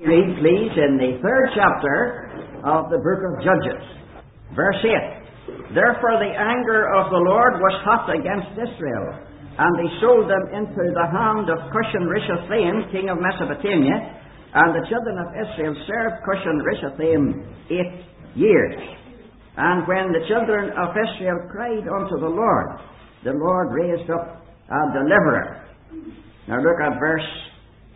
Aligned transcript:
Read, 0.00 0.24
please, 0.40 0.72
in 0.72 0.96
the 0.96 1.20
third 1.20 1.46
chapter 1.52 2.32
of 2.64 2.88
the 2.88 2.96
book 2.96 3.20
of 3.28 3.44
Judges, 3.44 3.84
verse 4.56 4.80
8. 4.80 5.76
Therefore 5.76 6.16
the 6.16 6.32
anger 6.32 6.88
of 6.96 7.12
the 7.12 7.20
Lord 7.20 7.60
was 7.60 7.76
hot 7.84 8.08
against 8.08 8.56
Israel, 8.56 9.06
and 9.52 9.72
he 9.84 9.92
sold 10.00 10.32
them 10.32 10.44
into 10.56 10.80
the 10.96 11.08
hand 11.12 11.52
of 11.52 11.68
Cushan 11.68 12.08
Rishathaim, 12.08 12.88
king 12.88 13.12
of 13.12 13.20
Mesopotamia, 13.20 14.16
and 14.56 14.72
the 14.72 14.88
children 14.88 15.20
of 15.20 15.28
Israel 15.36 15.76
served 15.84 16.24
Cushan 16.24 16.58
Rishathaim 16.64 17.22
eight 17.68 17.94
years. 18.32 18.80
And 19.60 19.84
when 19.86 20.08
the 20.08 20.24
children 20.24 20.72
of 20.72 20.96
Israel 20.96 21.36
cried 21.52 21.84
unto 21.84 22.16
the 22.16 22.32
Lord, 22.32 22.80
the 23.28 23.36
Lord 23.36 23.76
raised 23.76 24.08
up 24.08 24.40
a 24.72 24.80
deliverer. 24.96 25.68
Now 26.48 26.64
look 26.64 26.80
at 26.80 26.98
verse 26.98 27.28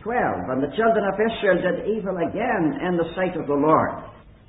12. 0.03 0.49
And 0.49 0.63
the 0.63 0.73
children 0.75 1.03
of 1.05 1.15
Israel 1.19 1.57
did 1.61 1.97
evil 1.97 2.17
again 2.17 2.79
in 2.85 2.97
the 2.97 3.09
sight 3.15 3.35
of 3.37 3.47
the 3.47 3.57
Lord. 3.57 3.91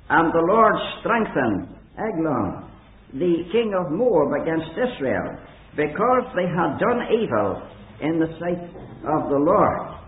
And 0.09 0.33
the 0.33 0.45
Lord 0.45 0.75
strengthened 1.01 1.75
Eglon, 1.97 2.65
the 3.13 3.45
king 3.51 3.73
of 3.77 3.91
Moab, 3.91 4.41
against 4.41 4.71
Israel, 4.73 5.37
because 5.75 6.25
they 6.35 6.47
had 6.49 6.79
done 6.79 7.01
evil 7.13 7.61
in 8.01 8.19
the 8.19 8.31
sight 8.39 8.63
of 9.05 9.29
the 9.29 9.37
Lord. 9.37 9.99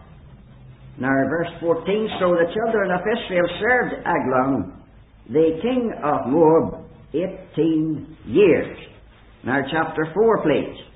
Now, 0.98 1.13
verse 1.30 1.49
14 1.60 2.10
So 2.20 2.34
the 2.34 2.52
children 2.54 2.91
of 2.91 3.02
Israel 3.02 3.48
served 3.60 3.94
Eglon, 4.05 4.73
the 5.30 5.60
king 5.62 5.94
of 6.04 6.27
Moab, 6.27 6.85
18 7.13 8.18
years. 8.26 8.77
Now, 9.44 9.62
chapter 9.71 10.08
4, 10.13 10.44
please. 10.44 10.91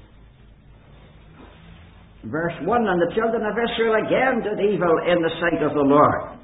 Verse 2.26 2.58
1 2.66 2.88
And 2.88 3.02
the 3.02 3.14
children 3.14 3.46
of 3.46 3.54
Israel 3.54 4.02
again 4.02 4.42
did 4.42 4.58
evil 4.74 4.98
in 5.06 5.22
the 5.22 5.34
sight 5.38 5.62
of 5.62 5.78
the 5.78 5.86
Lord, 5.86 6.42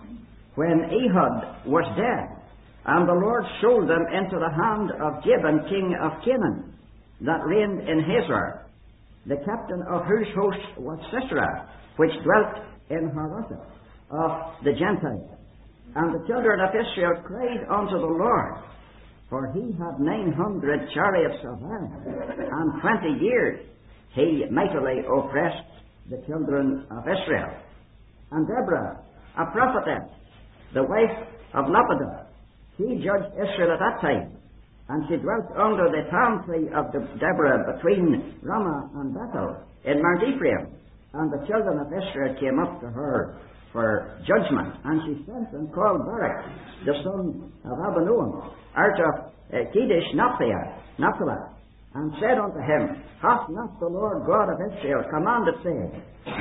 when 0.53 0.85
Ehud 0.93 1.65
was 1.65 1.85
dead. 1.97 2.37
And 2.85 3.09
the 3.09 3.17
Lord 3.17 3.45
sold 3.61 3.89
them 3.89 4.05
into 4.13 4.37
the 4.37 4.53
hand 4.53 4.89
of 5.01 5.23
Jabin, 5.25 5.65
king 5.69 5.97
of 6.01 6.21
Canaan, 6.25 6.73
that 7.21 7.45
reigned 7.45 7.81
in 7.89 8.01
Hazor, 8.01 8.65
the 9.25 9.37
captain 9.41 9.81
of 9.89 10.05
whose 10.05 10.29
host 10.37 10.81
was 10.81 10.97
Sisera, 11.09 11.69
which 11.97 12.13
dwelt 12.25 12.65
in 12.89 13.09
Harosheth 13.13 13.65
of 14.09 14.31
the 14.63 14.73
Gentiles. 14.73 15.29
And 15.95 16.13
the 16.13 16.25
children 16.27 16.61
of 16.61 16.69
Israel 16.73 17.21
cried 17.25 17.65
unto 17.69 17.97
the 17.97 18.13
Lord, 18.17 18.53
for 19.29 19.51
he 19.53 19.73
had 19.77 19.97
nine 19.99 20.33
hundred 20.33 20.89
chariots 20.93 21.41
of 21.45 21.61
iron, 21.63 21.89
and 22.05 22.81
twenty 22.81 23.23
years 23.23 23.65
he 24.13 24.45
mightily 24.51 25.01
oppressed 25.07 25.67
the 26.09 26.17
children 26.27 26.85
of 26.91 27.03
Israel. 27.07 27.51
And 28.31 28.47
Deborah, 28.47 28.99
a 29.37 29.45
prophetess, 29.51 30.09
the 30.73 30.83
wife 30.83 31.27
of 31.53 31.65
Lapidoth, 31.65 32.27
she 32.77 33.03
judged 33.03 33.31
Israel 33.35 33.75
at 33.75 33.79
that 33.79 34.01
time, 34.01 34.31
and 34.89 35.03
she 35.07 35.15
dwelt 35.17 35.47
under 35.55 35.87
the 35.87 36.09
palm 36.09 36.43
tree 36.45 36.67
of 36.75 36.91
Deborah 36.91 37.75
between 37.75 38.39
Ramah 38.41 38.89
and 38.95 39.13
Bethel 39.13 39.63
in 39.85 40.01
Mount 40.01 40.23
Ephraim. 40.23 40.75
And 41.13 41.31
the 41.31 41.45
children 41.47 41.79
of 41.79 41.87
Israel 41.87 42.35
came 42.39 42.59
up 42.59 42.79
to 42.81 42.87
her 42.87 43.37
for 43.71 44.19
judgment, 44.27 44.75
and 44.83 45.01
she 45.05 45.25
sent 45.25 45.51
and 45.53 45.71
called 45.73 46.05
Barak, 46.05 46.45
the 46.85 46.93
son 47.03 47.51
of 47.65 47.77
Abinoam, 47.77 48.51
out 48.75 48.99
of 48.99 49.31
uh, 49.51 49.71
Kedesh 49.71 50.15
Naphtali, 50.15 50.51
and 51.93 52.11
said 52.19 52.39
unto 52.39 52.59
him, 52.59 53.03
Hath 53.21 53.49
not 53.49 53.79
the 53.79 53.91
Lord 53.91 54.23
God 54.25 54.47
of 54.47 54.59
Israel 54.71 55.03
commanded, 55.11 55.55
saying, 55.63 55.91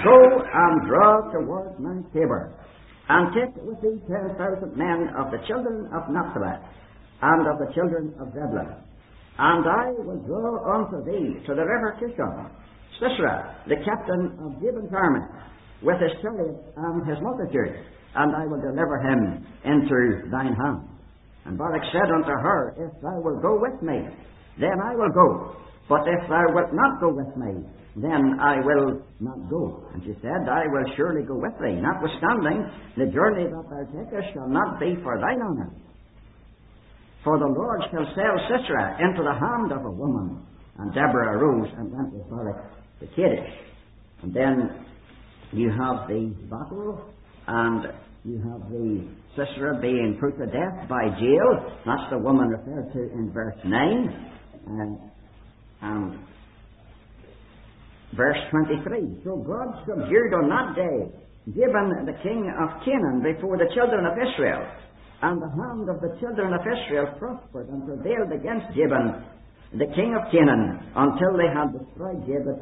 Go 0.05 0.19
and 0.47 0.75
draw 0.87 1.33
towards 1.33 1.75
Mount 1.81 2.07
Tabor, 2.13 2.55
and 3.09 3.35
take 3.35 3.55
with 3.65 3.81
thee 3.83 3.99
ten 4.07 4.31
thousand 4.39 4.77
men 4.77 5.11
of 5.19 5.33
the 5.35 5.43
children 5.49 5.91
of 5.91 6.07
Naphtali, 6.07 6.55
and 7.23 7.43
of 7.51 7.59
the 7.59 7.73
children 7.75 8.15
of 8.21 8.31
Zebulun. 8.31 8.79
And 9.39 9.65
I 9.67 9.91
will 9.99 10.23
draw 10.23 10.79
unto 10.79 11.03
thee 11.03 11.41
to 11.47 11.55
the 11.55 11.65
river 11.65 11.99
Kishon, 11.99 12.51
Sisera, 13.01 13.57
the 13.67 13.83
captain 13.83 14.39
of 14.45 14.61
Jabin's 14.63 14.93
army, 14.95 15.25
with 15.83 15.97
his 15.99 16.13
chariots 16.23 16.61
and 16.77 17.09
his 17.09 17.19
multitude, 17.23 17.75
and 18.15 18.37
I 18.37 18.47
will 18.47 18.61
deliver 18.61 19.01
him 19.01 19.47
into 19.65 20.31
thine 20.31 20.55
hand. 20.55 20.87
And 21.47 21.57
Barak 21.57 21.83
said 21.91 22.13
unto 22.15 22.31
her, 22.31 22.75
If 22.77 23.01
thou 23.03 23.19
wilt 23.25 23.41
go 23.43 23.59
with 23.59 23.81
me, 23.83 24.07
then 24.59 24.81
I 24.83 24.95
will 24.97 25.13
go. 25.13 25.57
But 25.89 26.07
if 26.07 26.29
thou 26.29 26.45
wilt 26.55 26.73
not 26.73 27.01
go 27.01 27.13
with 27.13 27.37
me, 27.37 27.67
then 27.97 28.39
I 28.41 28.63
will 28.63 29.03
not 29.19 29.51
go. 29.51 29.85
And 29.93 30.03
she 30.05 30.15
said, 30.23 30.49
I 30.49 30.65
will 30.71 30.87
surely 30.97 31.27
go 31.27 31.35
with 31.35 31.55
thee, 31.61 31.81
notwithstanding 31.83 32.71
the 32.97 33.11
journey 33.13 33.51
that 33.51 33.67
thou 33.69 33.83
takest 33.91 34.33
shall 34.35 34.49
not 34.49 34.79
be 34.79 34.95
for 35.03 35.19
thine 35.19 35.43
honour. 35.43 35.71
For 37.25 37.39
the 37.39 37.47
Lord 37.47 37.83
shall 37.91 38.07
sell 38.15 38.37
Sisera 38.49 38.97
into 39.03 39.23
the 39.23 39.35
hand 39.35 39.73
of 39.73 39.85
a 39.85 39.91
woman. 39.91 40.47
And 40.79 40.95
Deborah 40.95 41.37
arose 41.37 41.69
and 41.77 41.93
went 41.93 42.13
with 42.15 42.31
Barak 42.31 42.57
to 43.01 43.07
Kedesh. 43.07 43.53
And 44.23 44.33
then 44.33 44.87
you 45.53 45.69
have 45.71 46.09
the 46.09 46.33
battle, 46.49 47.13
and 47.47 47.87
you 48.25 48.39
have 48.39 48.71
the 48.71 49.07
Sisera 49.37 49.79
being 49.81 50.17
put 50.21 50.39
to 50.39 50.47
death 50.47 50.89
by 50.89 51.05
Jael. 51.19 51.77
That's 51.85 52.11
the 52.11 52.19
woman 52.19 52.49
referred 52.49 52.93
to 52.93 53.13
in 53.13 53.31
verse 53.35 53.57
9. 53.65 54.33
And, 54.71 54.99
um, 55.83 56.25
verse 58.15 58.39
23. 58.51 59.23
So 59.25 59.37
God 59.43 59.83
subdued 59.83 60.31
on 60.35 60.47
that 60.47 60.77
day 60.79 61.11
Jabin 61.51 62.07
the 62.07 62.15
king 62.23 62.47
of 62.55 62.69
Canaan 62.85 63.23
before 63.23 63.59
the 63.59 63.67
children 63.75 64.07
of 64.07 64.15
Israel. 64.15 64.63
And 65.23 65.43
the 65.43 65.51
hand 65.51 65.89
of 65.91 66.01
the 66.01 66.17
children 66.21 66.55
of 66.55 66.61
Israel 66.63 67.13
prospered 67.19 67.69
and 67.69 67.85
prevailed 67.85 68.33
against 68.33 68.73
Jabin, 68.73 69.21
the 69.75 69.91
king 69.93 70.17
of 70.17 70.31
Canaan, 70.33 70.81
until 70.97 71.37
they 71.37 71.51
had 71.51 71.75
destroyed 71.75 72.25
Jabin, 72.25 72.57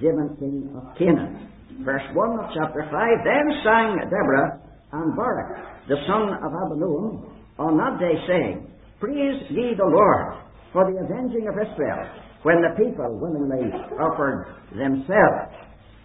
Jabin 0.00 0.28
king 0.38 0.70
of 0.78 0.96
Canaan. 0.96 1.50
Verse 1.84 2.06
1 2.14 2.38
of 2.38 2.46
chapter 2.54 2.86
5 2.86 2.94
Then 3.26 3.46
sang 3.64 3.98
Deborah 4.06 4.60
and 4.92 5.16
Barak, 5.16 5.88
the 5.88 5.96
son 6.06 6.32
of 6.40 6.50
Abinoam, 6.52 7.28
on 7.58 7.76
that 7.76 7.98
day, 8.00 8.16
saying, 8.26 8.70
Praise 9.00 9.42
ye 9.50 9.74
the 9.76 9.84
Lord 9.84 10.47
for 10.72 10.90
the 10.90 10.98
avenging 10.98 11.48
of 11.48 11.54
Israel 11.54 12.04
when 12.42 12.62
the 12.62 12.74
people 12.76 13.18
willingly 13.20 13.70
offered 13.98 14.54
themselves. 14.70 15.54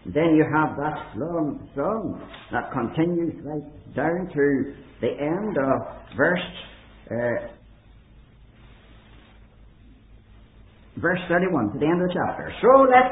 Then 0.05 0.35
you 0.35 0.43
have 0.43 0.75
that 0.77 1.15
long 1.15 1.69
song 1.75 2.19
that 2.51 2.71
continues 2.71 3.33
right 3.43 3.95
down 3.95 4.27
to 4.33 4.75
the 4.99 5.11
end 5.15 5.57
of 5.57 6.17
verse 6.17 6.47
uh, 7.11 7.47
verse 10.97 11.19
31 11.29 11.73
to 11.73 11.79
the 11.79 11.85
end 11.85 12.01
of 12.01 12.07
the 12.07 12.13
chapter. 12.13 12.51
So 12.61 12.87
let 12.91 13.07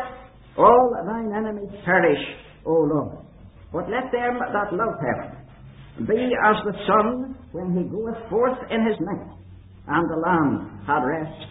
all 0.58 0.92
thine 1.08 1.32
enemies 1.36 1.72
perish, 1.86 2.20
O 2.66 2.72
Lord, 2.72 3.26
but 3.72 3.90
let 3.90 4.12
them 4.12 4.40
that 4.40 4.74
love 4.74 4.96
heaven 5.00 6.08
be 6.08 6.32
as 6.46 6.56
the 6.66 6.74
sun 6.88 7.36
when 7.52 7.72
he 7.78 7.84
goeth 7.88 8.30
forth 8.30 8.58
in 8.70 8.86
his 8.86 8.96
night 9.00 9.41
and 9.88 10.10
the 10.10 10.18
land 10.18 10.86
had 10.86 11.02
rest 11.02 11.48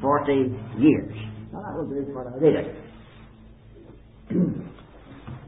forty 0.00 0.52
years. 0.78 1.14
Now 1.52 1.60
that 1.60 1.74
will 1.76 1.88
do 1.88 2.06
for 2.12 2.24
our 2.28 2.38
reading. 2.40 2.70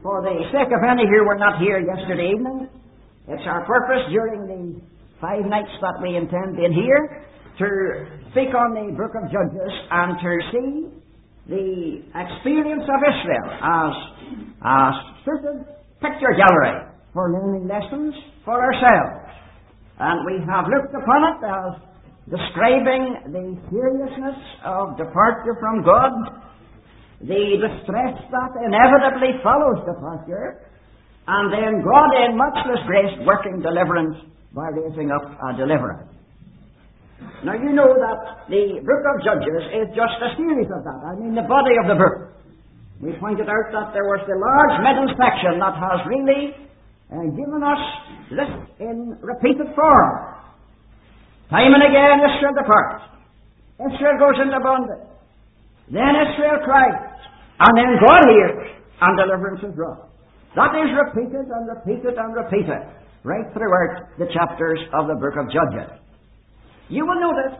for 0.03 0.21
the 0.21 0.35
sake 0.51 0.71
of 0.73 0.81
any 0.83 1.07
who 1.07 1.25
were 1.25 1.37
not 1.37 1.59
here 1.59 1.79
yesterday 1.79 2.31
evening, 2.35 2.69
it's 3.27 3.43
our 3.47 3.65
purpose 3.65 4.03
during 4.11 4.47
the 4.47 4.81
five 5.21 5.45
nights 5.45 5.71
that 5.79 5.95
we 6.01 6.17
intend 6.17 6.59
in 6.59 6.73
here 6.73 7.23
to 7.57 7.67
speak 8.31 8.51
on 8.51 8.75
the 8.75 8.91
book 8.97 9.15
of 9.15 9.31
Judges 9.31 9.73
and 9.91 10.19
to 10.19 10.31
see 10.51 10.69
the 11.47 12.03
experience 12.11 12.83
of 12.83 12.99
Israel 12.99 13.47
as 13.63 13.93
a 14.63 14.91
certain 15.23 15.65
picture 16.01 16.35
gallery 16.35 16.83
for 17.13 17.31
learning 17.31 17.67
lessons 17.67 18.13
for 18.43 18.59
ourselves. 18.59 19.31
And 19.99 20.25
we 20.25 20.43
have 20.43 20.65
looked 20.67 20.91
upon 20.91 21.21
it 21.31 21.39
as 21.45 21.92
describing 22.29 23.35
the 23.35 23.45
seriousness 23.67 24.39
of 24.63 24.95
departure 24.95 25.59
from 25.59 25.83
God, 25.83 26.11
the 27.19 27.59
distress 27.59 28.15
that 28.31 28.51
inevitably 28.63 29.39
follows 29.43 29.83
departure, 29.83 30.63
and 31.27 31.45
then 31.51 31.83
God 31.83 32.09
in 32.23 32.35
matchless 32.35 32.83
grace 32.87 33.15
working 33.27 33.59
deliverance 33.59 34.15
by 34.55 34.71
raising 34.71 35.11
up 35.11 35.23
a 35.23 35.57
deliverer. 35.57 36.07
Now 37.43 37.55
you 37.55 37.71
know 37.71 37.91
that 37.91 38.47
the 38.47 38.79
book 38.83 39.03
of 39.03 39.15
Judges 39.23 39.63
is 39.71 39.87
just 39.95 40.15
a 40.19 40.35
series 40.35 40.67
of 40.71 40.83
that. 40.83 40.99
I 41.03 41.15
mean 41.15 41.35
the 41.35 41.47
body 41.47 41.75
of 41.79 41.87
the 41.91 41.95
book. 41.99 42.15
We 42.99 43.11
pointed 43.19 43.47
out 43.51 43.67
that 43.71 43.91
there 43.91 44.07
was 44.07 44.23
the 44.27 44.35
large 44.35 44.75
middle 44.79 45.11
section 45.19 45.59
that 45.59 45.75
has 45.75 45.99
really 46.07 46.55
uh, 47.11 47.27
given 47.35 47.59
us 47.63 47.83
this 48.31 48.51
in 48.79 49.19
repeated 49.19 49.75
form 49.75 50.32
Time 51.49 51.73
and 51.73 51.83
again 51.83 52.21
Israel 52.23 52.55
departs. 52.55 53.03
Israel 53.79 54.15
goes 54.19 54.37
into 54.39 54.59
bondage. 54.61 55.07
Then 55.91 56.13
Israel 56.27 56.63
cries. 56.63 56.99
And 57.59 57.73
then 57.77 57.91
God 57.99 58.23
hears 58.29 58.59
and 59.01 59.13
deliverance 59.17 59.61
is 59.63 59.75
brought. 59.75 60.09
That 60.55 60.71
is 60.77 60.89
repeated 60.93 61.49
and 61.49 61.63
repeated 61.67 62.15
and 62.17 62.31
repeated. 62.35 62.83
right 63.23 63.47
throughout 63.55 64.19
the 64.19 64.27
chapters 64.35 64.79
of 64.93 65.07
the 65.07 65.15
book 65.15 65.35
of 65.39 65.47
Judges. 65.47 65.89
You 66.89 67.07
will 67.07 67.19
notice 67.19 67.55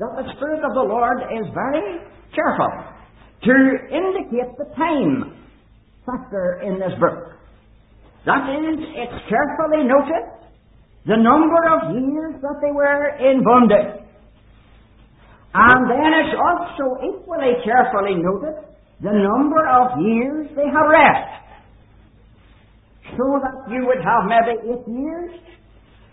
that 0.00 0.12
the 0.16 0.24
Spirit 0.36 0.64
of 0.64 0.72
the 0.72 0.80
Lord 0.88 1.20
is 1.28 1.44
very 1.52 2.00
careful 2.34 2.72
to 3.44 3.54
indicate 3.92 4.56
the 4.56 4.72
time 4.74 5.36
factor 6.08 6.64
in 6.64 6.80
this 6.80 6.96
book. 6.98 7.36
That 8.24 8.48
is, 8.48 8.80
it's 8.80 9.18
carefully 9.28 9.84
noted 9.84 10.24
the 11.06 11.16
number 11.16 11.58
of 11.74 11.94
years 11.94 12.40
that 12.42 12.58
they 12.62 12.70
were 12.70 13.16
in 13.18 13.42
bondage. 13.42 14.02
And 15.54 15.90
then 15.90 16.10
it's 16.24 16.36
also 16.38 16.96
equally 17.04 17.58
carefully 17.64 18.16
noted 18.16 18.64
the 19.02 19.12
number 19.12 19.66
of 19.68 20.00
years 20.00 20.48
they 20.56 20.64
have 20.64 20.88
rest. 20.88 21.42
So 23.18 23.24
that 23.42 23.68
you 23.68 23.84
would 23.84 24.00
have 24.00 24.24
maybe 24.24 24.56
eight 24.72 24.86
years, 24.88 25.32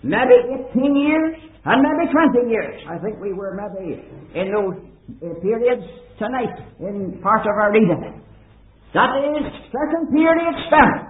maybe 0.04 0.36
18 0.74 0.96
years, 0.96 1.36
and 1.66 1.78
maybe 1.86 2.12
20 2.12 2.50
years. 2.50 2.82
I 2.90 2.98
think 2.98 3.22
we 3.22 3.32
were 3.32 3.56
maybe 3.56 4.04
in 4.36 4.52
those 4.52 4.76
uh, 5.24 5.40
periods 5.40 5.86
tonight 6.18 6.56
in 6.80 7.22
part 7.22 7.42
of 7.42 7.54
our 7.62 7.72
reading. 7.72 8.22
That 8.94 9.12
is 9.22 9.46
certain 9.72 10.12
periods 10.12 10.58
spent. 10.68 11.09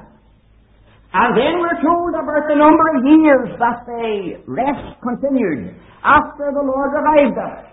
And 1.09 1.33
then 1.33 1.57
we're 1.57 1.81
told 1.81 2.13
about 2.13 2.45
the 2.45 2.57
number 2.57 2.85
of 2.93 3.01
years 3.01 3.49
that 3.57 3.81
they 3.89 4.37
rest 4.45 4.93
continued 5.01 5.73
after 6.05 6.53
the 6.53 6.61
Lord 6.61 6.93
revived 6.93 7.33
them. 7.33 7.65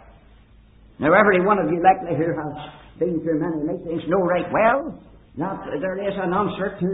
Now, 0.98 1.12
every 1.12 1.44
one 1.44 1.60
of 1.60 1.68
you 1.68 1.84
likely 1.84 2.16
who 2.16 2.32
has 2.32 2.54
been 2.98 3.20
to 3.20 3.32
many 3.36 3.68
meetings 3.68 4.08
know 4.08 4.24
right 4.24 4.48
well 4.48 4.96
that 5.36 5.68
there 5.84 6.00
is 6.00 6.16
an 6.16 6.32
answer 6.32 6.80
to 6.80 6.92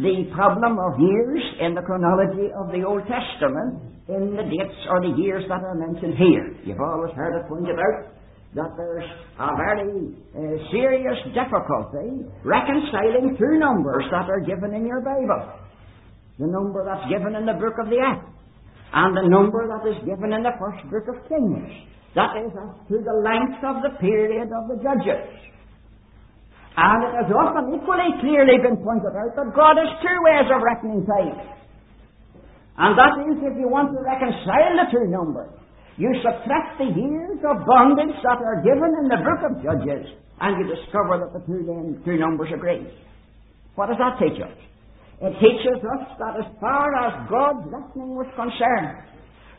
the 0.00 0.24
problem 0.32 0.80
of 0.80 0.96
years 0.96 1.42
in 1.60 1.74
the 1.76 1.82
chronology 1.84 2.48
of 2.56 2.72
the 2.72 2.80
Old 2.80 3.04
Testament 3.04 3.76
in 4.08 4.32
the 4.32 4.44
dates 4.48 4.80
or 4.88 5.04
the 5.04 5.12
years 5.20 5.44
that 5.52 5.60
are 5.60 5.76
mentioned 5.76 6.16
here. 6.16 6.56
You've 6.64 6.80
always 6.80 7.12
heard 7.12 7.36
it 7.36 7.44
pointed 7.44 7.76
out 7.76 8.08
that 8.56 8.72
there's 8.80 9.04
a 9.36 9.48
very 9.52 10.16
uh, 10.32 10.70
serious 10.72 11.18
difficulty 11.36 12.24
reconciling 12.40 13.36
two 13.36 13.58
numbers 13.60 14.04
that 14.08 14.32
are 14.32 14.40
given 14.40 14.72
in 14.72 14.86
your 14.86 15.04
Bible. 15.04 15.63
The 16.38 16.46
number 16.46 16.82
that's 16.82 17.06
given 17.06 17.34
in 17.38 17.46
the 17.46 17.54
book 17.54 17.78
of 17.78 17.86
the 17.90 18.02
Acts 18.02 18.34
and 18.94 19.10
the 19.16 19.26
number 19.26 19.66
that 19.66 19.82
is 19.90 19.98
given 20.06 20.30
in 20.30 20.42
the 20.46 20.54
first 20.58 20.82
book 20.86 21.06
of 21.10 21.18
Kings. 21.26 21.66
That 22.14 22.38
is 22.38 22.54
as 22.54 22.70
to 22.90 23.02
the 23.02 23.16
length 23.26 23.58
of 23.66 23.82
the 23.82 23.98
period 23.98 24.54
of 24.54 24.70
the 24.70 24.78
judges. 24.78 25.26
And 26.78 26.98
it 27.06 27.14
has 27.22 27.30
often 27.30 27.74
equally 27.74 28.10
clearly 28.22 28.58
been 28.62 28.78
pointed 28.82 29.14
out 29.14 29.34
that 29.34 29.50
God 29.54 29.78
has 29.78 29.90
two 29.98 30.18
ways 30.22 30.46
of 30.50 30.62
reckoning 30.62 31.02
time. 31.06 31.38
And 32.78 32.98
that 32.98 33.14
is 33.30 33.38
if 33.42 33.54
you 33.58 33.70
want 33.70 33.94
to 33.94 34.02
reconcile 34.02 34.74
the 34.78 34.86
two 34.90 35.06
numbers, 35.10 35.54
you 35.98 36.10
subtract 36.22 36.78
the 36.78 36.90
years 36.90 37.38
of 37.46 37.62
bondage 37.66 38.18
that 38.26 38.42
are 38.42 38.58
given 38.66 38.90
in 39.02 39.06
the 39.06 39.22
book 39.22 39.40
of 39.46 39.62
Judges, 39.62 40.10
and 40.42 40.50
you 40.58 40.74
discover 40.74 41.22
that 41.22 41.30
the 41.30 41.42
two, 41.46 41.62
two 42.02 42.18
numbers 42.18 42.50
agree. 42.50 42.90
What 43.74 43.86
does 43.86 43.98
that 44.02 44.18
teach 44.18 44.42
us? 44.42 44.54
It 45.22 45.32
teaches 45.38 45.78
us 45.78 46.04
that 46.18 46.34
as 46.42 46.48
far 46.60 46.90
as 46.98 47.28
God's 47.30 47.66
reckoning 47.70 48.18
was 48.18 48.26
concerned, 48.34 48.98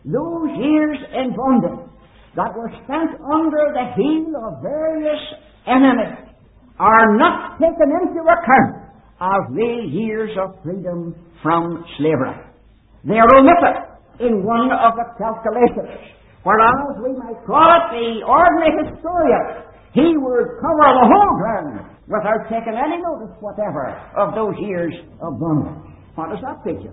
those 0.04 0.52
years 0.60 1.00
in 1.16 1.32
bondage 1.36 1.90
that 2.36 2.52
were 2.54 2.70
spent 2.84 3.16
under 3.24 3.64
the 3.72 3.86
heel 3.96 4.36
of 4.36 4.62
various 4.62 5.24
enemies 5.66 6.36
are 6.78 7.16
not 7.16 7.58
taken 7.58 7.88
into 8.04 8.20
account 8.20 8.92
as 9.22 9.42
the 9.56 9.88
years 9.88 10.36
of 10.36 10.60
freedom 10.62 11.16
from 11.42 11.84
slavery. 11.98 12.36
They 13.08 13.16
are 13.16 13.32
omitted 13.40 13.96
in 14.20 14.44
one 14.44 14.70
of 14.76 15.00
the 15.00 15.08
calculations. 15.18 16.12
Whereas 16.44 17.00
we 17.02 17.16
might 17.16 17.40
call 17.48 17.66
it 17.66 17.86
the 17.96 18.22
ordinary 18.28 18.92
historian, 18.92 19.66
he 19.96 20.14
would 20.20 20.60
cover 20.60 20.88
the 21.00 21.08
whole 21.10 21.34
ground 21.40 21.95
without 22.08 22.46
taking 22.50 22.78
any 22.78 23.02
notice 23.02 23.36
whatever 23.40 23.90
of 24.18 24.36
those 24.36 24.56
years 24.60 24.94
of 25.22 25.40
bondage. 25.40 25.92
What 26.16 26.30
does 26.30 26.40
that 26.42 26.64
teach? 26.64 26.86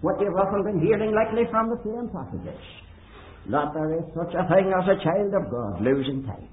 What 0.00 0.20
you've 0.20 0.36
often 0.36 0.62
been 0.62 0.80
hearing 0.80 1.14
lately 1.14 1.44
from 1.50 1.70
the 1.70 1.78
same 1.82 2.08
passages. 2.12 2.60
That 3.50 3.74
there 3.74 3.94
is 3.98 4.04
such 4.14 4.34
a 4.34 4.46
thing 4.48 4.72
as 4.72 4.86
a 4.88 5.02
child 5.02 5.34
of 5.34 5.50
God 5.50 5.82
losing 5.82 6.24
time. 6.24 6.48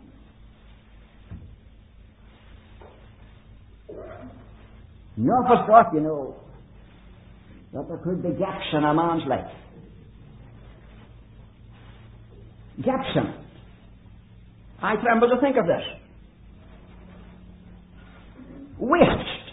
Of 5.16 5.52
us 5.52 5.68
thought, 5.68 5.94
you 5.94 6.02
know, 6.02 6.36
that 7.74 7.88
there 7.88 7.98
could 7.98 8.24
be 8.24 8.30
gaps 8.30 8.66
in 8.74 8.84
a 8.84 8.94
man's 8.94 9.24
life. 9.28 9.52
Gaps 12.84 13.10
in. 13.16 13.34
I 14.82 14.96
tremble 14.96 15.30
to 15.30 15.40
think 15.40 15.58
of 15.58 15.66
this. 15.66 16.03
Waste. 18.84 19.48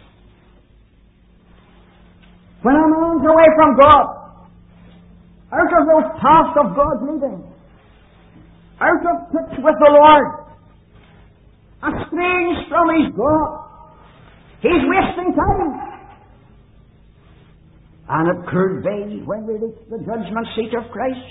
When 2.63 2.75
a 2.75 2.83
man's 2.83 3.23
away 3.23 3.49
from 3.55 3.79
God, 3.79 4.07
out 5.55 5.71
of 5.71 5.87
those 5.87 6.09
paths 6.19 6.55
of 6.59 6.75
God's 6.75 7.03
leading, 7.07 7.47
out 8.81 9.07
of 9.07 9.31
touch 9.31 9.55
with 9.57 9.77
the 9.79 9.91
Lord, 9.95 10.27
estranged 11.79 12.69
from 12.69 12.87
his 12.91 13.15
God, 13.17 13.71
He's 14.63 14.83
wasting 14.83 15.33
time. 15.39 15.79
And 18.09 18.29
it 18.35 18.47
could 18.51 18.83
be 18.83 19.23
when 19.25 19.47
we 19.47 19.55
reach 19.55 19.79
the 19.89 19.99
judgment 19.99 20.47
seat 20.57 20.75
of 20.77 20.91
Christ, 20.91 21.23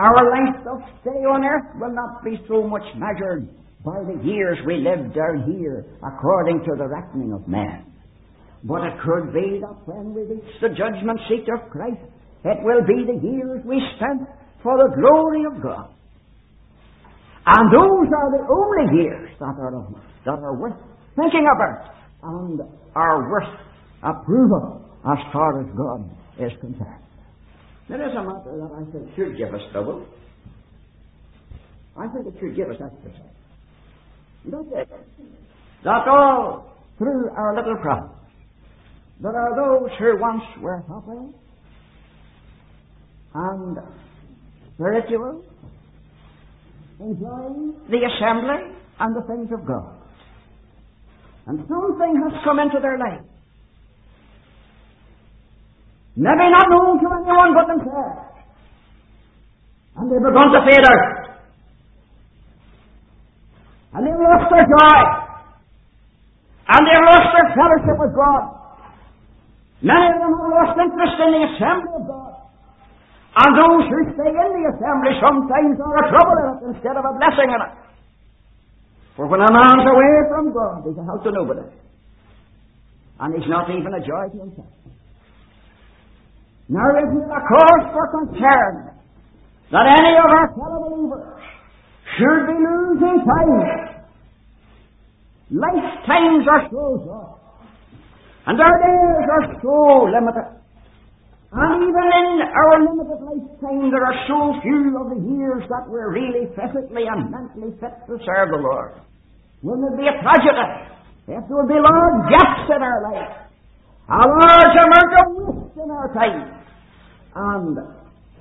our 0.00 0.30
length 0.32 0.66
of 0.66 0.80
stay 1.02 1.20
on 1.28 1.44
earth 1.44 1.78
will 1.78 1.94
not 1.94 2.24
be 2.24 2.40
so 2.48 2.66
much 2.66 2.88
measured 2.96 3.48
by 3.84 3.98
the 4.06 4.22
years 4.24 4.58
we 4.66 4.76
lived 4.78 5.14
down 5.14 5.42
here 5.50 5.84
according 6.02 6.60
to 6.64 6.72
the 6.78 6.86
reckoning 6.86 7.32
of 7.32 7.48
man. 7.48 7.84
But 8.64 8.82
it 8.86 8.94
could 9.02 9.34
be 9.34 9.58
that 9.58 9.76
when 9.86 10.14
we 10.14 10.22
reach 10.22 10.54
the 10.60 10.68
judgment 10.68 11.18
seat 11.28 11.46
of 11.50 11.68
Christ, 11.70 11.98
it 12.44 12.58
will 12.62 12.86
be 12.86 13.02
the 13.06 13.18
years 13.18 13.60
we 13.66 13.82
spent 13.96 14.28
for 14.62 14.78
the 14.78 14.94
glory 14.94 15.42
of 15.50 15.62
God. 15.62 15.90
And 17.44 17.72
those 17.74 18.06
are 18.06 18.30
the 18.30 18.46
only 18.46 19.02
years 19.02 19.30
that 19.40 19.58
are, 19.58 19.74
that 20.26 20.38
are 20.38 20.56
worth 20.56 20.78
thinking 21.16 21.46
about 21.50 21.94
and 22.22 22.60
are 22.94 23.28
worth 23.28 23.58
approval 24.04 24.88
as 25.10 25.18
far 25.32 25.60
as 25.60 25.66
God 25.76 26.08
is 26.38 26.52
concerned. 26.60 27.02
There 27.88 27.98
is 27.98 28.14
a 28.14 28.22
matter 28.22 28.54
that 28.62 28.70
I 28.78 28.92
think 28.92 29.16
should 29.16 29.36
give 29.36 29.52
us 29.52 29.60
trouble. 29.72 30.06
I 31.96 32.06
think 32.08 32.26
it 32.28 32.34
should 32.38 32.54
give 32.54 32.70
us 32.70 32.76
exercise. 32.78 33.31
Don't 34.50 34.72
it? 34.72 34.88
That 35.84 36.08
all 36.08 36.72
through 36.98 37.30
our 37.36 37.56
little 37.56 37.76
province, 37.80 38.12
there 39.20 39.36
are 39.36 39.54
those 39.54 39.90
who 39.98 40.18
once 40.20 40.42
were 40.60 40.82
happy 40.88 41.34
and 43.34 43.78
spiritual, 44.74 45.44
enjoying 47.00 47.74
the 47.88 47.98
assembly 47.98 48.76
and 49.00 49.16
the 49.16 49.22
things 49.26 49.48
of 49.52 49.66
God. 49.66 49.98
And 51.46 51.58
something 51.58 52.22
has 52.22 52.42
come 52.44 52.58
into 52.58 52.78
their 52.80 52.98
life. 52.98 53.26
Maybe 56.14 56.50
not 56.50 56.66
known 56.68 57.00
to 57.00 57.06
anyone 57.08 57.54
but 57.54 57.66
themselves. 57.66 58.32
And 59.96 60.10
they've 60.10 60.22
begun 60.22 60.52
to 60.52 60.60
fade 60.68 60.84
out. 60.84 61.21
And 63.92 64.06
they've 64.06 64.22
lost 64.24 64.48
their 64.48 64.64
joy. 64.64 65.00
And 66.72 66.80
they've 66.86 67.06
lost 67.12 67.28
their 67.36 67.48
fellowship 67.52 67.96
with 68.00 68.14
God. 68.16 68.44
Many 69.82 70.06
of 70.14 70.18
them 70.22 70.32
have 70.32 70.52
lost 70.52 70.74
interest 70.78 71.16
in 71.20 71.30
the 71.36 71.42
assembly 71.52 71.92
of 72.00 72.04
God. 72.08 72.32
And 73.32 73.50
those 73.56 73.84
who 73.88 73.98
stay 74.16 74.30
in 74.32 74.50
the 74.56 74.64
assembly 74.72 75.12
sometimes 75.20 75.76
are 75.80 75.96
a 76.00 76.04
trouble 76.08 76.36
in 76.40 76.46
it 76.52 76.60
instead 76.76 76.96
of 76.96 77.04
a 77.04 77.12
blessing 77.18 77.48
in 77.48 77.60
it. 77.60 77.72
For 79.16 79.26
when 79.26 79.40
a 79.40 79.50
man's 79.52 79.84
away 79.84 80.14
from 80.28 80.52
God, 80.52 80.84
he's 80.88 80.96
a 80.96 81.04
help 81.04 81.24
to 81.24 81.32
nobody. 81.32 81.66
And 83.20 83.34
he's 83.34 83.48
not 83.48 83.68
even 83.68 83.92
a 83.92 84.00
joy 84.00 84.24
to 84.32 84.38
himself. 84.38 84.72
Now 86.68 86.88
isn't 86.96 87.20
it 87.20 87.28
a 87.28 87.42
cause 87.44 87.84
for 87.92 88.04
concern 88.22 88.96
that 89.72 89.84
any 89.84 90.16
of 90.16 90.28
our 90.30 90.48
fellow 90.56 90.88
believers 90.88 91.41
should 92.18 92.46
be 92.46 92.56
losing 92.60 93.24
time? 93.24 94.02
Lifetimes 95.52 96.44
are 96.48 96.64
so 96.70 96.84
short. 97.04 97.38
And 98.46 98.60
our 98.60 98.76
days 98.80 99.26
are 99.28 99.46
so 99.62 100.08
limited. 100.08 100.62
And 101.52 101.84
even 101.84 102.06
in 102.08 102.48
our 102.48 102.74
limited 102.80 103.20
lifetime, 103.20 103.92
there 103.92 104.04
are 104.04 104.18
so 104.26 104.56
few 104.64 104.96
of 104.96 105.12
the 105.12 105.20
years 105.20 105.62
that 105.68 105.84
we're 105.86 106.10
really 106.10 106.48
physically 106.56 107.04
and 107.04 107.30
mentally 107.30 107.76
fit 107.78 107.92
to 108.08 108.16
serve 108.24 108.48
the 108.50 108.60
Lord. 108.64 108.96
Wouldn't 109.62 109.92
it 109.92 109.96
be 110.00 110.08
a 110.08 110.16
tragedy 110.24 110.68
if 111.28 111.44
there 111.44 111.56
would 111.56 111.68
be 111.68 111.76
large 111.76 112.32
gaps 112.32 112.66
in 112.72 112.80
our 112.82 113.00
life? 113.04 113.36
A 114.08 114.24
large 114.24 114.76
amount 114.80 115.12
of 115.20 115.26
waste 115.36 115.76
in 115.76 115.90
our 115.92 116.08
time. 116.14 116.62
and 117.34 117.78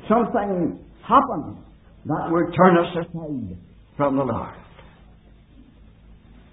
something 0.10 0.80
happened 1.08 1.58
that 2.06 2.32
would 2.32 2.54
turn 2.56 2.78
us 2.78 2.92
aside 2.98 3.58
from 3.98 4.18
the 4.18 4.24
Lord. 4.24 4.56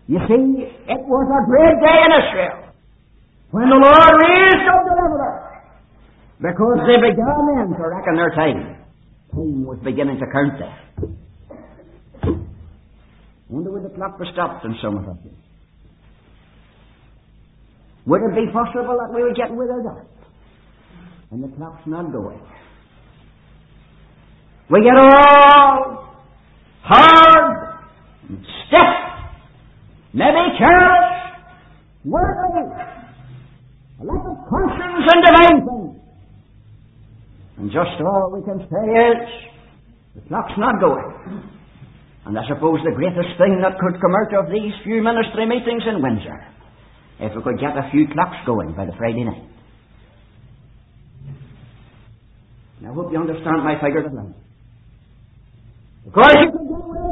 You 0.07 0.19
see, 0.28 0.64
it 0.64 1.02
was 1.05 1.26
a 1.28 1.43
great 1.45 1.76
day 1.85 1.99
in 2.05 2.11
Israel 2.17 2.73
when 3.50 3.69
the 3.69 3.76
Lord 3.76 4.12
raised 4.25 4.67
up 4.69 4.85
deliverers 4.88 5.49
because 6.40 6.78
they 6.88 6.97
began 6.97 7.40
then 7.52 7.76
to 7.76 7.85
reckon 7.88 8.17
their 8.17 8.33
time. 8.37 8.76
Time 9.33 9.64
was 9.64 9.78
beginning 9.85 10.19
to 10.19 10.26
count 10.33 10.59
there. 10.59 10.78
Wonder 13.49 13.71
would 13.71 13.85
the 13.85 13.95
clock 13.97 14.19
be 14.19 14.25
stopped 14.33 14.64
in 14.64 14.76
some 14.83 14.97
of 14.99 15.09
us. 15.09 15.17
Would 18.07 18.21
it 18.23 18.35
be 18.35 18.52
possible 18.52 18.97
that 18.97 19.12
we 19.14 19.23
would 19.23 19.37
get 19.37 19.50
of 19.50 19.85
that? 19.85 20.07
And 21.31 21.45
the 21.45 21.49
clock's 21.57 21.87
not 21.87 22.11
going. 22.12 22.40
We 24.70 24.82
get 24.82 24.96
all 24.96 26.12
hard, 26.82 27.80
and 28.28 28.38
stiff, 28.66 28.92
maybe 30.12 30.58
careless, 30.58 31.40
worldly, 32.04 32.68
a 34.00 34.04
lack 34.04 34.25
of 34.28 34.37
conscience 34.48 35.08
and 35.08 35.25
divine 35.25 35.60
things. 35.64 35.96
And 37.56 37.70
just 37.72 37.96
all 38.04 38.30
we 38.37 38.44
can 38.44 38.60
say 38.68 38.84
is, 39.08 39.28
the 40.16 40.28
clock's 40.28 40.52
not 40.58 40.80
going. 40.80 41.48
And 42.26 42.38
I 42.38 42.42
suppose 42.46 42.80
the 42.84 42.92
greatest 42.94 43.38
thing 43.38 43.60
that 43.62 43.78
could 43.80 43.98
come 44.00 44.12
out 44.20 44.44
of 44.44 44.52
these 44.52 44.72
few 44.84 45.02
ministry 45.02 45.46
meetings 45.46 45.82
in 45.88 46.02
Windsor, 46.02 46.44
if 47.20 47.32
we 47.34 47.42
could 47.42 47.58
get 47.58 47.72
a 47.72 47.88
few 47.90 48.06
clocks 48.12 48.37
going 48.44 48.75
by 48.76 48.84
the 48.84 48.92
Friday 48.98 49.25
night. 49.25 49.48
And 52.78 52.88
I 52.88 52.92
hope 52.92 53.10
you 53.10 53.18
understand 53.18 53.64
my 53.64 53.80
figure 53.80 54.04
of 54.04 54.12
language. 54.12 54.48
Because 56.09 56.35
you 56.41 56.50
can 56.50 56.65
get 56.65 56.81
away. 56.81 57.09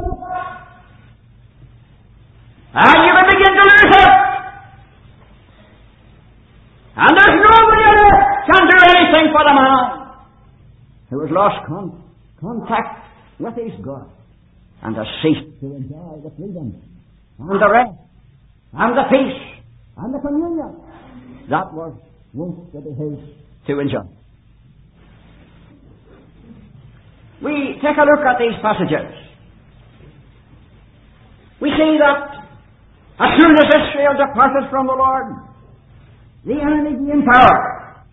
And 6.99 7.13
there's 7.13 7.37
nobody 7.45 7.83
on 7.85 7.95
earth 8.01 8.21
can 8.49 8.63
do 8.65 8.77
anything 8.89 9.25
for 9.31 9.43
the 9.45 9.53
man 9.53 9.83
who 11.09 11.21
has 11.21 11.29
lost 11.31 11.67
con- 11.67 12.03
contact 12.41 13.05
with 13.39 13.53
his 13.53 13.85
God 13.85 14.09
and 14.81 14.95
has 14.95 15.05
ceased 15.21 15.59
to 15.61 15.75
enjoy 15.75 16.17
the 16.23 16.31
freedom 16.35 16.73
and 17.39 17.61
the 17.61 17.69
rest 17.69 17.93
and 18.73 18.97
the 18.97 19.03
peace 19.13 19.61
and 19.97 20.13
the 20.13 20.19
communion 20.19 20.73
that 21.49 21.71
was 21.71 21.93
once 22.33 22.57
to 22.73 22.81
be 22.81 22.89
his 22.97 23.19
to 23.67 23.79
enjoy. 23.79 24.16
We 27.43 27.79
take 27.81 27.97
a 27.97 28.05
look 28.05 28.25
at 28.25 28.39
these 28.39 28.57
passages. 28.61 29.13
We 31.61 31.69
see 31.69 31.97
that 31.99 32.37
as 33.19 33.29
soon 33.39 33.53
as 33.53 33.65
Israel 33.65 34.13
departed 34.17 34.69
from 34.69 34.87
the 34.87 34.93
Lord, 34.93 35.25
the 36.45 36.53
enemy 36.53 36.91
gained 37.05 37.25
power. 37.25 38.03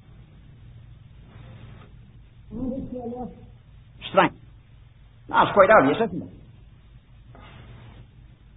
Strength. 4.11 4.37
That's 5.29 5.53
quite 5.53 5.69
obvious, 5.71 5.99
isn't 6.09 6.23
it? 6.23 6.29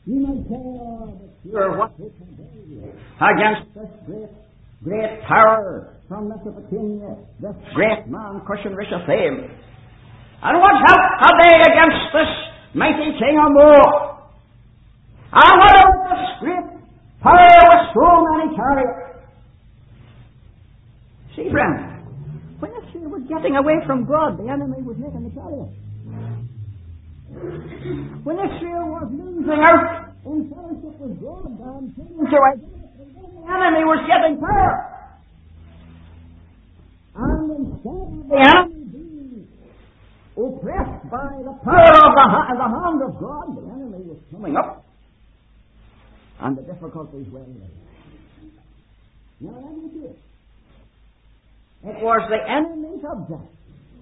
You 0.06 0.20
might 0.22 0.48
say, 0.48 0.56
oh, 0.56 1.20
you're 1.44 1.78
what 1.78 2.00
we 2.00 2.10
can 2.12 2.36
do 2.36 2.92
against 3.20 3.74
this 3.76 3.90
great, 4.06 4.30
great 4.84 5.22
power 5.28 5.98
from 6.08 6.30
Mesopotamia, 6.30 7.18
this 7.42 7.56
great 7.74 8.08
man, 8.08 8.42
Cushan 8.48 8.74
Rishathaim. 8.74 9.50
And 10.44 10.54
what 10.62 10.76
help 10.86 11.02
have 11.22 11.36
they 11.42 11.56
against 11.66 12.14
this 12.14 12.32
mighty 12.74 13.10
king 13.18 13.36
of 13.42 13.50
Moab? 13.58 14.22
And 15.34 15.54
what 15.60 15.74
about 15.74 16.14
this 16.14 16.30
great 16.40 16.66
power 17.22 17.58
with 17.68 17.84
so 17.98 18.08
many 18.30 18.56
chariots? 18.56 19.18
See, 21.36 21.50
friend, 21.50 21.74
when 22.60 22.72
Israel 22.72 23.10
was 23.18 23.24
getting 23.28 23.56
away 23.58 23.82
from 23.86 24.06
God, 24.06 24.38
the 24.38 24.50
enemy 24.50 24.82
was 24.86 24.98
making 24.98 25.26
the 25.26 25.34
chariots. 25.34 25.74
When 28.24 28.38
Israel 28.38 28.88
was 28.94 29.10
losing 29.14 29.62
out 29.62 30.14
in 30.26 30.50
fellowship 30.54 30.96
with 31.02 31.22
God 31.22 31.50
and 31.50 31.94
turning 31.98 32.30
to 32.30 32.38
idolatry, 32.38 33.10
the 33.10 33.46
enemy 33.46 33.84
was 33.90 34.02
getting 34.06 34.38
power. 34.38 34.74
And 37.18 37.52
instead 37.58 37.90
of 37.90 38.30
the 38.30 38.38
enemy 38.38 38.77
oppressed 40.38 41.10
by 41.10 41.34
the 41.42 41.54
power 41.66 41.98
of 41.98 42.14
the, 42.14 42.26
the 42.56 42.70
hand 42.70 43.02
of 43.02 43.20
God, 43.20 43.58
the 43.58 43.64
enemy 43.74 44.06
was 44.06 44.20
coming 44.32 44.56
up, 44.56 44.86
and 46.42 46.58
the 46.58 46.62
difficulties 46.62 47.28
were 47.32 47.40
there. 47.40 47.74
Now, 49.40 49.58
let 49.58 49.74
me 49.78 49.90
see 49.94 50.06
it. 50.06 50.20
It 51.84 52.04
was 52.04 52.22
the 52.30 52.42
enemy's 52.50 53.04
object 53.06 53.54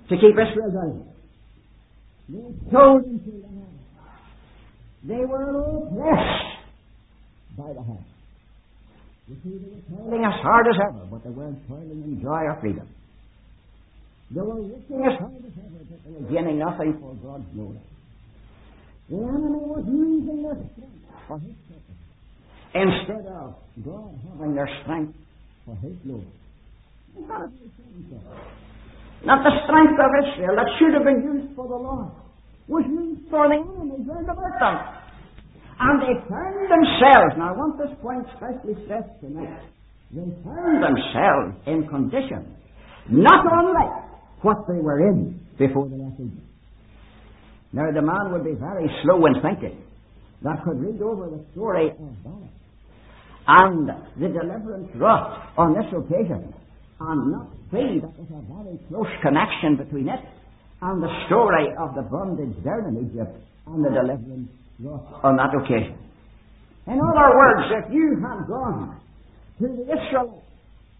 to 0.09 0.15
keep 0.15 0.35
Israel 0.35 0.71
down. 0.71 1.05
They 2.29 2.71
told 2.71 3.05
him 3.05 3.19
to 3.19 3.31
the 3.31 3.47
hand. 3.47 3.79
They 5.03 5.25
were 5.25 5.49
oppressed 5.59 6.45
by 7.57 7.73
the 7.73 7.83
hand. 7.83 8.05
You 9.27 9.35
see, 9.43 9.57
they 9.57 9.69
were 9.69 10.03
toiling 10.03 10.25
as 10.25 10.41
hard 10.41 10.67
as 10.67 10.75
ever, 10.89 11.05
but 11.11 11.23
they 11.23 11.29
weren't 11.29 11.67
toiling 11.67 12.03
in 12.03 12.21
joy 12.21 12.45
or 12.49 12.57
freedom. 12.61 12.87
Gaining 16.29 16.57
nothing 16.57 16.97
for 16.99 17.13
God's 17.21 17.45
glory. 17.53 17.79
The 19.09 19.17
enemy 19.17 19.61
was 19.69 19.85
using 19.85 20.41
their 20.41 20.57
strength 20.73 21.05
for 21.27 21.37
his 21.39 21.53
purpose 21.69 21.99
instead 22.73 23.27
of 23.29 23.53
God 23.85 24.17
having 24.33 24.55
their 24.55 24.69
strength 24.81 25.13
for 25.65 25.75
his 25.77 25.93
glory. 26.03 26.25
Not 29.23 29.43
the 29.43 29.53
strength 29.63 29.93
of 29.93 30.11
Israel 30.25 30.55
that 30.57 30.69
should 30.79 30.93
have 30.93 31.05
been 31.05 31.21
used 31.21 31.55
for 31.55 31.67
the 31.67 31.77
Lord 31.77 32.11
was 32.67 32.83
used 32.89 33.29
for 33.29 33.47
the 33.47 33.61
enemy 33.61 34.03
round 34.09 34.25
about 34.25 34.59
them. 34.59 34.75
And 35.77 36.01
they 36.01 36.17
found 36.27 36.65
themselves, 36.65 37.37
now 37.37 37.53
I 37.53 37.57
want 37.57 37.77
this 37.77 37.93
point 38.01 38.25
specially 38.35 38.73
stressed 38.85 39.21
tonight, 39.21 39.61
they 40.09 40.25
found 40.41 40.81
themselves 40.81 41.53
in 41.67 41.87
conditions 41.87 42.57
not 43.09 43.45
unlike 43.45 44.14
what 44.45 44.67
they 44.67 44.77
were 44.77 45.01
in 45.09 45.41
before 45.57 45.89
the 45.89 45.97
left 45.97 46.21
Egypt. 46.21 46.45
Now, 47.73 47.89
the 47.89 48.05
man 48.05 48.31
would 48.31 48.45
be 48.45 48.53
very 48.53 48.85
slow 49.01 49.25
in 49.25 49.41
thinking 49.41 49.81
that 50.43 50.63
could 50.63 50.79
read 50.79 51.01
over 51.01 51.25
the 51.33 51.43
story 51.51 51.89
of 51.89 52.23
Barak 52.23 52.53
and 53.47 53.89
the 54.21 54.29
deliverance 54.29 54.89
wrought 54.95 55.49
on 55.57 55.73
this 55.73 55.89
occasion 55.89 56.53
and 56.99 57.31
not 57.31 57.49
see 57.73 57.99
that 57.99 58.13
there's 58.15 58.29
a 58.29 58.45
very 58.53 58.77
close 58.87 59.09
connection 59.21 59.77
between 59.77 60.09
it 60.09 60.21
and 60.81 61.01
the 61.01 61.09
story 61.25 61.73
of 61.81 61.95
the 61.95 62.03
bondage 62.03 62.55
there 62.63 62.87
in 62.87 63.01
Egypt 63.01 63.33
and 63.65 63.83
the 63.83 63.89
deliverance 63.89 64.49
wrought 64.79 65.25
on 65.25 65.35
that 65.37 65.53
occasion. 65.57 65.97
In 66.85 67.01
other 67.01 67.29
words, 67.33 67.65
if 67.81 67.93
you 67.93 68.21
had 68.21 68.45
gone 68.47 69.01
to 69.59 69.67
the 69.67 69.83
Israelites 69.89 70.45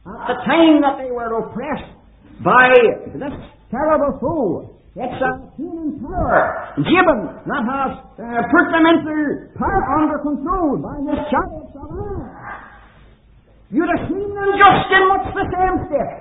at 0.06 0.28
the 0.34 0.38
time 0.50 0.82
that 0.82 0.98
they 0.98 1.12
were 1.12 1.30
oppressed 1.46 1.95
by 2.44 2.68
this 3.14 3.36
terrible 3.72 4.18
fool. 4.20 4.72
It's 4.96 5.22
a 5.22 5.32
human 5.58 6.00
power, 6.00 6.72
Jabin, 6.80 7.20
that 7.52 7.64
has 7.68 7.92
uh, 8.16 8.42
put 8.48 8.66
them 8.72 8.86
into 8.88 9.52
power 9.60 9.84
under 10.00 10.18
control 10.24 10.80
by 10.80 10.96
the 11.04 11.16
chariots 11.28 11.76
of. 11.76 11.86
You'd 13.72 13.90
have 13.92 14.08
seen 14.08 14.30
them 14.32 14.50
just 14.56 14.88
in 14.96 15.04
much 15.10 15.26
the 15.36 15.46
same 15.52 15.76
state 15.92 16.16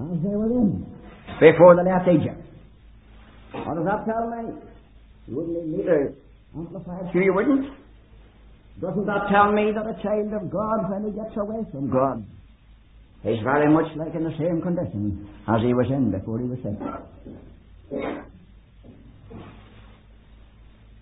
as 0.00 0.22
they 0.24 0.34
were 0.34 0.52
in 0.56 0.86
before 1.40 1.76
the 1.76 1.82
left 1.82 2.08
Egypt. 2.08 2.40
What 3.52 3.76
does 3.76 3.84
that 3.84 4.06
tell 4.06 4.24
me? 4.30 4.56
You 5.28 5.36
wouldn't 5.36 5.68
need 5.68 5.86
a 5.86 6.16
amplified. 6.56 7.12
Sure, 7.12 7.22
you 7.22 7.34
wouldn't. 7.34 7.66
Doesn't 8.80 9.06
that 9.06 9.28
tell 9.30 9.52
me 9.52 9.70
that 9.74 9.84
a 9.86 10.02
child 10.02 10.32
of 10.32 10.50
God, 10.50 10.90
when 10.90 11.04
he 11.04 11.10
gets 11.12 11.36
away 11.36 11.62
from 11.70 11.90
God, 11.90 12.24
He's 13.24 13.42
very 13.42 13.72
much 13.72 13.86
like 13.96 14.14
in 14.14 14.22
the 14.24 14.36
same 14.38 14.60
condition 14.60 15.26
as 15.48 15.62
he 15.62 15.72
was 15.72 15.86
in 15.88 16.10
before 16.10 16.38
he 16.38 16.44
was 16.44 16.58
sick. 16.62 16.76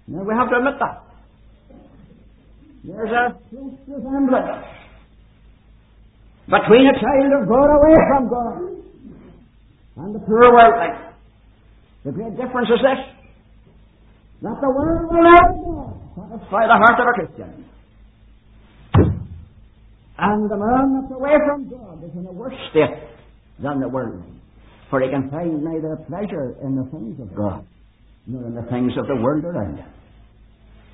Now 0.06 0.22
we 0.22 0.34
have 0.34 0.48
to 0.50 0.56
admit 0.56 0.74
that. 0.78 1.02
There's 2.84 3.10
a 3.10 3.38
close 3.50 3.74
resemblance 3.88 4.66
between 6.46 6.86
a 6.86 6.96
child 6.98 7.42
of 7.42 7.48
God 7.48 7.68
away 7.74 7.96
from 8.06 8.28
God 8.30 8.58
and 9.96 10.14
the 10.14 10.18
poor 10.20 10.52
worldling. 10.52 10.98
The 12.04 12.12
great 12.12 12.36
difference 12.36 12.68
is 12.70 12.82
this 12.82 13.02
that 14.42 14.58
the 14.60 14.70
world 14.70 15.10
will 15.10 15.98
satisfy 16.14 16.66
the 16.66 16.78
heart 16.78 16.98
of 16.98 17.06
a 17.06 17.14
Christian. 17.14 17.64
And 20.18 20.50
the 20.50 20.56
man 20.56 21.00
that's 21.00 21.12
away 21.12 21.36
from 21.46 21.70
God 21.70 22.04
is 22.04 22.12
in 22.14 22.26
a 22.26 22.32
worse 22.32 22.54
state 22.70 23.08
than 23.62 23.80
the 23.80 23.88
world. 23.88 24.22
For 24.90 25.00
he 25.00 25.08
can 25.08 25.30
find 25.30 25.64
neither 25.64 25.96
pleasure 26.08 26.56
in 26.62 26.76
the 26.76 26.84
things 26.92 27.18
of 27.20 27.34
God 27.34 27.64
nor 28.26 28.46
in 28.46 28.54
the 28.54 28.62
things 28.70 28.92
of 28.98 29.08
the 29.08 29.16
world 29.16 29.44
around 29.44 29.78
him. 29.78 29.90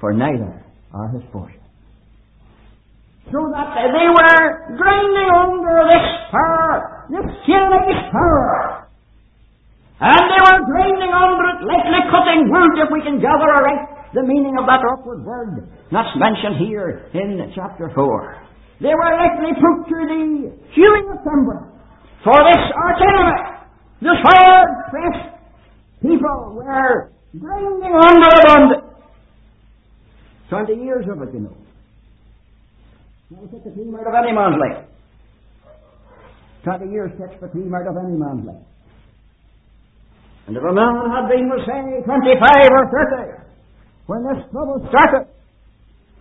For 0.01 0.15
neither 0.15 0.65
are 0.95 1.09
his 1.11 1.23
portion. 1.33 1.61
So 3.29 3.43
that 3.53 3.69
they 3.93 4.09
were 4.09 4.79
grinding 4.79 5.31
under 5.37 5.77
this 5.93 6.09
power, 6.33 7.05
this 7.11 7.29
tyrannic 7.45 8.01
power. 8.09 8.89
And 10.01 10.25
they 10.31 10.41
were 10.47 10.61
grinding 10.65 11.13
under 11.13 11.45
it, 11.53 11.59
lightly 11.67 12.03
cutting 12.09 12.49
wood, 12.49 12.73
if 12.81 12.89
we 12.95 13.03
can 13.03 13.21
gather 13.21 13.51
aright 13.51 13.99
the 14.15 14.23
meaning 14.23 14.57
of 14.59 14.65
that 14.65 14.81
awkward 14.81 15.25
word 15.25 15.69
that's 15.93 16.09
mentioned 16.17 16.57
here 16.65 17.11
in 17.13 17.53
chapter 17.55 17.91
4. 17.95 18.49
They 18.81 18.95
were 18.95 19.13
likely 19.19 19.53
to 19.59 19.69
the 19.91 20.53
hewing 20.75 21.07
of 21.11 21.19
timber. 21.25 21.73
For 22.23 22.35
this 22.35 22.63
arch 22.75 23.03
enemy, 23.03 23.39
this 24.03 24.19
hard 24.23 24.69
pressed 24.91 25.35
people 26.03 26.55
were 26.55 27.11
grinding 27.39 27.95
under 27.95 28.33
under. 28.49 28.81
Twenty 30.49 30.83
years 30.83 31.07
of 31.11 31.23
it, 31.23 31.35
you 31.35 31.41
know. 31.41 31.57
Now 33.31 33.41
take 33.53 33.65
the 33.65 33.71
cream 33.71 33.95
out 33.95 34.07
of 34.07 34.15
any 34.15 34.33
man's 34.33 34.57
life. 34.57 34.87
Twenty 36.65 36.93
years 36.93 37.11
takes 37.19 37.41
the 37.41 37.49
cream 37.49 37.75
out 37.75 37.87
of 37.87 37.97
any 37.99 38.17
man's 38.17 38.47
life. 38.47 38.67
And 40.47 40.57
if 40.57 40.63
a 40.63 40.73
man 40.73 40.95
had 41.13 41.29
been, 41.29 41.51
we'll 41.51 41.61
say, 41.67 42.01
25 42.07 42.73
or 42.73 42.85
30, 42.89 43.45
when 44.07 44.25
this 44.25 44.41
trouble 44.51 44.81
started, 44.89 45.29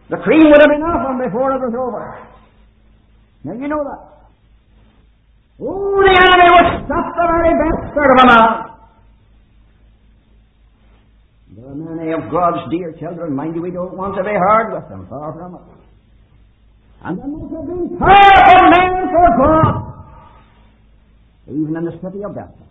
the 0.10 0.18
cream 0.18 0.44
would 0.52 0.60
have 0.60 0.68
been 0.68 0.84
off 0.84 1.08
him 1.08 1.24
before 1.24 1.56
it 1.56 1.62
was 1.64 1.72
over. 1.72 2.28
Now 3.48 3.54
you 3.54 3.68
know 3.70 3.80
that. 3.82 4.02
Oh, 5.64 6.04
the 6.04 6.12
enemy 6.20 6.48
would 6.52 6.84
stop 6.84 7.16
the 7.16 7.26
very 7.32 7.54
best 7.64 7.96
man. 8.28 8.52
There 11.56 11.66
are 11.72 11.76
many 11.76 12.12
of 12.12 12.30
God's 12.30 12.70
dear 12.70 12.92
children, 13.00 13.34
mind 13.34 13.56
you, 13.56 13.62
we 13.62 13.72
don't 13.72 13.96
want 13.96 14.18
to 14.18 14.24
be 14.24 14.36
hard 14.36 14.74
with 14.74 14.90
them, 14.90 15.08
far 15.10 15.32
from 15.32 15.56
it. 15.56 15.62
And 17.04 17.18
there 17.18 17.28
must 17.28 17.54
have 17.56 17.66
been 17.68 17.98
powerful 17.98 18.68
men 18.68 19.08
for 19.16 19.30
God, 19.40 19.68
even 21.48 21.78
in 21.78 21.86
the 21.86 21.96
city 22.04 22.24
of 22.26 22.36
Belfast. 22.36 22.70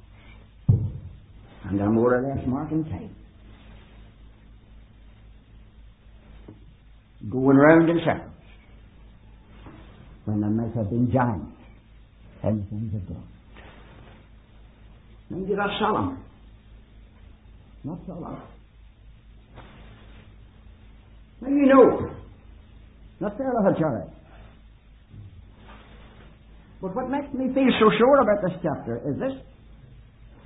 And 1.65 1.81
they're 1.81 1.89
more 1.89 2.17
or 2.17 2.23
less 2.23 2.47
marking 2.47 2.85
time. 2.85 3.17
Going 7.31 7.57
round 7.57 7.89
in 7.89 7.99
circles. 8.05 8.36
When 10.27 10.41
there 10.41 10.51
might 10.51 10.75
have 10.75 10.91
been 10.91 11.11
giants 11.11 11.57
the 12.61 12.65
things 12.69 12.95
of 12.95 13.09
God. 13.09 13.25
Maybe 15.31 15.55
that's 15.55 15.79
Solomon. 15.81 16.19
Not 17.85 17.99
Solomon. 18.07 18.43
Now 21.41 21.49
you 21.49 21.67
know, 21.67 22.11
not 23.21 23.39
had 23.65 23.79
charity. 23.79 24.11
But 26.83 26.95
what 26.95 27.09
makes 27.09 27.33
me 27.33 27.47
feel 27.55 27.71
so 27.81 27.91
sure 27.97 28.21
about 28.21 28.43
this 28.43 28.59
chapter 28.63 29.01
is 29.09 29.19
this 29.19 29.33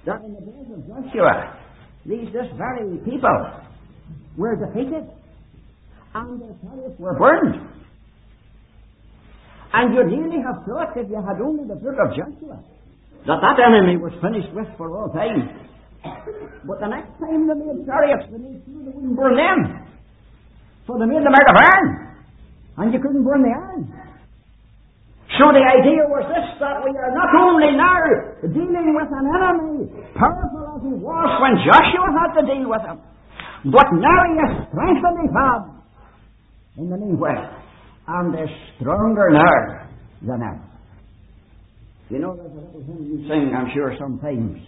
that 0.06 0.22
in 0.24 0.34
the 0.34 0.40
days 0.40 0.66
of 0.72 0.86
Joshua, 0.86 1.56
these 2.06 2.32
this 2.32 2.46
very 2.56 2.96
people 2.98 3.50
were 4.36 4.56
defeated 4.56 5.08
and 6.14 6.40
their 6.40 6.54
chariots 6.62 6.98
were 6.98 7.18
burned. 7.18 7.68
And 9.72 9.94
you'd 9.94 10.10
nearly 10.10 10.42
have 10.42 10.66
thought 10.66 10.96
if 10.96 11.06
you 11.08 11.22
had 11.22 11.38
only 11.38 11.64
the 11.66 11.78
book 11.78 11.94
of 12.02 12.10
Joshua 12.10 12.58
that 13.26 13.38
that 13.44 13.56
enemy 13.60 14.00
was 14.00 14.12
finished 14.24 14.50
with 14.56 14.66
for 14.76 14.90
all 14.96 15.12
time. 15.12 15.68
But 16.64 16.80
the 16.80 16.88
next 16.88 17.12
time 17.20 17.46
they 17.46 17.54
made 17.54 17.84
chariots, 17.84 18.26
they 18.32 18.40
made 18.40 18.64
sure 18.64 18.80
they 18.80 18.90
wouldn't 18.96 19.14
burn 19.14 19.36
them. 19.36 19.58
So 20.88 20.96
they 20.96 21.04
made 21.04 21.22
them 21.22 21.36
out 21.36 21.48
of 21.52 21.56
iron. 21.60 21.88
And 22.80 22.94
you 22.94 22.98
couldn't 22.98 23.22
burn 23.22 23.44
the 23.44 23.52
iron. 23.52 23.84
So 25.38 25.52
the 25.54 25.62
idea 25.62 26.02
was 26.10 26.26
this, 26.26 26.58
that 26.58 26.82
we 26.82 26.90
are 26.96 27.12
not 27.14 27.30
only 27.38 27.76
now 27.76 28.02
dealing 28.50 28.96
with 28.96 29.10
an 29.14 29.26
enemy, 29.30 29.86
powerful 30.18 30.64
as 30.74 30.82
he 30.82 30.96
was 30.98 31.28
when 31.38 31.54
Joshua 31.62 32.08
had 32.10 32.30
to 32.40 32.42
deal 32.50 32.66
with 32.66 32.82
him, 32.82 32.98
but 33.70 33.86
now 33.94 34.18
he 34.26 34.34
is 34.42 34.52
strengthened 34.72 35.18
his 35.22 35.30
hand 35.30 35.64
in 36.78 36.90
the 36.90 36.96
meanwhile, 36.96 37.59
and 38.12 38.34
is 38.34 38.50
stronger 38.80 39.30
now 39.30 39.88
than 40.22 40.42
ever. 40.42 40.66
You 42.08 42.18
know, 42.18 42.34
there's 42.34 42.50
a 42.50 42.54
little 42.54 42.82
thing 42.82 43.06
you 43.06 43.28
sing, 43.28 43.54
I'm 43.56 43.70
sure, 43.72 43.94
sometimes, 44.00 44.58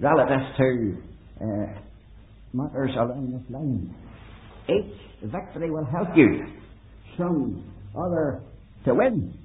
relative 0.00 0.40
to 0.56 0.96
uh, 1.42 1.80
matters 2.54 2.90
along 2.96 3.32
this 3.32 3.50
line. 3.50 3.94
Each 4.70 5.30
victory 5.30 5.70
will 5.70 5.84
help 5.84 6.08
you, 6.16 6.46
some 7.18 7.70
other 7.94 8.40
to 8.86 8.94
win. 8.94 9.36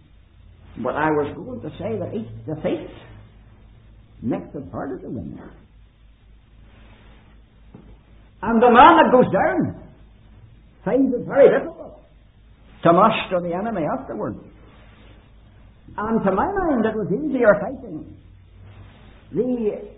But 0.81 0.95
I 0.95 1.11
was 1.11 1.35
going 1.35 1.61
to 1.61 1.69
say 1.77 1.99
that 1.99 2.15
each 2.15 2.45
defeat 2.45 2.87
makes 4.21 4.55
it 4.55 4.71
harder 4.71 4.99
to 4.99 5.09
win. 5.09 5.37
And 8.41 8.61
the 8.61 8.71
man 8.71 8.95
that 8.97 9.11
goes 9.11 9.31
down 9.31 9.83
finds 10.85 11.13
it 11.13 11.25
very 11.27 11.59
difficult 11.59 12.02
to 12.83 13.39
the 13.41 13.53
enemy 13.53 13.87
afterwards. 13.99 14.39
And 15.97 16.23
to 16.23 16.31
my 16.31 16.45
mind, 16.45 16.85
it 16.85 16.95
was 16.95 17.07
easier 17.11 17.53
fighting 17.61 18.17
the 19.31 19.93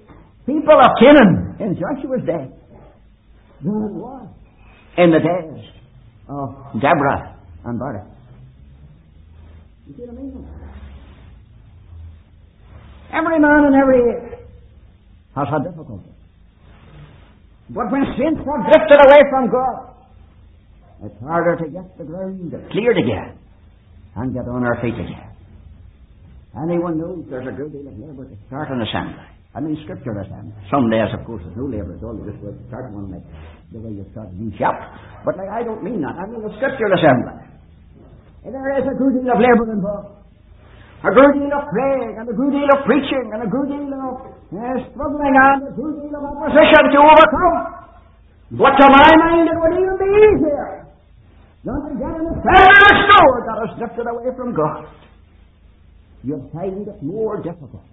people 0.45 0.78
of 0.80 0.91
Canaan 1.00 1.56
in 1.60 1.76
Joshua's 1.76 2.26
day 2.26 2.48
than 3.62 3.84
it 3.84 3.93
was 3.93 4.28
in 4.98 5.12
the 5.12 5.19
days 5.19 5.65
of 6.30 6.82
Deborah 6.82 7.36
and 7.65 7.80
Barak. 7.80 8.08
You 9.88 9.93
see 9.95 10.02
what 10.04 10.10
I 10.10 10.21
mean? 10.21 10.48
Every 13.13 13.39
man 13.39 13.65
and 13.65 13.76
every 13.76 14.02
has 15.36 15.48
had 15.50 15.63
difficulty. 15.63 16.12
But 17.69 17.91
when 17.91 18.04
sins 18.17 18.38
have 18.38 18.62
drifted 18.71 19.00
away 19.08 19.21
from 19.30 19.50
God, 19.52 19.95
it's 21.04 21.20
harder 21.20 21.58
to 21.60 21.68
get 21.68 21.98
the 21.98 22.06
ground 22.06 22.54
cleared 22.72 22.98
again 22.98 23.36
and 24.16 24.34
get 24.34 24.48
on 24.48 24.64
our 24.64 24.80
feet 24.80 24.96
again. 24.96 25.36
Anyone 26.56 26.96
knows 26.96 27.28
there's 27.28 27.48
a 27.48 27.52
good 27.52 27.76
deal 27.76 27.84
of 27.84 28.00
labour 28.00 28.24
to 28.24 28.36
start 28.48 28.72
an 28.72 28.80
assembly. 28.80 29.28
I 29.52 29.60
mean, 29.60 29.76
scripture 29.84 30.16
assembly. 30.16 30.56
Some 30.72 30.88
days, 30.88 31.12
of 31.12 31.28
course, 31.28 31.44
there's 31.44 31.60
no 31.60 31.68
labour 31.68 32.00
at 32.00 32.04
all. 32.04 32.16
You 32.16 32.32
just 32.32 32.40
start 32.72 32.88
one 32.96 33.12
like 33.12 33.28
the 33.76 33.80
way 33.84 33.92
you 33.92 34.08
start 34.16 34.32
a 34.32 34.36
new 34.40 34.56
shop. 34.56 34.76
But 35.28 35.36
like, 35.36 35.52
I 35.52 35.68
don't 35.68 35.84
mean 35.84 36.00
that. 36.00 36.16
I 36.16 36.32
mean 36.32 36.48
a 36.48 36.52
scriptural 36.56 36.96
assembly. 36.96 37.44
There 38.48 38.72
is 38.80 38.88
a 38.88 38.96
good 38.96 39.20
deal 39.20 39.36
of 39.36 39.40
labour 39.44 39.68
involved. 39.68 40.16
A 41.04 41.12
good 41.12 41.44
deal 41.44 41.52
of 41.52 41.68
praying, 41.76 42.24
and 42.24 42.26
a 42.32 42.36
good 42.36 42.52
deal 42.56 42.70
of 42.72 42.80
preaching, 42.88 43.26
and 43.36 43.44
a 43.44 43.50
good 43.52 43.68
deal 43.68 43.92
of 44.00 44.16
uh, 44.32 44.76
struggling, 44.96 45.36
and 45.36 45.60
a 45.68 45.74
good 45.76 45.96
deal 46.08 46.14
of 46.16 46.24
opposition 46.24 46.84
to 46.96 47.00
overcome. 47.04 47.60
But 48.56 48.80
to 48.80 48.86
my 48.96 49.12
mind, 49.12 49.44
it 49.52 49.58
would 49.60 49.76
even 49.76 49.96
be 50.00 50.10
easier 50.24 50.85
to 51.65 51.93
get 51.97 52.13
in 52.13 52.25
a 52.30 52.36
family 52.45 52.93
store 53.10 53.38
that 53.49 53.58
is 53.65 53.71
drifted 53.80 54.06
away 54.06 54.30
from 54.38 54.54
God. 54.54 54.86
You'd 56.23 56.49
find 56.54 56.88
it 56.88 57.01
more 57.01 57.38
difficult 57.41 57.86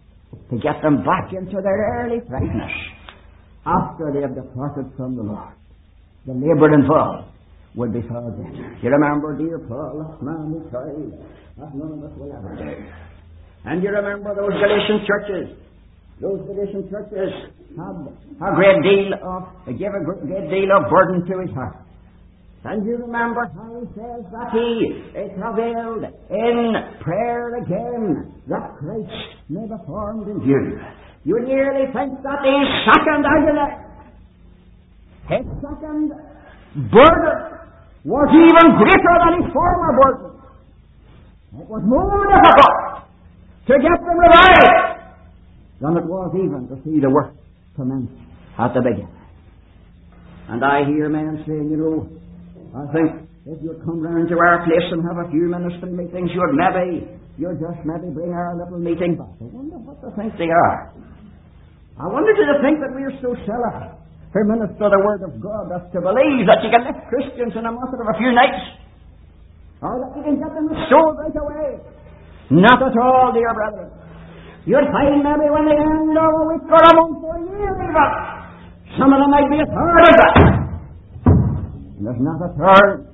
to 0.51 0.57
get 0.59 0.81
them 0.83 1.05
back 1.05 1.33
into 1.33 1.61
their 1.61 2.05
early 2.05 2.21
brightness 2.21 2.73
after 3.65 4.13
they 4.13 4.21
have 4.21 4.35
departed 4.35 4.93
from 4.97 5.17
the 5.17 5.23
Lord. 5.23 5.53
The 6.27 6.33
labour 6.33 6.73
involved 6.73 7.29
would 7.75 7.93
be 7.93 8.01
far 8.09 8.31
greater. 8.31 8.77
You 8.83 8.91
remember, 8.91 9.37
dear 9.37 9.59
Paul, 9.59 10.05
that 10.05 10.23
man 10.23 10.53
who 10.53 10.69
tried, 10.71 11.13
that 11.59 11.75
none 11.75 11.93
of 11.97 12.05
us 12.05 12.13
will 12.19 12.33
ever 12.33 12.57
do. 12.57 12.85
And 13.65 13.83
you 13.83 13.91
remember 13.91 14.35
those 14.35 14.53
Galatian 14.53 15.07
churches. 15.07 15.57
Those 16.21 16.41
Galatian 16.47 16.89
churches 16.91 17.31
had 17.77 17.97
a 18.41 18.55
great 18.55 18.83
deal 18.85 19.15
of, 19.25 19.49
gave 19.67 19.93
a 19.93 20.05
great 20.05 20.51
deal 20.51 20.69
of 20.77 20.91
burden 20.91 21.25
to 21.27 21.41
his 21.41 21.55
heart. 21.55 21.77
And 22.65 22.87
you 22.87 22.97
remember 22.97 23.51
how 23.57 23.81
he 23.81 23.87
says 23.99 24.23
that 24.31 24.53
he 24.55 25.03
travailed 25.35 26.05
in 26.31 26.75
prayer 27.03 27.57
again 27.57 28.33
that 28.49 28.77
Christ 28.79 29.11
may 29.49 29.67
be 29.67 29.75
formed 29.85 30.29
in 30.29 30.41
you. 30.47 30.79
You 31.25 31.41
nearly 31.45 31.87
think 31.93 32.23
that 32.23 32.39
his 32.47 32.67
second 32.87 33.27
agony, 33.27 33.69
his 35.27 35.47
second 35.59 36.13
burden, 36.91 37.59
was 38.05 38.29
even 38.31 38.67
greater 38.79 39.15
than 39.27 39.43
his 39.43 39.53
former 39.53 39.93
burden. 40.03 40.31
It 41.61 41.69
was 41.69 41.83
more 41.85 42.27
difficult 42.31 43.07
to 43.67 43.75
get 43.75 43.99
them 44.07 44.19
revived 44.19 45.03
than 45.81 45.97
it 45.97 46.07
was 46.07 46.31
even 46.35 46.69
to 46.69 46.77
see 46.85 47.01
the 47.01 47.11
work 47.11 47.35
commence 47.75 48.11
at 48.59 48.73
the 48.73 48.81
beginning. 48.81 49.09
And 50.49 50.65
I 50.65 50.85
hear 50.87 51.09
men 51.09 51.43
saying, 51.47 51.71
you 51.71 51.77
know, 51.77 52.09
I 52.73 52.89
think 52.89 53.09
if 53.45 53.61
you'd 53.61 53.85
come 53.85 54.01
round 54.01 54.33
to 54.33 54.37
our 54.41 54.65
place 54.65 54.89
and 54.97 55.05
have 55.05 55.21
a 55.21 55.29
few 55.29 55.45
minutes 55.45 55.77
ministry 55.77 55.93
meetings, 55.93 56.33
you'd 56.33 56.57
maybe, 56.57 57.05
you'd 57.37 57.61
just 57.61 57.85
maybe 57.85 58.09
bring 58.17 58.33
our 58.33 58.57
little 58.57 58.81
meeting 58.81 59.21
back. 59.21 59.29
I 59.45 59.49
wonder 59.53 59.77
what 59.77 60.01
they 60.01 60.09
think 60.17 60.33
they 60.41 60.49
are. 60.49 60.89
I 62.01 62.09
wonder 62.09 62.33
do 62.33 62.43
they 62.49 62.61
think 62.65 62.81
that 62.81 62.97
we 62.97 63.05
are 63.05 63.17
so 63.21 63.37
silly 63.45 63.77
to 64.33 64.39
minister 64.49 64.89
the 64.89 65.01
word 65.05 65.21
of 65.21 65.37
God 65.37 65.69
as 65.77 65.85
to 65.93 66.01
believe 66.01 66.49
that 66.49 66.65
you 66.65 66.73
can 66.73 66.89
lift 66.89 67.05
Christians 67.13 67.53
in 67.53 67.69
a 67.69 67.73
matter 67.77 68.01
of 68.01 68.09
a 68.09 68.17
few 68.17 68.33
nights? 68.33 68.65
Or 69.85 70.01
that 70.01 70.17
you 70.17 70.23
can 70.25 70.37
get 70.41 70.53
them 70.57 70.73
restored 70.73 71.21
right 71.21 71.37
away? 71.37 71.77
Not 72.49 72.81
at 72.81 72.97
all, 72.97 73.37
dear 73.37 73.53
brethren. 73.53 73.93
You'll 74.65 74.89
find 74.89 75.21
maybe 75.21 75.53
when 75.53 75.69
they 75.69 75.77
end 75.77 76.17
a 76.17 76.27
week 76.49 76.65
or 76.73 76.81
a 76.81 76.93
month 76.97 77.21
or 77.21 77.37
a 77.37 77.45
year 77.53 77.73
some 78.97 79.13
of 79.13 79.21
them 79.21 79.31
might 79.33 79.49
be 79.49 79.61
a 79.61 79.67
third 79.69 80.05
of 80.09 80.15
that. 80.17 80.62
There's 82.03 82.19
not 82.19 82.43
a 82.43 82.51
third. 82.59 83.07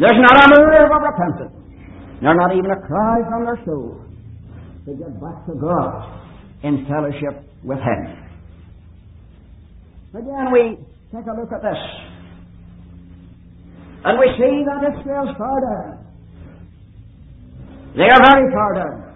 There's 0.00 0.16
not 0.16 0.36
a 0.40 0.48
move 0.48 0.88
of 0.88 1.02
repentance. 1.04 1.52
There's 2.22 2.36
not 2.40 2.56
even 2.56 2.70
a 2.70 2.80
cry 2.86 3.20
from 3.28 3.44
their 3.44 3.60
soul 3.66 4.00
to 4.86 4.90
get 4.96 5.12
back 5.20 5.44
to 5.44 5.52
God 5.60 6.24
in 6.62 6.86
fellowship 6.88 7.44
with 7.62 7.78
Him. 7.78 8.00
Again, 10.14 10.52
we 10.52 10.78
take 11.12 11.26
a 11.26 11.34
look 11.36 11.52
at 11.52 11.60
this. 11.60 11.82
And 14.04 14.18
we 14.18 14.26
see 14.40 14.64
that 14.64 14.80
Israel's 14.88 15.36
far 15.36 15.60
down. 15.60 16.06
They 17.94 18.08
are 18.08 18.22
very 18.24 18.52
far 18.52 18.74
down. 18.74 19.12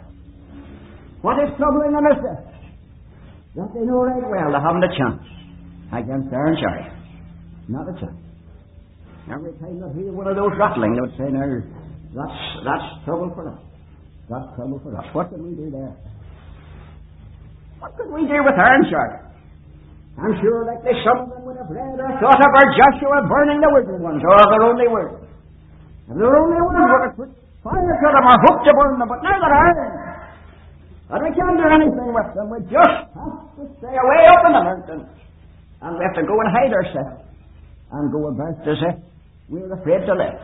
What 1.22 1.38
is 1.42 1.48
troubling 1.56 1.92
them 1.92 2.04
is 2.12 2.22
this 2.22 2.46
that 3.56 3.72
they 3.72 3.80
know 3.86 4.04
right 4.04 4.20
well 4.20 4.52
they 4.52 4.60
haven't 4.60 4.84
a 4.84 4.92
chance 4.98 5.24
against 5.92 6.30
their 6.30 6.54
chariots. 6.60 6.94
Not 7.68 7.88
a 7.88 7.98
chance. 7.98 8.25
Every 9.26 9.52
time 9.58 9.82
they 9.82 9.90
hear 9.98 10.12
one 10.14 10.30
of 10.30 10.36
those 10.38 10.54
rattling, 10.54 10.94
they 10.94 11.02
would 11.02 11.16
say, 11.18 11.26
Now, 11.34 11.50
that's, 12.14 12.38
that's 12.62 12.86
trouble 13.02 13.34
for 13.34 13.50
us. 13.50 13.58
That's 14.30 14.46
trouble 14.54 14.78
for 14.82 14.94
us. 14.94 15.06
What 15.10 15.34
can 15.34 15.42
we 15.42 15.58
do 15.58 15.66
there? 15.70 15.94
What 17.82 17.90
could 17.98 18.10
we 18.14 18.22
do 18.26 18.38
with 18.46 18.54
iron 18.54 18.86
chariots? 18.86 19.26
I'm 20.16 20.32
sure 20.40 20.64
like 20.64 20.80
they 20.80 20.96
some 21.04 21.26
of 21.26 21.28
them 21.28 21.44
would 21.44 21.60
have 21.60 21.68
read 21.68 22.00
or 22.00 22.08
thought 22.22 22.40
of 22.40 22.52
our 22.56 22.68
Joshua 22.72 23.20
burning 23.28 23.60
the 23.60 23.68
wicked 23.68 24.00
ones, 24.00 24.22
oh, 24.24 24.32
or 24.32 24.46
their 24.48 24.64
only 24.64 24.88
word. 24.88 25.12
And 26.08 26.16
their 26.16 26.32
only 26.32 26.56
word 26.56 26.88
would 26.88 27.04
have 27.04 27.16
put 27.20 27.30
fire 27.60 27.84
to 27.84 28.08
them 28.16 28.24
or 28.24 28.36
hope 28.48 28.64
to 28.64 28.72
burn 28.72 28.96
them, 28.96 29.08
but 29.10 29.20
now 29.20 29.36
they're 29.36 29.58
iron. 29.60 29.92
And 31.12 31.20
we 31.20 31.30
can't 31.36 31.58
do 31.60 31.68
anything 31.68 32.10
with 32.16 32.30
them. 32.32 32.46
We 32.48 32.58
just 32.66 32.98
have 33.12 33.44
to 33.60 33.62
stay 33.76 33.92
away 33.92 34.20
up 34.32 34.40
in 34.48 34.52
the 34.56 34.62
mountains. 34.64 35.06
And 35.84 35.90
we 35.98 36.02
have 36.02 36.16
to 36.16 36.24
go 36.24 36.34
and 36.40 36.48
hide 36.48 36.72
ourselves 36.72 37.20
and 37.92 38.08
go 38.08 38.32
about 38.32 38.56
as 38.64 38.80
if 38.80 38.96
we're 39.48 39.72
afraid 39.72 40.06
to 40.06 40.14
live. 40.14 40.40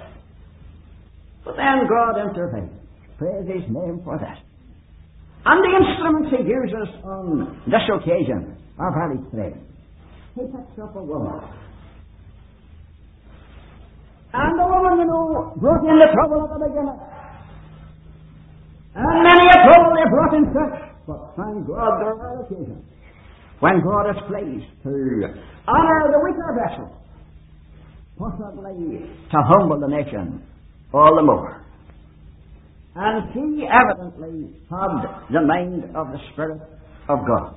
But 1.44 1.56
then 1.56 1.86
God 1.88 2.18
intervenes. 2.22 2.70
Praise 3.18 3.46
His 3.46 3.66
name 3.68 4.00
for 4.04 4.18
that. 4.18 4.38
And 5.44 5.58
the 5.58 5.72
instruments 5.74 6.30
He 6.30 6.42
uses 6.46 6.88
on 7.04 7.62
this 7.66 7.82
occasion 7.90 8.56
are 8.78 8.92
very 8.94 9.18
strange. 9.28 9.56
He 10.34 10.42
picks 10.42 10.78
up 10.82 10.94
a 10.96 11.02
woman. 11.02 11.42
And 14.32 14.58
the 14.58 14.64
woman, 14.64 14.98
you 14.98 15.06
know, 15.06 15.52
brought 15.56 15.84
in 15.84 15.98
the 15.98 16.08
trouble 16.14 16.46
at 16.46 16.50
the 16.56 16.66
beginning. 16.66 17.00
And 18.94 19.22
many 19.24 19.44
a 19.50 19.58
trouble 19.66 19.92
they 19.92 20.08
brought 20.08 20.34
in 20.34 20.44
such. 20.54 20.78
But 21.06 21.34
thank 21.36 21.66
God 21.66 22.00
there 22.00 22.14
are 22.14 22.42
occasions 22.44 22.84
when 23.62 23.80
God 23.82 24.10
is 24.10 24.18
pleased 24.26 24.66
to 24.82 24.90
honor 25.70 26.10
the 26.10 26.18
weaker 26.18 26.50
vessel, 26.58 26.90
possibly 28.18 29.01
to 29.31 29.38
humble 29.42 29.81
the 29.81 29.88
nation 29.88 30.42
all 30.92 31.16
the 31.16 31.22
more. 31.22 31.62
And 32.94 33.33
she 33.33 33.66
evidently 33.66 34.53
had 34.68 35.03
the 35.31 35.40
mind 35.40 35.96
of 35.96 36.09
the 36.09 36.18
Spirit 36.33 36.61
of 37.09 37.18
God. 37.27 37.55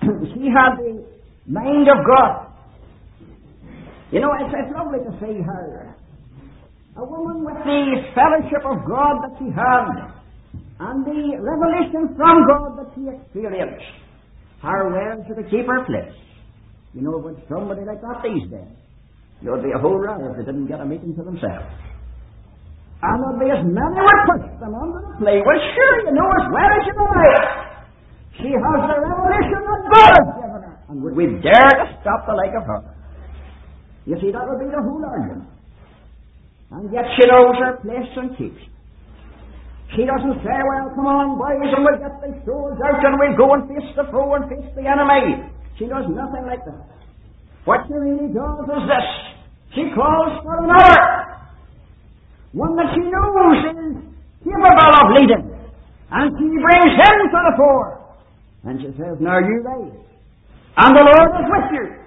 she 0.34 0.46
had 0.54 0.76
the 0.78 1.04
mind 1.46 1.88
of 1.88 2.06
God. 2.06 2.46
You 4.12 4.20
know, 4.20 4.30
it's, 4.40 4.54
it's 4.56 4.72
lovely 4.76 5.00
to 5.00 5.10
see 5.20 5.42
her. 5.42 5.96
A 6.96 7.04
woman 7.04 7.44
with 7.44 7.56
the 7.64 8.02
fellowship 8.14 8.64
of 8.64 8.86
God 8.88 9.22
that 9.22 9.36
she 9.38 9.50
had 9.50 10.17
and 10.80 11.04
the 11.04 11.20
revelation 11.42 12.14
from 12.14 12.36
God 12.46 12.78
that 12.78 12.88
she 12.94 13.10
experienced. 13.10 13.84
Her 14.62 14.90
well 14.90 15.18
to 15.22 15.42
keep 15.50 15.66
her 15.66 15.84
place. 15.86 16.14
You 16.94 17.02
know, 17.02 17.18
with 17.18 17.38
somebody 17.48 17.82
like 17.86 18.00
that 18.02 18.22
these 18.22 18.46
days, 18.50 18.74
there'd 19.42 19.62
be 19.62 19.70
a 19.74 19.78
whole 19.78 19.98
row 19.98 20.18
if 20.30 20.38
they 20.38 20.46
didn't 20.46 20.66
get 20.66 20.80
a 20.80 20.86
meeting 20.86 21.14
to 21.14 21.22
themselves. 21.22 21.66
And 23.02 23.16
there'd 23.22 23.38
be 23.38 23.50
as 23.54 23.62
many 23.62 23.98
would 24.02 24.20
push 24.26 24.46
them 24.58 24.74
under 24.74 24.98
the 24.98 25.14
play. 25.22 25.38
Well, 25.42 25.62
sure, 25.74 25.96
you 26.06 26.14
know 26.14 26.26
as 26.26 26.46
well 26.50 26.70
as 26.74 26.82
you 26.86 26.94
know 26.98 27.10
it. 27.10 27.44
She 28.38 28.50
has 28.54 28.78
the 28.86 28.96
revelation 29.02 29.60
that 29.66 29.82
God 29.94 30.22
given 30.42 30.62
her. 30.62 30.74
And 30.90 31.02
would 31.02 31.14
we 31.14 31.26
dare 31.42 31.74
to 31.74 31.86
stop 32.02 32.26
the 32.26 32.34
like 32.34 32.54
of 32.54 32.66
her? 32.66 32.82
You 34.06 34.16
see, 34.22 34.30
that 34.30 34.42
would 34.46 34.58
be 34.58 34.70
the 34.70 34.82
whole 34.82 35.02
argument. 35.04 35.50
And 36.70 36.90
yet 36.92 37.04
she 37.14 37.26
knows 37.26 37.54
her 37.62 37.78
place 37.82 38.10
and 38.16 38.36
keeps. 38.38 38.62
She 39.96 40.04
doesn't 40.04 40.44
say, 40.44 40.58
well, 40.68 40.92
come 40.92 41.08
on, 41.08 41.40
boys, 41.40 41.72
and 41.72 41.80
we'll 41.80 41.96
get 41.96 42.12
the 42.20 42.30
swords 42.44 42.76
out 42.84 43.00
and 43.00 43.16
we'll 43.16 43.36
go 43.36 43.54
and 43.56 43.64
face 43.68 43.88
the 43.96 44.04
foe 44.12 44.36
and 44.36 44.44
face 44.48 44.68
the 44.76 44.84
enemy. 44.84 45.48
She 45.80 45.88
does 45.88 46.04
nothing 46.12 46.44
like 46.44 46.60
that. 46.68 46.84
What 47.64 47.88
she 47.88 47.94
really 47.96 48.28
does 48.32 48.64
is 48.68 48.84
this. 48.84 49.08
She 49.74 49.84
calls 49.96 50.44
for 50.44 50.60
another. 50.60 51.00
One 52.52 52.76
that 52.76 52.92
she 52.92 53.04
knows 53.04 53.58
is 53.64 53.88
capable 54.44 54.92
of 54.92 55.06
leading. 55.16 55.46
And 56.12 56.26
she 56.36 56.48
brings 56.52 56.92
him 56.96 57.16
to 57.32 57.38
the 57.48 57.54
fore. 57.56 58.00
And 58.64 58.80
she 58.80 58.92
says, 58.96 59.16
now 59.20 59.40
you 59.40 59.64
raise. 59.64 60.04
And 60.76 60.90
the 60.96 61.04
Lord 61.04 61.30
is 61.40 61.46
with 61.48 61.68
you 61.72 61.98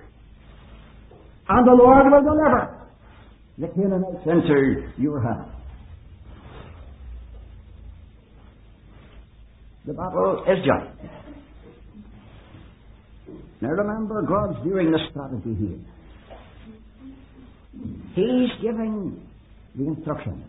and 1.52 1.68
the 1.68 1.74
Lord 1.74 2.06
will 2.12 2.24
deliver 2.24 2.78
the 3.58 3.68
Canaanites 3.68 4.26
into 4.26 4.88
your 4.98 5.20
hand. 5.22 5.52
The 9.86 9.94
battle 9.94 10.44
is 10.48 10.58
just. 10.66 11.12
Now 13.62 13.70
remember, 13.70 14.22
God's 14.24 14.64
doing 14.64 14.92
the 14.92 15.00
strategy 15.10 15.56
here. 15.56 15.80
He's 18.16 18.50
giving 18.62 19.28
the 19.76 19.88
instructions. 19.88 20.44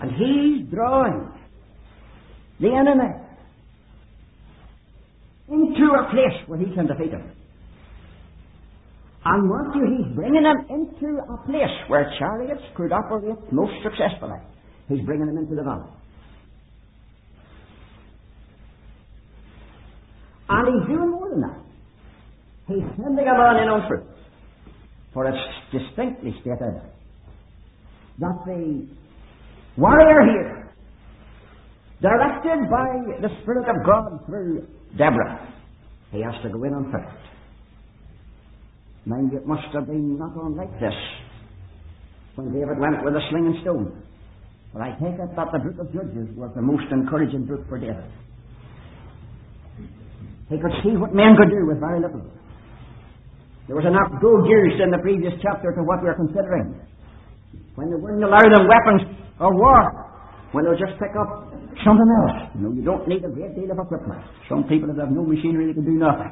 And 0.00 0.10
He's 0.12 0.70
drawing 0.72 1.30
the 2.60 2.68
enemy 2.68 3.12
into 5.48 5.92
a 5.92 6.10
place 6.10 6.46
where 6.46 6.58
He 6.58 6.74
can 6.74 6.86
defeat 6.86 7.12
him. 7.12 7.32
And 9.28 9.48
mark 9.48 9.74
you, 9.74 9.82
he's 9.82 10.14
bringing 10.14 10.44
them 10.44 10.66
into 10.70 11.18
a 11.18 11.36
place 11.46 11.74
where 11.88 12.08
chariots 12.16 12.62
could 12.76 12.92
operate 12.92 13.36
most 13.50 13.72
successfully. 13.82 14.38
He's 14.88 15.04
bringing 15.04 15.26
them 15.26 15.36
into 15.36 15.56
the 15.56 15.64
valley. 15.64 15.90
And 20.48 20.68
he's 20.68 20.96
doing 20.96 21.10
more 21.10 21.30
than 21.30 21.40
that. 21.40 21.60
He's 22.68 22.86
sending 22.96 23.26
a 23.26 23.34
man 23.34 23.62
in 23.62 23.68
on 23.68 23.88
foot. 23.88 24.06
For 25.12 25.26
it's 25.26 25.38
distinctly 25.72 26.34
stated 26.40 26.80
that 28.18 28.36
the 28.44 28.86
warrior 29.76 30.22
here, 30.24 30.74
directed 32.02 32.70
by 32.70 32.86
the 33.22 33.28
Spirit 33.42 33.68
of 33.68 33.86
God 33.86 34.26
through 34.26 34.66
Deborah, 34.98 35.52
he 36.12 36.22
has 36.22 36.34
to 36.42 36.50
go 36.50 36.64
in 36.64 36.74
on 36.74 36.92
foot. 36.92 37.08
Mind 39.06 39.32
it 39.32 39.46
must 39.46 39.66
have 39.72 39.86
been 39.86 40.18
not 40.18 40.32
unlike 40.34 40.72
this 40.80 40.94
when 42.34 42.52
David 42.52 42.78
went 42.78 43.04
with 43.04 43.14
a 43.14 43.20
sling 43.30 43.46
and 43.46 43.62
stone. 43.62 44.02
But 44.72 44.82
I 44.82 44.90
take 45.00 45.14
it 45.18 45.36
that 45.36 45.48
the 45.52 45.58
book 45.58 45.78
of 45.80 45.92
Judges 45.94 46.28
was 46.36 46.50
the 46.54 46.62
most 46.62 46.84
encouraging 46.92 47.46
book 47.46 47.66
for 47.68 47.78
David. 47.78 48.04
He 50.48 50.56
could 50.58 50.74
see 50.86 50.94
what 50.94 51.10
men 51.10 51.34
could 51.34 51.50
do 51.50 51.66
with 51.66 51.82
very 51.82 51.98
little. 51.98 52.22
There 53.66 53.74
was 53.74 53.86
enough 53.86 54.22
gold 54.22 54.46
used 54.46 54.78
in 54.78 54.94
the 54.94 55.02
previous 55.02 55.34
chapter 55.42 55.74
to 55.74 55.82
what 55.82 55.98
we're 55.98 56.14
considering. 56.14 56.78
When 57.74 57.90
they 57.90 57.98
wouldn't 57.98 58.22
allow 58.22 58.42
them 58.46 58.70
weapons 58.70 59.02
of 59.42 59.50
war, 59.58 59.82
when 60.54 60.64
they'll 60.64 60.78
just 60.78 60.94
pick 61.02 61.10
up 61.18 61.50
something 61.82 62.08
else. 62.22 62.54
You 62.54 62.60
know, 62.62 62.72
you 62.72 62.84
don't 62.86 63.02
need 63.10 63.26
a 63.26 63.32
great 63.34 63.58
deal 63.58 63.74
of 63.74 63.78
equipment. 63.82 64.22
Some 64.46 64.64
people 64.70 64.86
that 64.94 65.02
have 65.02 65.10
no 65.10 65.26
machinery, 65.26 65.66
they 65.66 65.74
can 65.74 65.84
do 65.84 65.98
nothing. 65.98 66.30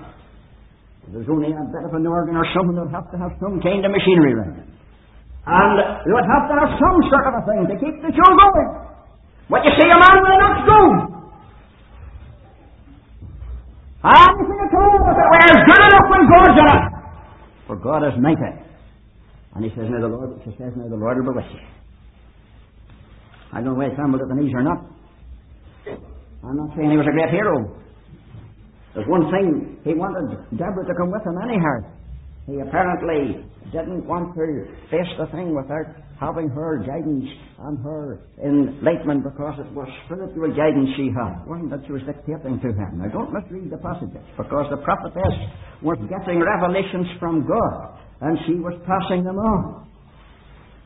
There's 1.10 1.28
only 1.28 1.52
a 1.52 1.64
bit 1.68 1.84
of 1.84 1.92
an 1.92 2.06
organ 2.06 2.38
or 2.38 2.46
something 2.54 2.78
would 2.80 2.94
have 2.94 3.10
to 3.12 3.18
have 3.18 3.34
some 3.42 3.60
kind 3.60 3.82
of 3.84 3.90
machinery 3.92 4.32
around 4.38 4.62
it. 4.62 4.68
And 5.44 5.74
they 6.06 6.12
would 6.14 6.30
have 6.30 6.48
to 6.48 6.54
have 6.56 6.70
some 6.80 6.96
sort 7.12 7.24
of 7.28 7.34
a 7.36 7.42
thing 7.44 7.60
to 7.68 7.76
keep 7.76 7.98
the 8.00 8.08
show 8.14 8.30
going. 8.32 8.70
But 9.52 9.60
you 9.68 9.72
see, 9.76 9.84
a 9.90 9.98
man 10.00 10.16
with 10.16 10.32
will 10.32 10.40
not 10.40 10.56
go. 14.04 14.12
Anything 14.12 14.60
at 14.60 14.74
all 14.76 14.96
if 15.00 15.16
it 15.16 15.28
wears 15.32 15.60
good 15.64 15.82
enough 15.88 16.06
when 16.12 16.22
God's 16.28 16.58
in 16.60 16.66
it. 16.68 16.82
For 17.66 17.76
God 17.76 18.04
is 18.04 18.14
mighty. 18.20 18.52
And 19.54 19.64
he 19.64 19.70
says, 19.70 19.88
now 19.88 20.00
the 20.00 20.08
Lord, 20.08 20.40
she 20.44 20.50
says, 20.58 20.72
now 20.76 20.88
the 20.88 20.96
Lord 20.96 21.24
will 21.24 21.34
with 21.34 21.44
you. 21.52 21.60
I 23.52 23.62
don't 23.62 23.72
know 23.72 23.74
whether 23.74 23.90
he 23.90 23.96
fumbled 23.96 24.20
at 24.20 24.28
the 24.28 24.34
knees 24.34 24.52
or 24.52 24.62
not. 24.62 24.84
I'm 26.44 26.56
not 26.56 26.76
saying 26.76 26.90
he 26.90 26.98
was 26.98 27.06
a 27.08 27.14
great 27.14 27.30
hero. 27.30 27.80
There's 28.94 29.08
one 29.08 29.30
thing, 29.30 29.78
he 29.84 29.94
wanted 29.94 30.36
Deborah 30.58 30.84
to 30.84 30.94
come 30.94 31.10
with 31.10 31.22
him 31.24 31.38
anyhow. 31.40 31.78
He 32.46 32.60
apparently 32.60 33.42
didn't 33.72 34.06
want 34.06 34.34
to 34.34 34.66
face 34.90 35.08
the 35.18 35.26
thing 35.32 35.54
without 35.54 35.86
having 36.20 36.48
her 36.48 36.78
guidance 36.86 37.26
and 37.58 37.78
her 37.82 38.20
enlightenment 38.42 39.24
because 39.24 39.58
it 39.58 39.70
was 39.74 39.88
spiritual 40.06 40.50
guidance 40.54 40.88
she 40.96 41.10
had. 41.10 41.42
Wasn't 41.46 41.70
that 41.70 41.82
she 41.86 41.92
was 41.92 42.02
dictating 42.06 42.60
to 42.62 42.70
him. 42.70 43.02
Now 43.02 43.10
don't 43.10 43.32
misread 43.32 43.70
the 43.70 43.78
passages 43.78 44.22
because 44.36 44.66
the 44.70 44.78
prophetess 44.82 45.34
was 45.82 45.98
getting 46.06 46.38
revelations 46.38 47.06
from 47.18 47.46
God 47.46 47.98
and 48.20 48.38
she 48.46 48.54
was 48.54 48.74
passing 48.86 49.24
them 49.24 49.38
on. 49.38 49.84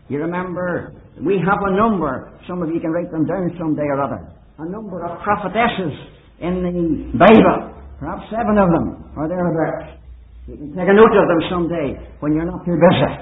You 0.09 0.25
remember, 0.25 0.97
we 1.21 1.37
have 1.37 1.61
a 1.61 1.77
number, 1.77 2.33
some 2.49 2.63
of 2.63 2.71
you 2.73 2.81
can 2.81 2.91
write 2.91 3.13
them 3.13 3.27
down 3.27 3.53
someday 3.61 3.85
or 3.85 4.01
other, 4.01 4.25
a 4.59 4.69
number 4.69 5.05
of 5.05 5.21
prophetesses 5.21 5.93
in 6.41 6.65
the 6.65 7.19
Bible. 7.19 7.77
Perhaps 8.01 8.31
seven 8.31 8.57
of 8.57 8.69
them, 8.71 9.11
or 9.17 9.29
thereabouts. 9.29 9.99
You 10.47 10.57
can 10.57 10.71
take 10.73 10.89
a 10.89 10.95
note 10.97 11.13
of 11.13 11.27
them 11.29 11.43
someday 11.51 11.99
when 12.21 12.33
you're 12.33 12.47
not 12.47 12.65
too 12.65 12.79
busy. 12.79 13.13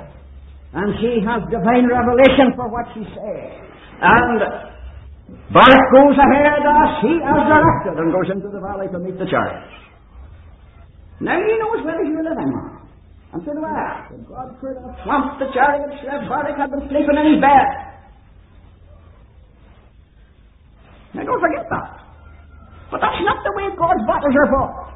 And 0.74 0.88
she 1.00 1.22
has 1.24 1.42
divine 1.50 1.86
revelation 1.86 2.52
for 2.56 2.68
what 2.68 2.86
she 2.92 3.04
says. 3.14 3.52
And 4.02 4.38
Barak 5.52 5.86
goes 5.94 6.16
ahead 6.18 6.62
as 6.62 6.90
he 7.02 7.14
has 7.22 7.40
directed 7.46 7.94
and 7.98 8.08
goes 8.12 8.28
into 8.30 8.48
the 8.50 8.60
valley 8.60 8.86
to 8.92 8.98
meet 8.98 9.18
the 9.18 9.26
chariots. 9.26 9.72
Now 11.20 11.38
he 11.38 11.54
knows 11.58 11.80
where 11.86 11.98
he's 12.04 12.14
living. 12.14 12.52
And 13.32 13.40
so 13.42 13.50
do 13.52 13.64
I. 13.64 14.06
If 14.12 14.22
God 14.28 14.54
could 14.60 14.76
have 14.78 14.94
swamped 15.02 15.40
the 15.40 15.48
chariots, 15.54 15.98
if 16.02 16.22
Barak 16.28 16.56
had 16.58 16.70
been 16.70 16.86
sleeping 16.88 17.16
in 17.18 17.26
his 17.34 17.40
bed. 17.40 17.68
Now 21.14 21.24
don't 21.24 21.40
forget 21.40 21.64
that. 21.70 22.06
But 22.90 23.00
that's 23.00 23.22
not 23.24 23.42
the 23.42 23.52
way 23.56 23.66
God's 23.74 24.04
battles 24.06 24.36
are 24.36 24.50
fought. 24.52 24.86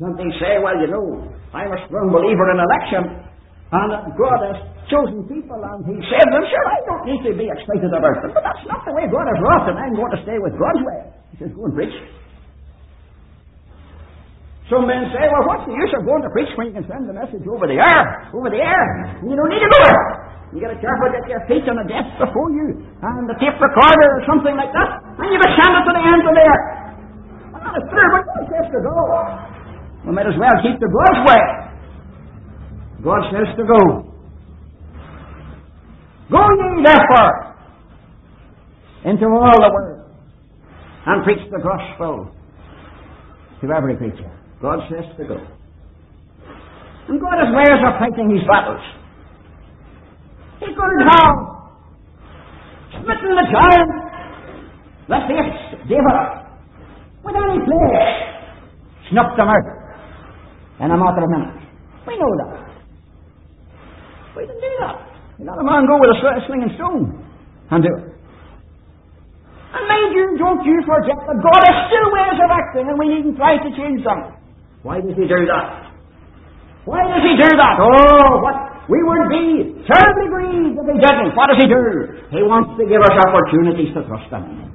Some 0.00 0.14
they 0.16 0.30
say, 0.38 0.62
well, 0.62 0.78
you 0.78 0.86
know, 0.86 1.26
I'm 1.52 1.74
a 1.74 1.78
strong 1.90 2.14
believer 2.14 2.46
in 2.54 2.58
election, 2.62 3.27
and 3.68 3.90
God 4.16 4.38
has 4.48 4.58
chosen 4.88 5.28
people 5.28 5.60
and 5.60 5.84
He 5.84 5.96
saved 6.08 6.30
them. 6.32 6.44
Sure, 6.48 6.66
I 6.68 6.80
don't 6.88 7.04
need 7.04 7.20
to 7.28 7.32
be 7.36 7.46
excited 7.52 7.92
about 7.92 8.16
them, 8.24 8.32
but 8.32 8.40
that's 8.40 8.64
not 8.64 8.84
the 8.88 8.96
way 8.96 9.04
God 9.08 9.28
has 9.28 9.38
wrought, 9.44 9.68
and 9.68 9.76
I'm 9.76 9.92
going 9.92 10.12
to 10.16 10.20
stay 10.24 10.40
with 10.40 10.56
God's 10.56 10.82
way. 10.84 11.00
He 11.32 11.44
says, 11.44 11.52
go 11.52 11.68
and 11.68 11.76
preach. 11.76 11.92
Some 14.72 14.84
men 14.84 15.08
say, 15.16 15.24
well, 15.24 15.44
what's 15.48 15.64
the 15.64 15.72
use 15.72 15.92
of 15.96 16.04
going 16.04 16.20
to 16.24 16.32
preach 16.32 16.52
when 16.60 16.68
you 16.68 16.74
can 16.76 16.84
send 16.84 17.08
the 17.08 17.16
message 17.16 17.40
over 17.48 17.64
the 17.64 17.80
air? 17.80 18.04
Over 18.36 18.52
the 18.52 18.60
air. 18.60 18.84
You 19.24 19.32
don't 19.32 19.48
need 19.48 19.64
to 19.64 19.70
go 19.72 19.80
there. 19.80 20.04
You 20.52 20.64
got 20.64 20.72
to 20.72 20.80
careful 20.80 21.12
get 21.12 21.24
your 21.28 21.44
feet 21.44 21.64
on 21.68 21.76
the 21.76 21.88
desk 21.88 22.08
before 22.16 22.48
you, 22.56 22.72
and 23.04 23.28
the 23.28 23.36
tape 23.36 23.56
recorder 23.60 24.08
or 24.16 24.22
something 24.24 24.56
like 24.56 24.72
that, 24.72 24.90
and 25.20 25.28
you 25.28 25.36
can 25.36 25.52
send 25.60 25.72
it 25.76 25.84
to 25.84 25.92
the 25.92 26.04
end 26.08 26.24
of 26.24 26.32
the 26.32 26.44
earth. 26.44 26.66
Well, 27.52 27.60
that 27.68 27.74
is 27.76 27.84
true, 27.92 28.08
but 28.16 28.22
God 28.24 28.44
says 28.48 28.66
to 28.72 28.80
go. 28.80 28.96
We 30.08 30.16
might 30.16 30.24
as 30.24 30.36
well 30.40 30.56
keep 30.64 30.80
the 30.80 30.88
God's 30.88 31.20
way. 31.28 31.44
God 33.08 33.24
says 33.32 33.48
to 33.56 33.64
go. 33.64 33.80
Go 36.28 36.42
ye 36.60 36.84
therefore 36.84 37.56
into 39.08 39.24
all 39.24 39.56
the 39.64 39.70
world 39.72 40.12
and 41.06 41.24
preach 41.24 41.40
the 41.50 41.56
gospel 41.56 42.28
to 43.62 43.72
every 43.72 43.96
creature. 43.96 44.30
God 44.60 44.80
says 44.90 45.08
to 45.16 45.24
go. 45.24 45.40
And 47.08 47.18
God 47.18 47.40
has 47.40 47.48
ways 47.56 47.80
of 47.80 47.96
fighting 47.96 48.28
his 48.28 48.44
battles. 48.44 48.84
He 50.60 50.66
could 50.66 51.00
have 51.08 51.38
smitten 52.92 53.32
the 53.40 53.46
giant 53.48 53.90
that 55.08 55.24
faced 55.32 55.88
David 55.88 56.28
with 57.24 57.36
any 57.40 57.64
place, 57.64 58.20
snuffed 59.08 59.38
them 59.38 59.48
out 59.48 59.64
in 60.84 60.90
a 60.90 60.96
matter 60.98 61.24
of 61.24 61.30
minutes. 61.30 61.64
We 62.06 62.18
know 62.18 62.36
that. 62.44 62.67
We 64.38 64.46
didn't 64.46 64.62
do 64.62 64.74
that. 64.86 64.96
We 65.34 65.42
let 65.50 65.58
a 65.58 65.66
man 65.66 65.82
go 65.90 65.98
with 65.98 66.14
a 66.14 66.18
sling 66.46 66.62
and 66.62 66.70
stone 66.78 67.10
and 67.74 67.82
do 67.82 67.90
it. 67.90 68.06
And 69.74 69.82
mind 69.90 70.14
you, 70.14 70.38
don't 70.38 70.62
you 70.62 70.78
forget 70.86 71.18
that 71.26 71.38
God 71.42 71.60
has 71.66 71.76
still 71.90 72.06
ways 72.14 72.38
of 72.38 72.46
acting 72.46 72.86
and 72.86 72.96
we 73.02 73.18
needn't 73.18 73.34
try 73.34 73.58
to 73.58 73.70
change 73.74 74.06
them. 74.06 74.38
Why 74.86 75.02
does 75.02 75.18
he 75.18 75.26
do 75.26 75.42
that? 75.42 75.90
Why 76.86 77.02
does 77.02 77.26
he 77.26 77.34
do 77.34 77.50
that? 77.50 77.82
Oh, 77.82 78.38
what 78.38 78.86
we 78.86 79.02
would 79.02 79.26
be 79.26 79.74
terribly 79.90 80.26
grieved 80.30 80.78
if 80.78 80.86
he 80.86 80.96
didn't. 81.02 81.34
What 81.34 81.50
does 81.50 81.58
he 81.58 81.66
do? 81.66 81.82
He 82.30 82.40
wants 82.46 82.78
to 82.78 82.86
give 82.86 83.02
us 83.02 83.14
opportunities 83.26 83.90
to 83.98 84.06
trust 84.06 84.30
him. 84.30 84.70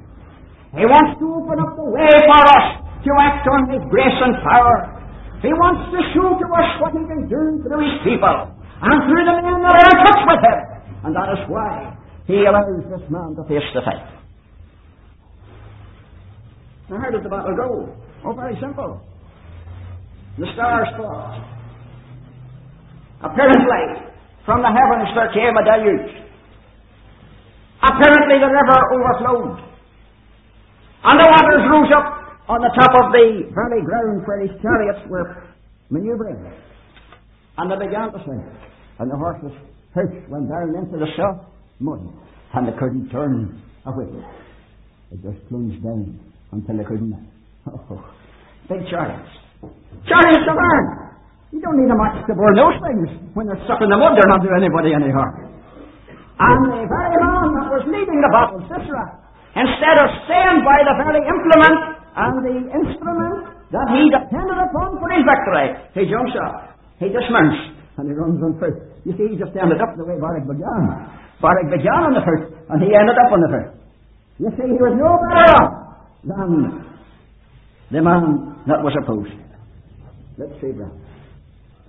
He 0.76 0.84
wants 0.84 1.16
to 1.18 1.26
open 1.40 1.56
up 1.56 1.72
the 1.72 1.88
way 1.88 2.12
for 2.28 2.40
us 2.52 2.66
to 2.84 3.10
act 3.16 3.48
on 3.48 3.72
his 3.72 3.80
grace 3.88 4.18
and 4.28 4.36
power. 4.44 4.92
He 5.40 5.50
wants 5.56 5.88
to 5.88 5.98
show 6.12 6.36
to 6.36 6.46
us 6.52 6.68
what 6.84 6.92
he 6.92 7.00
can 7.08 7.32
do 7.32 7.64
through 7.64 7.80
his 7.80 7.96
people 8.04 8.53
and 8.82 8.96
through 9.06 9.24
the 9.24 9.34
are 9.34 9.78
in 9.78 9.96
touch 10.02 10.22
with 10.26 10.42
him. 10.42 10.60
And 11.04 11.14
that 11.14 11.28
is 11.36 11.42
why 11.48 11.96
he 12.26 12.40
allows 12.44 12.82
this 12.88 13.04
man 13.10 13.36
to 13.36 13.44
face 13.44 13.68
the 13.74 13.82
fight. 13.84 14.08
Now, 16.90 17.00
how 17.00 17.10
did 17.10 17.24
the 17.24 17.28
battle 17.28 17.56
go? 17.56 17.96
Oh, 18.24 18.32
very 18.32 18.56
simple. 18.60 19.00
The 20.38 20.46
stars 20.54 20.88
fought. 20.96 21.40
Apparently, 23.22 24.10
from 24.44 24.60
the 24.60 24.68
heavens 24.68 25.08
there 25.14 25.32
came 25.32 25.56
a 25.56 25.64
deluge. 25.64 26.12
Apparently, 27.80 28.36
the 28.40 28.50
river 28.52 28.78
overflowed. 28.92 29.60
And 31.04 31.20
the 31.20 31.28
waters 31.28 31.64
rose 31.68 31.92
up 31.96 32.08
on 32.48 32.60
the 32.60 32.72
top 32.76 32.92
of 32.96 33.12
the 33.12 33.48
valley 33.52 33.84
ground 33.84 34.24
where 34.26 34.40
his 34.40 34.52
chariots 34.60 35.00
were 35.08 35.44
maneuvering. 35.90 36.52
And 37.56 37.70
they 37.70 37.86
began 37.86 38.10
to 38.12 38.18
sink. 38.26 38.42
And 38.98 39.10
the 39.10 39.16
horses' 39.16 39.54
hoofs 39.94 40.26
went 40.28 40.50
down 40.50 40.74
into 40.74 40.98
the 40.98 41.06
soft 41.16 41.46
mud. 41.80 42.02
And 42.54 42.68
they 42.68 42.76
couldn't 42.78 43.10
turn 43.10 43.62
away. 43.86 44.10
They 45.10 45.16
just 45.22 45.42
plunged 45.48 45.82
down 45.82 46.18
until 46.52 46.76
they 46.78 46.84
couldn't. 46.84 47.14
Oh, 47.66 48.04
big 48.68 48.86
chariots. 48.90 49.30
Chariots 50.06 50.46
of 50.50 50.58
iron. 50.58 50.86
You 51.54 51.62
don't 51.62 51.78
need 51.78 51.90
a 51.90 51.94
match 51.94 52.26
to 52.26 52.34
burn 52.34 52.54
those 52.58 52.78
things. 52.82 53.06
When 53.34 53.46
they're 53.46 53.62
stuck 53.64 53.78
in 53.78 53.88
the 53.88 53.96
mud, 53.96 54.18
they're 54.18 54.26
not 54.30 54.42
doing 54.42 54.58
anybody 54.58 54.90
any 54.90 55.14
harm. 55.14 55.54
And 56.34 56.60
the 56.66 56.82
very 56.90 57.18
man 57.22 57.46
that 57.54 57.70
was 57.70 57.86
leading 57.86 58.18
the 58.18 58.30
battle, 58.34 58.58
Sisera, 58.66 59.06
instead 59.54 59.96
of 60.02 60.08
staying 60.26 60.66
by 60.66 60.82
the 60.82 60.94
very 60.98 61.22
implement 61.22 61.78
and 62.18 62.34
the 62.42 62.56
instrument 62.74 63.54
that 63.70 63.86
he 63.94 64.02
depended 64.10 64.58
upon 64.58 64.98
for 64.98 65.08
his 65.14 65.22
victory, 65.22 65.78
he 65.94 66.10
jumps 66.10 66.34
up, 66.42 66.73
he 67.04 67.12
just 67.12 67.28
dismounts, 67.28 67.76
and 68.00 68.04
he 68.08 68.14
runs 68.16 68.40
on 68.40 68.56
first. 68.58 68.80
You 69.04 69.12
see, 69.14 69.28
he 69.30 69.36
just 69.36 69.52
ended 69.52 69.80
up 69.80 69.92
the 69.96 70.04
way 70.04 70.16
Barak 70.16 70.48
began. 70.48 70.82
Barak 71.44 71.68
began 71.68 72.08
on 72.08 72.14
the 72.16 72.24
first 72.24 72.54
and 72.68 72.80
he 72.82 72.88
ended 72.94 73.16
up 73.20 73.30
on 73.32 73.40
the 73.40 73.50
first. 73.52 73.72
You 74.38 74.50
see, 74.56 74.66
he 74.66 74.78
was 74.80 74.96
no 74.96 75.12
better 75.28 75.60
than 76.24 76.50
the 77.92 78.02
man 78.02 78.56
that 78.66 78.80
was 78.82 78.96
opposed. 79.02 79.36
Let's 80.38 80.56
see, 80.60 80.72
brother. 80.72 80.98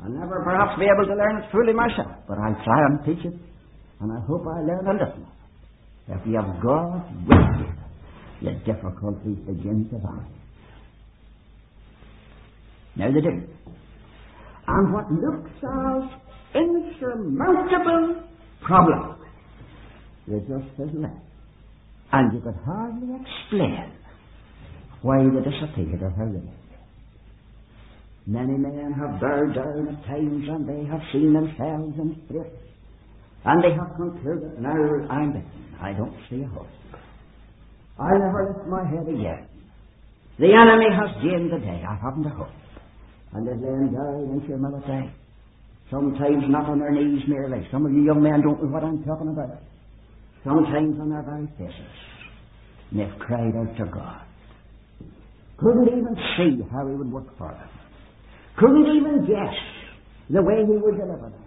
I'll 0.04 0.12
never 0.12 0.44
perhaps 0.44 0.78
be 0.78 0.86
able 0.86 1.08
to 1.08 1.16
learn 1.16 1.42
it 1.42 1.50
fully 1.52 1.74
myself, 1.74 2.12
but 2.28 2.38
I'll 2.38 2.60
try 2.64 2.80
and 2.86 3.00
teach 3.06 3.26
it, 3.26 3.34
and 4.02 4.12
I 4.12 4.20
hope 4.28 4.44
I 4.46 4.62
learn 4.62 4.86
a 4.86 4.94
little. 4.94 5.26
If 6.08 6.22
you 6.28 6.36
have 6.36 6.62
God 6.62 7.02
with 7.26 7.40
you, 7.64 7.72
the 8.44 8.54
difficulties 8.68 9.40
begin 9.48 9.90
to 9.90 9.98
vanish. 9.98 10.36
Now 12.98 13.12
they 13.12 13.22
do. 13.22 13.48
And 14.68 14.94
what 14.94 15.12
looks 15.12 15.52
as 15.62 16.10
insurmountable 16.56 18.24
problem, 18.62 19.18
they 20.28 20.40
just 20.40 20.66
fizzle. 20.78 21.22
And 22.12 22.34
you 22.34 22.40
could 22.40 22.56
hardly 22.66 23.16
explain 23.22 23.92
why 25.02 25.24
they 25.24 25.50
disappeared 25.50 26.02
or 26.02 26.10
how 26.12 26.26
they. 26.26 26.42
Many 28.28 28.58
men 28.58 28.94
have 28.98 29.22
bowed 29.22 29.54
down 29.54 29.88
at 29.88 30.06
times 30.08 30.46
and 30.50 30.68
they 30.68 30.90
have 30.90 31.02
seen 31.14 31.34
themselves 31.34 31.94
in 32.00 32.22
spirit. 32.26 32.58
And 33.46 33.64
they 33.64 33.76
have 33.78 33.96
concluded, 33.96 34.60
now 34.60 34.74
I'm 35.12 35.34
bitten. 35.34 35.76
I 35.80 35.94
don't 35.94 36.16
see 36.30 36.42
a 36.42 36.48
hope. 36.48 36.66
I'll 38.00 38.18
never 38.18 38.56
lift 38.58 38.68
my 38.68 38.84
head 38.90 39.08
again. 39.08 39.48
The 40.40 40.52
enemy 40.52 40.90
has 40.90 41.22
gained 41.22 41.52
the 41.52 41.60
day. 41.60 41.84
I 41.88 41.96
haven't 42.02 42.26
a 42.26 42.30
hope. 42.30 42.50
And 43.36 43.46
they're 43.46 43.60
laying 43.60 43.92
down 43.92 44.32
in 44.32 44.40
humility. 44.48 45.12
Sometimes 45.92 46.44
not 46.48 46.70
on 46.72 46.80
their 46.80 46.92
knees 46.92 47.22
merely. 47.28 47.68
Some 47.70 47.86
of 47.86 47.92
you 47.92 48.02
young 48.04 48.24
men 48.24 48.42
don't 48.42 48.64
know 48.64 48.72
what 48.72 48.84
I'm 48.84 49.04
talking 49.04 49.28
about. 49.28 49.60
Sometimes 50.44 50.96
on 51.00 51.10
their 51.10 51.22
very 51.22 51.48
faces. 51.60 51.96
And 52.92 53.00
they've 53.02 53.20
cried 53.20 53.52
out 53.60 53.76
to 53.76 53.86
God. 53.92 54.22
Couldn't 55.58 55.88
even 55.88 56.16
see 56.38 56.64
how 56.72 56.88
he 56.88 56.96
would 56.96 57.12
work 57.12 57.28
for 57.38 57.52
them. 57.52 57.70
Couldn't 58.58 58.88
even 58.96 59.28
guess 59.28 59.56
the 60.30 60.42
way 60.42 60.64
he 60.64 60.78
would 60.80 60.96
deliver 60.96 61.30
them. 61.30 61.46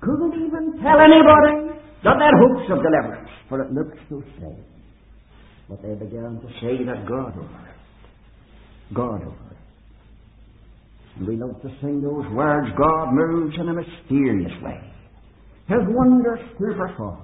Couldn't 0.00 0.34
even 0.44 0.76
tell 0.84 1.00
anybody 1.00 1.72
not 2.04 2.18
their 2.20 2.36
hopes 2.36 2.68
of 2.70 2.78
deliverance, 2.84 3.30
for 3.48 3.62
it 3.62 3.72
looked 3.72 3.98
so 4.08 4.22
sad. 4.38 4.60
But 5.68 5.82
they 5.82 5.94
began 5.94 6.38
to 6.40 6.48
say 6.60 6.84
that 6.84 7.08
God 7.08 7.32
over 7.32 7.64
it. 7.64 8.94
God 8.94 9.22
over. 9.24 9.47
And 11.18 11.26
we 11.26 11.36
love 11.36 11.60
to 11.62 11.68
sing 11.80 12.00
those 12.00 12.24
words, 12.32 12.68
God 12.78 13.12
moves 13.12 13.56
in 13.58 13.68
a 13.68 13.74
mysterious 13.74 14.52
way. 14.62 14.80
His 15.66 15.82
wonders 15.88 16.38
to 16.58 16.74
perform. 16.76 17.22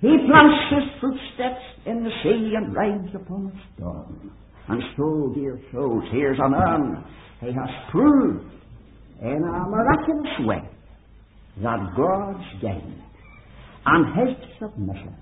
He 0.00 0.08
plants 0.28 0.64
his 0.70 1.00
footsteps 1.00 1.64
in 1.86 2.04
the 2.04 2.10
sea 2.22 2.52
and 2.56 2.74
rides 2.74 3.14
upon 3.14 3.46
the 3.46 3.60
storm. 3.74 4.32
And 4.68 4.82
so, 4.96 5.32
dear 5.34 5.58
souls, 5.72 6.04
here's 6.12 6.38
a 6.38 6.48
man. 6.48 7.04
He 7.40 7.46
has 7.46 7.70
proved 7.90 8.52
in 9.20 9.42
a 9.42 9.68
miraculous 9.68 10.40
way 10.40 10.68
that 11.62 11.78
God's 11.96 12.62
gain 12.62 13.02
and 13.86 14.06
his 14.28 14.36
submission 14.58 15.16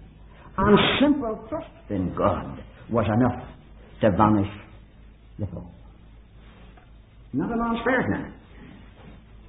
and 0.57 0.79
simple 1.01 1.47
trust 1.49 1.67
in 1.91 2.15
God 2.15 2.63
was 2.91 3.07
enough 3.07 3.49
to 4.03 4.11
banish 4.17 4.53
the 5.39 5.47
foe. 5.47 5.78
Not 7.33 7.53
a 7.53 7.57
man 7.57 7.77
spares 7.83 8.05
now. 8.09 8.33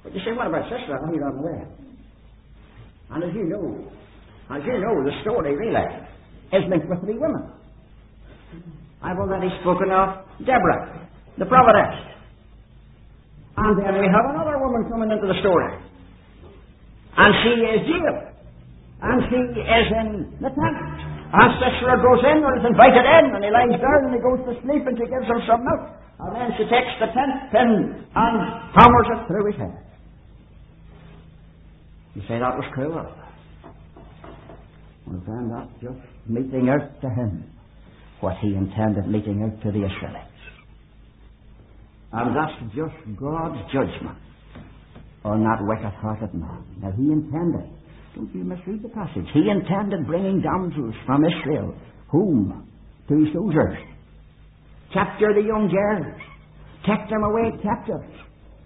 But 0.02 0.14
you 0.14 0.20
say, 0.24 0.32
what 0.32 0.46
about 0.46 0.64
Sisera? 0.64 1.00
I 1.00 1.04
on 1.04 1.12
the 1.12 1.42
that. 1.48 1.68
And 3.10 3.24
as 3.24 3.34
you 3.34 3.44
know, 3.44 3.90
as 4.50 4.62
you 4.64 4.78
know, 4.80 5.04
the 5.04 5.12
story 5.22 5.56
really 5.56 5.86
is 6.52 6.62
linked 6.68 6.88
with 6.88 7.00
three 7.00 7.18
women. 7.18 7.52
I've 9.02 9.18
already 9.18 9.48
spoken 9.62 9.90
of 9.90 10.24
Deborah, 10.44 11.08
the 11.38 11.46
prophetess. 11.46 12.10
And 13.56 13.78
then 13.78 13.94
we 14.00 14.06
have 14.06 14.26
another 14.30 14.58
woman 14.58 14.88
coming 14.90 15.10
into 15.10 15.26
the 15.26 15.40
story. 15.40 15.72
And 17.16 17.34
she 17.42 17.54
is 17.64 17.80
Jael. 17.88 18.32
And 19.02 19.22
she 19.30 19.40
is 19.60 19.86
in 20.00 20.36
the 20.40 20.48
tent. 20.48 21.09
And 21.30 21.50
Sisera 21.62 21.94
goes 22.02 22.22
in 22.26 22.42
or 22.42 22.58
is 22.58 22.66
invited 22.66 23.06
in 23.06 23.24
and 23.38 23.42
he 23.44 23.50
lies 23.54 23.78
down 23.78 24.10
and 24.10 24.14
he 24.14 24.20
goes 24.20 24.42
to 24.50 24.52
sleep 24.66 24.82
and 24.86 24.98
she 24.98 25.06
gives 25.06 25.26
him 25.30 25.40
some 25.46 25.62
milk. 25.62 25.94
And 26.18 26.34
then 26.34 26.48
she 26.58 26.64
takes 26.66 26.92
the 26.98 27.06
tent 27.14 27.34
pin 27.54 27.70
and 28.14 28.36
hammers 28.74 29.08
it 29.14 29.20
through 29.30 29.46
his 29.46 29.56
head. 29.56 29.78
You 32.14 32.22
say 32.26 32.42
that 32.42 32.58
was 32.58 32.66
cruel. 32.74 33.06
Well, 35.06 35.22
then 35.26 35.50
that's 35.54 35.70
just 35.80 36.02
meting 36.26 36.68
out 36.68 37.00
to 37.00 37.08
him 37.08 37.44
what 38.20 38.36
he 38.42 38.48
intended 38.54 39.06
meeting 39.06 39.42
out 39.42 39.62
to 39.62 39.70
the 39.70 39.86
Israelites. 39.86 40.26
And 42.12 42.34
that's 42.34 42.58
just 42.74 43.18
God's 43.18 43.58
judgment 43.72 44.18
on 45.24 45.42
that 45.44 45.58
wicked 45.60 45.94
hearted 46.02 46.34
man. 46.34 46.64
Now, 46.82 46.90
he 46.92 47.04
intended, 47.12 47.70
don't 48.14 48.34
you 48.34 48.44
misread 48.44 48.82
the 48.82 48.88
passage, 48.90 49.26
he 49.32 49.48
intended 49.50 50.06
bringing 50.06 50.42
damsels 50.42 50.94
from 51.06 51.24
Israel. 51.24 51.74
Home 52.08 52.66
to 53.08 53.26
soldiers, 53.32 53.78
capture 54.92 55.30
the 55.34 55.46
young 55.46 55.70
girls, 55.70 56.18
take 56.82 57.06
them 57.08 57.22
away 57.22 57.54
captives, 57.62 58.14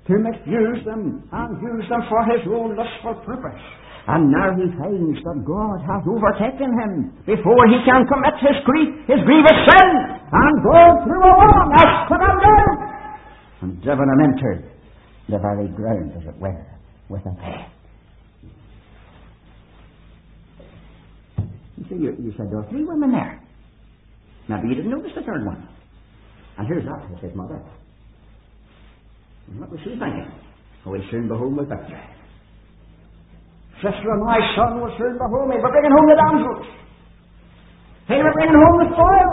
to 0.08 0.14
misuse 0.16 0.84
them 0.84 1.28
and 1.32 1.50
use 1.60 1.88
them 1.88 2.02
for 2.08 2.24
his 2.28 2.40
own 2.48 2.76
lustful 2.76 3.20
purpose. 3.24 3.60
And 4.06 4.28
now 4.28 4.52
he 4.52 4.68
finds 4.76 5.16
that 5.24 5.38
God 5.48 5.80
has 5.80 6.04
overtaken 6.04 6.68
him 6.76 6.92
before 7.24 7.64
he 7.72 7.80
can 7.88 8.04
commit 8.04 8.36
his, 8.36 8.60
grief, 8.64 8.92
his 9.08 9.20
grievous 9.24 9.60
sin. 9.64 9.88
And 10.28 10.54
God 10.60 10.92
through 11.08 11.24
a 11.24 11.34
woman 11.40 11.68
has 11.72 11.90
down 12.12 12.84
and 13.62 13.82
driven 13.82 14.04
him 14.04 14.20
into 14.28 14.50
the 15.28 15.38
very 15.40 15.68
ground, 15.72 16.12
as 16.20 16.28
it 16.28 16.36
were, 16.36 16.66
with 17.08 17.24
a 17.24 17.34
peg. 17.40 17.73
See, 21.88 21.96
you, 21.96 22.16
you 22.16 22.32
said 22.36 22.48
there 22.50 22.58
were 22.64 22.68
three 22.70 22.84
women 22.84 23.12
there. 23.12 23.40
Maybe 24.48 24.68
you 24.68 24.74
didn't 24.76 24.90
notice 24.90 25.12
the 25.14 25.22
third 25.22 25.44
one. 25.44 25.68
And 26.58 26.66
here's 26.68 26.84
that, 26.84 27.10
was 27.10 27.20
his 27.20 27.34
mother. 27.34 27.60
And 29.48 29.60
what 29.60 29.70
was 29.70 29.80
she 29.84 29.90
thinking? 29.98 30.30
Oh, 30.86 30.94
he'll 30.94 31.10
soon 31.10 31.28
be 31.28 31.34
home 31.34 31.56
with 31.56 31.68
victory. 31.68 32.00
Sisera, 33.80 34.16
my 34.22 34.38
son 34.56 34.80
will 34.80 34.92
soon 34.96 35.16
be 35.16 35.26
home. 35.28 35.50
He'll 35.52 35.60
be 35.60 35.68
bringing 35.68 35.92
home 35.92 36.08
the 36.08 36.16
damsels. 36.16 36.66
He'll 38.08 38.24
be 38.24 38.32
bringing 38.32 38.56
home 38.56 38.76
the 38.80 38.88
spoil. 38.92 39.30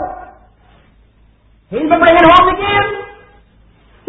He'll 1.72 1.88
be 1.88 1.98
bringing 2.00 2.26
home 2.28 2.46
the 2.52 2.56
game. 2.60 2.90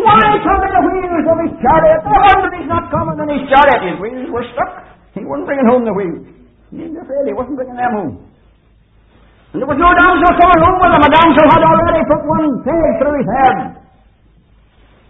Why 0.04 0.20
turning 0.20 0.74
the 0.74 0.84
wheels 0.84 1.28
of 1.32 1.38
his 1.48 1.54
chariot? 1.64 2.02
No 2.04 2.18
wonder 2.18 2.50
he's 2.60 2.68
not 2.68 2.92
coming 2.92 3.16
in 3.24 3.30
his 3.40 3.46
chariot. 3.48 3.82
His 3.94 3.98
wheels 4.04 4.28
were 4.36 4.44
stuck. 4.52 4.84
He 5.16 5.24
wasn't 5.24 5.48
bringing 5.48 5.68
home 5.70 5.86
the 5.86 5.96
wheels. 5.96 6.26
He 6.74 6.90
afraid 6.90 7.24
he 7.30 7.36
wasn't 7.38 7.56
bringing 7.56 7.78
them 7.78 7.94
home. 7.94 8.16
And 9.54 9.62
there 9.62 9.70
was 9.70 9.78
no 9.78 9.86
damsel 9.94 10.34
coming 10.34 10.62
home 10.66 10.78
with 10.82 10.92
him. 10.98 11.04
A 11.06 11.12
damsel 11.14 11.46
had 11.46 11.62
already 11.62 12.02
put 12.10 12.22
one 12.26 12.50
peg 12.66 12.90
through 12.98 13.16
his 13.22 13.30
head. 13.30 13.58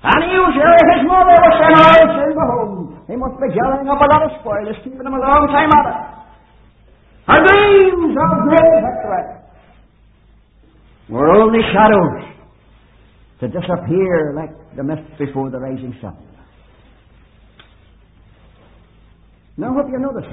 And 0.03 0.19
he 0.27 0.35
was 0.35 0.51
sure 0.51 0.79
his 0.91 1.03
mother 1.07 1.37
was 1.39 1.53
saying, 1.63 1.75
I'll 1.79 2.11
soon 2.11 2.31
go 2.35 2.43
home. 2.43 2.75
He 3.07 3.15
must 3.15 3.39
be 3.39 3.47
gathering 3.55 3.87
up 3.87 4.03
a 4.03 4.07
lot 4.11 4.27
of 4.27 4.31
spoil. 4.43 4.67
It's 4.67 4.83
keeping 4.83 4.99
him 4.99 5.15
a 5.15 5.23
long 5.23 5.47
time 5.47 5.71
at 5.71 5.85
it. 5.87 5.99
Our 7.23 7.39
dreams 7.39 8.15
of 8.19 8.31
great 8.51 8.75
victory 8.83 9.25
were 11.07 11.31
only 11.39 11.63
shadows 11.71 12.35
to 13.39 13.47
disappear 13.47 14.35
like 14.35 14.51
the 14.75 14.83
mist 14.83 15.07
before 15.17 15.49
the 15.51 15.59
rising 15.59 15.95
sun. 16.01 16.19
Now, 19.55 19.71
I 19.71 19.73
hope 19.73 19.87
you 19.89 19.99
notice 19.99 20.27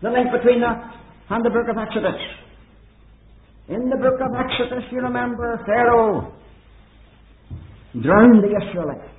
the 0.00 0.08
link 0.08 0.32
between 0.32 0.60
that 0.60 0.94
and 1.28 1.44
the 1.44 1.50
book 1.50 1.68
of 1.68 1.76
Exodus. 1.76 2.16
In 3.68 3.90
the 3.90 3.96
book 3.96 4.16
of 4.24 4.32
Exodus, 4.32 4.84
you 4.90 5.00
remember 5.00 5.60
Pharaoh 5.66 6.32
drowned 8.00 8.42
the 8.42 8.56
Israelites. 8.64 9.12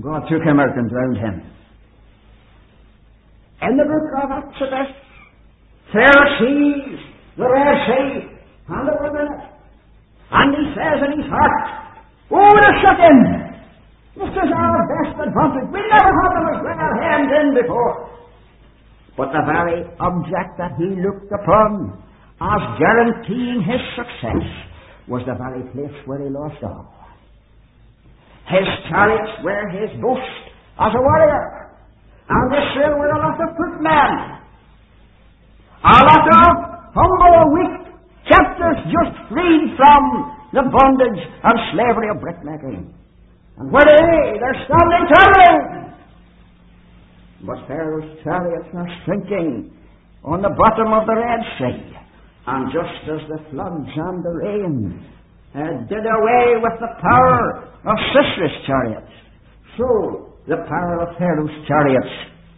God 0.00 0.22
took 0.30 0.40
him 0.40 0.58
out 0.58 0.72
and 0.72 0.88
drowned 0.88 1.18
him. 1.18 1.42
In 3.68 3.76
the 3.76 3.84
book 3.84 4.08
of 4.16 4.30
Exodus, 4.48 4.96
Pharaoh 5.92 6.30
sees 6.40 6.98
the 7.36 7.44
Red 7.44 7.76
Sea 7.84 8.32
and 8.68 8.88
the 8.88 8.96
wilderness. 8.98 9.44
And 10.32 10.56
he 10.56 10.64
says 10.72 11.04
in 11.04 11.20
his 11.20 11.30
heart, 11.30 11.84
Oh, 12.32 12.56
shut 12.80 12.96
in! 12.96 13.44
This 14.16 14.32
is 14.32 14.50
our 14.56 14.80
best 14.88 15.20
advantage. 15.20 15.68
We 15.68 15.84
never 15.84 16.12
had 16.16 16.32
them 16.32 16.46
as 16.48 16.60
well 16.64 16.92
hemmed 16.96 17.28
in 17.28 17.60
before. 17.60 18.08
But 19.18 19.36
the 19.36 19.44
very 19.44 19.84
object 20.00 20.56
that 20.56 20.72
he 20.78 20.96
looked 20.96 21.30
upon 21.30 22.03
as 22.40 22.60
guaranteeing 22.78 23.62
his 23.62 23.82
success 23.94 24.46
was 25.08 25.22
the 25.26 25.36
very 25.38 25.62
place 25.70 25.94
where 26.06 26.18
he 26.18 26.28
lost 26.28 26.62
all. 26.62 26.90
His 28.48 28.66
chariots 28.90 29.32
were 29.44 29.68
his 29.70 29.90
boast 30.00 30.44
as 30.80 30.92
a 30.92 31.00
warrior. 31.00 31.64
And 32.28 32.48
Israel 32.52 32.98
were 32.98 33.12
a 33.12 33.20
lot 33.20 33.38
of 33.40 33.50
footmen. 33.56 34.12
A 35.84 35.98
lot 36.00 36.26
of 36.26 36.52
humble, 36.96 37.52
weak 37.52 37.84
captives 38.28 38.80
just 38.88 39.12
freed 39.28 39.76
from 39.76 40.02
the 40.52 40.64
bondage 40.64 41.20
and 41.20 41.56
slavery 41.72 42.08
of 42.08 42.20
brickmaking. 42.20 42.94
And 43.58 43.70
where 43.70 43.84
are 43.84 44.06
they? 44.08 44.38
They're 44.40 44.60
standing 44.64 45.04
trembling. 45.12 45.84
But 47.46 47.68
Pharaoh's 47.68 48.08
chariots 48.24 48.68
are 48.74 48.88
sinking 49.06 49.70
on 50.24 50.40
the 50.40 50.48
bottom 50.56 50.92
of 50.92 51.06
the 51.06 51.14
Red 51.14 51.40
Sea. 51.58 52.03
And 52.46 52.72
just 52.72 53.08
as 53.08 53.20
the 53.28 53.40
floods 53.50 53.88
and 53.96 54.24
the 54.24 54.34
rain 54.44 55.06
uh, 55.54 55.88
did 55.88 56.04
away 56.04 56.60
with 56.60 56.76
the 56.80 56.92
power 57.00 57.64
of 57.84 57.96
Sisera's 58.12 58.66
chariots, 58.66 59.12
so 59.78 60.32
the 60.46 60.56
power 60.68 61.08
of 61.08 61.16
Pharaoh's 61.16 61.66
chariots 61.66 62.12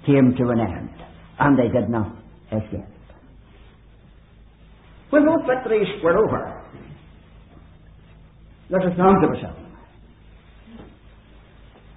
came 0.05 0.35
to 0.39 0.51
an 0.51 0.61
end, 0.61 0.91
and 1.39 1.59
they 1.59 1.69
did 1.69 1.89
not 1.89 2.17
escape. 2.51 2.87
When 5.11 5.25
those 5.25 5.47
victories 5.47 5.89
were 6.03 6.19
over, 6.19 6.63
let 8.71 8.83
us 8.83 8.93
now 8.99 9.15
to 9.15 9.27
ourselves. 9.29 9.61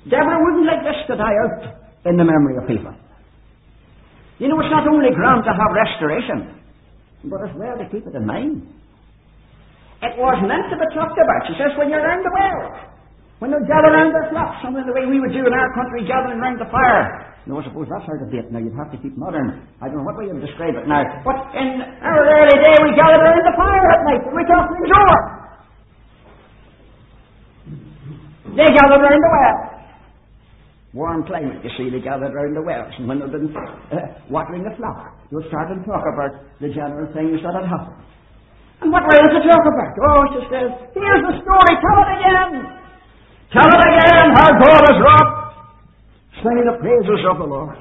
Deborah 0.10 0.40
wouldn't 0.40 0.66
like 0.66 0.84
this 0.86 1.02
to 1.08 1.18
die 1.18 1.36
out 1.44 1.74
in 2.06 2.18
the 2.18 2.24
memory 2.24 2.56
of 2.62 2.68
people. 2.68 2.94
You 4.38 4.48
know, 4.48 4.60
it's 4.62 4.72
not 4.72 4.88
only 4.88 5.10
grand 5.14 5.44
to 5.44 5.52
have 5.52 5.74
restoration, 5.74 6.59
but 7.26 7.44
as 7.44 7.52
well 7.60 7.76
to 7.76 7.86
keep 7.92 8.08
it 8.08 8.16
in 8.16 8.26
mind. 8.26 8.64
It 10.00 10.16
was 10.16 10.38
meant 10.48 10.72
to 10.72 10.78
be 10.80 10.88
talked 10.96 11.20
about. 11.20 11.42
She 11.52 11.56
says, 11.60 11.76
when 11.76 11.92
you're 11.92 12.00
around 12.00 12.24
the 12.24 12.32
well, 12.32 12.60
when 13.44 13.52
they're 13.52 13.68
gathered 13.68 13.92
around 13.92 14.16
their 14.16 14.32
flocks, 14.32 14.64
something 14.64 14.84
the 14.88 14.96
way 14.96 15.04
we 15.08 15.20
would 15.20 15.36
do 15.36 15.44
in 15.44 15.52
our 15.52 15.70
country, 15.76 16.08
gathering 16.08 16.40
around 16.40 16.60
the 16.60 16.68
fire. 16.72 17.36
No, 17.48 17.60
I 17.60 17.64
suppose 17.68 17.88
that's 17.92 18.08
out 18.08 18.20
of 18.24 18.32
date 18.32 18.48
now. 18.52 18.60
You'd 18.64 18.76
have 18.80 18.92
to 18.96 19.00
keep 19.00 19.16
modern. 19.20 19.68
I 19.84 19.88
don't 19.92 20.04
know 20.04 20.08
what 20.08 20.16
way 20.20 20.28
you'd 20.32 20.44
describe 20.44 20.76
it 20.76 20.88
now. 20.88 21.04
But 21.24 21.40
in 21.56 21.84
our 22.04 22.20
early 22.24 22.58
day, 22.64 22.76
we 22.84 22.92
gathered 22.96 23.24
around 23.24 23.44
the 23.44 23.56
fire 23.60 23.88
at 23.92 24.02
night 24.08 24.24
and 24.28 24.36
we 24.36 24.44
talked 24.48 24.70
things 24.72 24.92
over. 24.92 25.20
They 28.56 28.68
gathered 28.72 29.04
around 29.04 29.20
the 29.24 29.32
well. 29.36 29.56
Warm 30.94 31.22
climate, 31.26 31.62
you 31.62 31.70
see, 31.78 31.90
they 31.94 32.02
gathered 32.02 32.34
round 32.34 32.58
the 32.58 32.66
wells, 32.66 32.94
and 32.98 33.06
when 33.06 33.22
they'd 33.22 33.30
been 33.30 33.54
uh, 33.54 33.98
watering 34.30 34.66
the 34.66 34.74
flower, 34.78 35.14
they 35.30 35.38
would 35.38 35.48
start 35.54 35.70
to 35.70 35.78
talk 35.86 36.02
about 36.02 36.34
the 36.58 36.70
general 36.74 37.06
things 37.14 37.38
that 37.46 37.54
had 37.54 37.70
happened. 37.70 38.02
And 38.82 38.90
what 38.90 39.04
were 39.06 39.14
they 39.14 39.30
to 39.38 39.44
talk 39.46 39.66
about? 39.70 39.92
Oh, 40.02 40.22
she 40.34 40.42
says, 40.50 40.70
here's 40.98 41.24
the 41.30 41.36
story, 41.46 41.74
tell 41.78 41.98
it 42.02 42.10
again! 42.18 42.52
Tell 43.54 43.70
it 43.70 43.84
again, 43.86 44.28
how 44.40 44.50
God 44.56 44.82
has 44.90 44.98
wrought! 44.98 45.32
Singing 46.42 46.66
the 46.72 46.78
praises 46.80 47.22
of 47.28 47.38
the 47.38 47.50
Lord. 47.50 47.76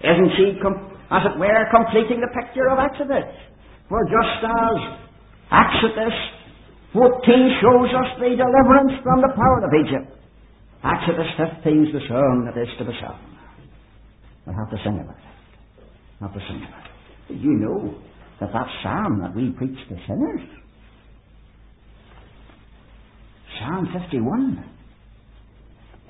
Isn't 0.00 0.30
she, 0.38 0.56
com- 0.62 0.96
as 1.10 1.26
it 1.26 1.36
were, 1.36 1.62
completing 1.74 2.22
the 2.22 2.30
picture 2.32 2.70
of 2.70 2.78
Exodus? 2.78 3.26
For 3.90 4.00
just 4.06 4.40
as 4.46 4.76
Exodus 5.50 6.14
14 6.94 7.60
shows 7.60 7.90
us 7.90 8.10
the 8.22 8.38
deliverance 8.38 8.94
from 9.02 9.20
the 9.20 9.34
power 9.34 9.58
of 9.66 9.72
Egypt, 9.74 10.08
Exodus 10.82 11.26
15 11.36 11.86
is 11.86 11.92
the 11.92 12.00
song 12.08 12.48
that 12.48 12.60
is 12.60 12.68
to 12.78 12.84
be 12.84 12.92
sung. 13.00 13.20
We'll 14.46 14.56
have 14.56 14.70
to 14.70 14.78
sing 14.82 14.98
about 14.98 15.16
it. 15.16 15.24
We'll 16.20 16.30
have 16.30 16.38
to 16.40 16.46
sing 16.48 16.64
about 16.66 16.84
it. 16.84 17.36
You 17.36 17.52
know 17.60 17.94
that 18.40 18.50
that 18.52 18.66
psalm 18.82 19.20
that 19.20 19.36
we 19.36 19.50
preach 19.50 19.76
to 19.88 19.96
sinners, 20.08 20.40
Psalm 23.58 23.88
51, 23.92 24.64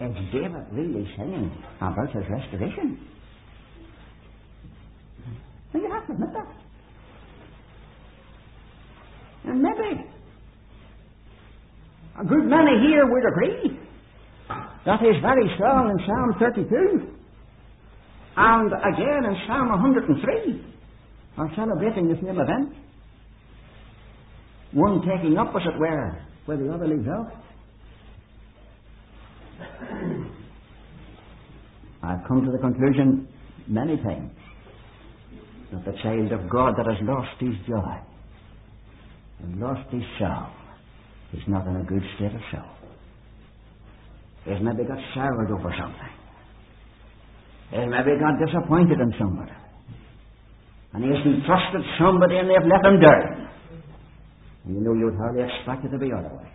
is 0.03 0.17
David 0.33 0.67
really 0.71 1.09
singing 1.17 1.51
about 1.79 2.13
his 2.13 2.23
restoration? 2.31 2.99
Well, 5.75 5.83
you 5.83 5.91
have 5.91 6.07
to 6.07 6.13
admit 6.13 6.29
that. 6.33 6.55
And 9.51 9.63
maybe 9.63 10.07
a 12.21 12.25
good 12.25 12.45
many 12.45 12.87
here 12.87 13.07
would 13.11 13.27
agree 13.27 13.80
that 14.87 15.01
is 15.03 15.17
very 15.23 15.51
strong 15.57 15.91
in 15.91 15.99
Psalm 16.07 16.35
32. 16.39 17.21
And 18.37 18.73
again 18.73 19.25
in 19.25 19.37
Psalm 19.47 19.69
103 19.69 20.65
are 21.37 21.51
celebrating 21.57 22.09
the 22.09 22.17
same 22.17 22.39
event. 22.39 22.73
One 24.73 25.03
taking 25.03 25.37
up, 25.37 25.49
as 25.55 25.63
it 25.67 25.79
were, 25.79 26.17
where 26.47 26.57
the 26.57 26.73
other 26.73 26.87
leaves 26.87 27.09
off. 27.09 27.33
I've 32.03 32.27
come 32.27 32.45
to 32.47 32.53
the 32.53 32.59
conclusion 32.59 33.29
many 33.67 33.97
times 33.97 34.31
that 35.73 35.85
the 35.85 35.93
child 36.03 36.33
of 36.33 36.49
God 36.49 36.75
that 36.79 36.87
has 36.87 36.97
lost 37.03 37.41
his 37.41 37.55
joy 37.69 37.99
and 39.43 39.61
lost 39.61 39.91
his 39.91 40.03
soul 40.19 40.47
is 41.33 41.43
not 41.47 41.67
in 41.67 41.77
a 41.77 41.85
good 41.85 42.03
state 42.17 42.35
of 42.35 42.41
soul. 42.53 42.80
He's 44.45 44.61
maybe 44.63 44.85
got 44.89 44.99
soured 45.15 45.51
over 45.51 45.73
something. 45.77 46.13
He's 47.71 47.89
maybe 47.89 48.19
got 48.19 48.41
disappointed 48.41 49.01
in 49.01 49.13
somebody. 49.19 49.53
And 50.93 51.05
he 51.05 51.11
hasn't 51.11 51.47
trusted 51.47 51.83
somebody 51.99 52.37
and 52.39 52.51
they've 52.51 52.67
let 52.67 52.83
him 52.83 52.99
down. 53.01 53.49
And 54.65 54.75
you 54.75 54.81
know 54.83 54.95
you'd 54.95 55.17
hardly 55.17 55.45
expect 55.45 55.85
it 55.85 55.91
to 55.91 55.99
be 55.99 56.11
otherwise. 56.13 56.47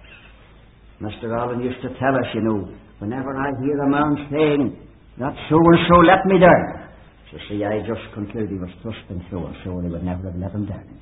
Mr. 1.02 1.32
Allen 1.38 1.62
used 1.62 1.82
to 1.82 1.90
tell 2.00 2.16
us, 2.16 2.28
you 2.34 2.42
know, 2.42 2.68
whenever 3.00 3.36
I 3.36 3.52
hear 3.64 3.80
a 3.80 3.90
man 3.90 4.28
saying, 4.32 4.86
that 5.20 5.34
so 5.50 5.56
and 5.56 5.80
so 5.88 5.96
let 6.04 6.26
me 6.28 6.40
down. 6.40 6.92
So 7.32 7.38
see, 7.48 7.64
I 7.64 7.80
just 7.88 8.04
conclude 8.14 8.50
he 8.50 8.60
was 8.60 8.72
trusting 8.84 9.26
so 9.32 9.46
and 9.48 9.56
so 9.64 9.80
and 9.80 9.88
he 9.88 9.92
would 9.92 10.04
never 10.04 10.28
have 10.28 10.40
let 10.40 10.52
him 10.52 10.66
down. 10.66 11.00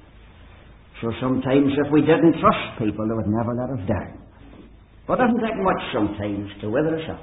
So 1.02 1.12
sometimes 1.20 1.74
if 1.74 1.92
we 1.92 2.02
didn't 2.02 2.38
trust 2.40 2.78
people, 2.78 3.08
they 3.10 3.16
would 3.18 3.28
never 3.28 3.54
let 3.58 3.74
us 3.74 3.84
down. 3.90 4.23
But 5.08 5.20
it 5.20 5.28
doesn't 5.28 5.42
take 5.44 5.60
much 5.60 5.82
sometimes 5.94 6.50
to 6.62 6.70
wither 6.70 6.96
us 6.96 7.10
up. 7.12 7.22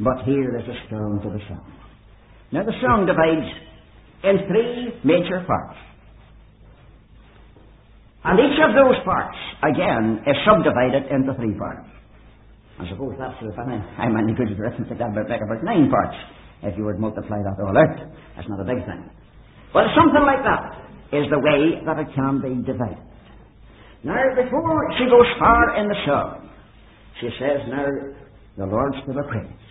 But 0.00 0.24
here 0.26 0.58
is 0.58 0.64
a 0.68 0.76
stone 0.86 1.20
to 1.22 1.30
the 1.30 1.40
song. 1.48 1.64
Now 2.52 2.64
the 2.64 2.76
song 2.82 3.06
divides 3.06 3.50
in 4.24 4.46
three 4.48 5.00
major 5.04 5.44
parts. 5.46 5.78
And 8.24 8.40
each 8.40 8.58
of 8.60 8.72
those 8.72 8.96
parts, 9.04 9.36
again, 9.62 10.24
is 10.26 10.36
subdivided 10.48 11.12
into 11.12 11.34
three 11.36 11.52
parts. 11.56 11.88
I 12.80 12.88
suppose 12.88 13.14
that's 13.20 13.36
if 13.40 13.54
I, 13.54 13.78
I'm 14.00 14.16
any 14.16 14.34
good 14.34 14.50
at 14.50 14.58
arithmetic, 14.58 14.98
that 14.98 15.12
would 15.14 15.28
make 15.28 15.44
about 15.44 15.62
nine 15.62 15.88
parts. 15.90 16.16
If 16.64 16.76
you 16.76 16.84
would 16.84 16.98
multiply 16.98 17.38
that 17.44 17.60
all 17.60 17.76
out, 17.76 18.00
that's 18.34 18.48
not 18.48 18.60
a 18.60 18.64
big 18.64 18.80
thing. 18.88 19.04
But 19.72 19.92
something 19.94 20.24
like 20.24 20.42
that 20.42 20.84
is 21.12 21.28
the 21.30 21.38
way 21.38 21.84
that 21.84 22.00
it 22.00 22.08
can 22.16 22.40
be 22.40 22.56
divided. 22.64 22.98
Now, 24.02 24.20
before 24.34 24.90
she 24.98 25.04
goes 25.04 25.28
far 25.38 25.76
in 25.76 25.88
the 25.88 25.98
song, 26.08 26.43
she 27.20 27.28
says, 27.38 27.62
Now 27.70 27.86
the 28.58 28.66
Lord's 28.66 28.98
to 29.06 29.12
be 29.14 29.24
praised. 29.30 29.64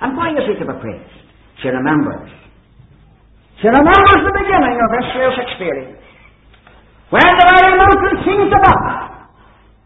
And 0.00 0.16
why 0.16 0.34
is 0.34 0.44
he 0.46 0.54
to 0.58 0.66
be 0.66 0.76
praised? 0.82 1.16
She 1.62 1.68
remembers. 1.68 2.30
She 3.62 3.68
remembers 3.70 4.20
the 4.26 4.34
beginning 4.34 4.76
of 4.82 4.90
Israel's 4.98 5.38
experience. 5.46 6.02
When 7.10 7.22
the 7.22 7.46
very 7.46 7.74
mountain 7.78 8.16
seemed 8.26 8.50
to 8.50 8.58
bow, 8.58 9.12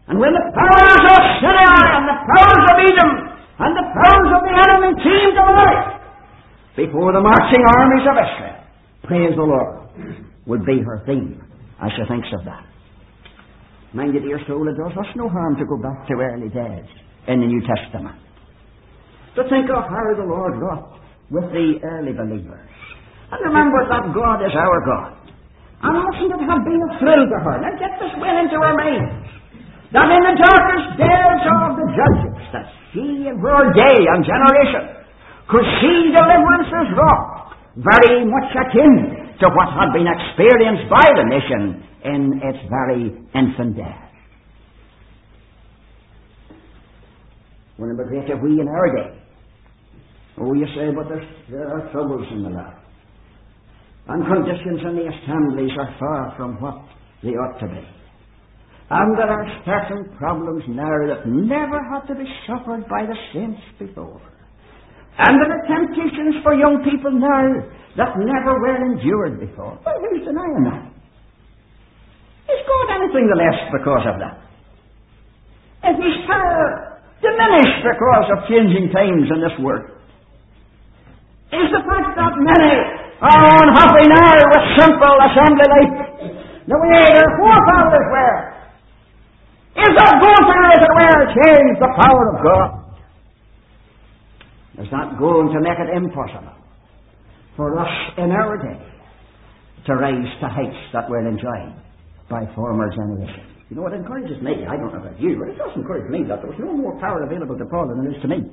and 0.07 0.17
when 0.17 0.31
the 0.31 0.45
powers 0.55 1.03
of 1.03 1.21
Sinai 1.43 1.85
and 1.99 2.05
the 2.07 2.17
powers 2.23 2.63
of 2.71 2.75
Edom 2.79 3.11
and 3.59 3.71
the 3.75 3.85
powers 3.91 4.29
of 4.31 4.41
the 4.47 4.55
enemy 4.55 4.91
seemed 5.03 5.35
to 5.35 5.43
lie 5.43 5.97
before 6.77 7.11
the 7.11 7.19
marching 7.19 7.63
armies 7.75 8.05
of 8.07 8.15
Israel. 8.15 8.57
Praise 9.03 9.33
the 9.35 9.43
Lord 9.43 9.89
would 10.45 10.65
be 10.65 10.79
her 10.79 11.03
theme 11.05 11.41
as 11.83 11.91
she 11.97 12.03
thinks 12.07 12.27
of 12.37 12.45
that. 12.45 12.66
Mind 13.93 14.13
you, 14.13 14.19
dear 14.19 14.39
soul, 14.47 14.67
it 14.67 14.75
does 14.75 14.91
us 14.99 15.07
no 15.15 15.29
harm 15.29 15.55
to 15.55 15.63
go 15.63 15.79
back 15.79 16.07
to 16.07 16.13
early 16.19 16.51
days 16.51 16.89
in 17.27 17.39
the 17.39 17.47
New 17.47 17.63
Testament. 17.63 18.19
To 19.39 19.47
think 19.47 19.71
of 19.71 19.87
how 19.87 20.07
the 20.11 20.27
Lord 20.27 20.59
wrought 20.59 20.99
with 21.31 21.47
the 21.55 21.79
early 21.83 22.11
believers. 22.11 22.67
And 23.31 23.39
remember 23.47 23.87
that 23.87 24.11
God 24.11 24.43
is 24.43 24.51
our 24.55 24.79
God. 24.83 25.15
And 25.83 25.93
mustn't 26.03 26.35
it 26.35 26.43
have 26.51 26.63
been 26.67 26.81
a 26.83 26.91
thrill 26.99 27.23
to 27.31 27.37
her? 27.47 27.55
Now 27.63 27.73
get 27.79 27.95
this 28.01 28.11
well 28.19 28.35
into 28.35 28.57
her 28.59 28.75
mind. 28.75 29.23
That 29.95 30.11
in 30.11 30.19
the 30.19 30.35
darkest 30.35 30.87
days 30.99 31.43
of 31.47 31.69
the 31.79 31.87
judges, 31.95 32.37
that 32.51 32.67
she 32.91 33.29
in 33.31 33.39
her 33.39 33.63
day 33.71 33.99
and 34.03 34.19
generation 34.25 34.83
could 35.47 35.63
see 35.79 36.11
deliverances 36.11 36.91
wrought, 36.91 37.55
very 37.79 38.27
much 38.27 38.51
akin 38.51 39.16
to 39.39 39.47
what 39.53 39.69
had 39.73 39.93
been 39.93 40.07
experienced 40.07 40.89
by 40.89 41.05
the 41.15 41.25
mission 41.25 41.83
in 42.03 42.41
its 42.41 42.59
very 42.69 43.13
infant 43.35 43.75
days. 43.77 44.07
Wouldn't 47.77 47.99
it 47.99 48.03
be 48.03 48.09
great 48.09 48.29
if 48.29 48.41
we 48.41 48.59
in 48.59 48.67
our 48.67 48.89
day? 48.95 49.21
Oh, 50.39 50.53
you 50.53 50.65
say, 50.75 50.89
but 50.93 51.09
there 51.49 51.69
are 51.69 51.91
troubles 51.91 52.25
in 52.31 52.43
the 52.43 52.49
land. 52.49 52.77
And 54.07 54.25
conditions 54.25 54.81
in 54.81 54.95
the 54.95 55.07
assemblies 55.09 55.71
are 55.77 55.95
far 55.99 56.33
from 56.37 56.61
what 56.61 56.81
they 57.21 57.35
ought 57.35 57.59
to 57.59 57.67
be. 57.67 57.83
And 58.89 59.17
there 59.17 59.29
are 59.29 59.45
certain 59.65 60.15
problems 60.17 60.63
now 60.69 60.95
that 61.11 61.27
never 61.27 61.77
had 61.91 62.07
to 62.07 62.15
be 62.15 62.25
suffered 62.47 62.87
by 62.87 63.03
the 63.05 63.17
saints 63.33 63.61
before. 63.77 64.21
And 65.19 65.33
there 65.41 65.51
are 65.51 65.67
temptations 65.67 66.41
for 66.41 66.53
young 66.55 66.85
people 66.85 67.11
now 67.11 67.67
that 67.97 68.13
never 68.13 68.53
were 68.61 68.77
endured 68.77 69.41
before. 69.41 69.73
Well, 69.81 69.97
who's 70.05 70.21
denying 70.21 70.63
that? 70.69 70.85
Is 72.45 72.61
God 72.63 72.87
anything 72.93 73.25
the 73.25 73.35
less 73.35 73.59
because 73.73 74.05
of 74.05 74.15
that? 74.21 74.37
Is 75.89 75.97
his 75.97 76.17
power 76.29 77.01
diminished 77.25 77.81
because 77.81 78.27
of 78.37 78.45
changing 78.45 78.93
times 78.93 79.25
in 79.33 79.39
this 79.41 79.57
world? 79.59 79.89
Is 81.57 81.67
the 81.73 81.81
fact 81.89 82.13
that 82.21 82.33
many 82.37 82.73
are 83.17 83.45
unhappy 83.65 84.05
now 84.13 84.35
with 84.45 84.65
simple 84.77 85.17
assembly 85.25 85.67
life 85.73 85.95
the 86.69 86.77
way 86.77 87.01
their 87.17 87.31
forefathers 87.41 88.07
were? 88.13 88.37
Is 89.77 89.91
that 89.97 90.13
going 90.21 90.43
to, 90.45 90.55
as 90.69 90.81
it 90.85 90.93
were, 90.93 91.21
change 91.33 91.73
the 91.81 91.91
power 91.97 92.23
of 92.29 92.37
God? 92.45 92.69
Is 94.85 94.89
that 94.93 95.17
going 95.17 95.49
to 95.49 95.59
make 95.61 95.79
it 95.81 95.89
impossible 95.97 96.66
for 97.57 97.77
us 97.79 98.13
in 98.17 98.31
our 98.31 98.57
day 98.57 98.79
to 99.87 99.95
rise 99.95 100.39
to 100.41 100.47
heights 100.47 100.77
that 100.93 101.09
we're 101.09 101.27
enjoying? 101.27 101.75
by 102.29 102.43
former 102.55 102.89
generations. 102.91 103.47
You 103.69 103.75
know 103.75 103.83
what 103.83 103.93
encourages 103.93 104.39
me? 104.43 104.63
I 104.67 104.75
don't 104.75 104.91
know 104.91 104.99
about 104.99 105.19
you, 105.19 105.35
but 105.39 105.51
it 105.51 105.57
does 105.57 105.71
encourage 105.75 106.07
me 106.11 106.23
that 106.27 106.39
there 106.39 106.51
was 106.51 106.59
no 106.59 106.71
more 106.71 106.95
power 106.99 107.23
available 107.23 107.57
to 107.57 107.65
Paul 107.67 107.87
than 107.87 108.03
there 108.03 108.11
is 108.11 108.21
to 108.21 108.27
me. 108.27 108.47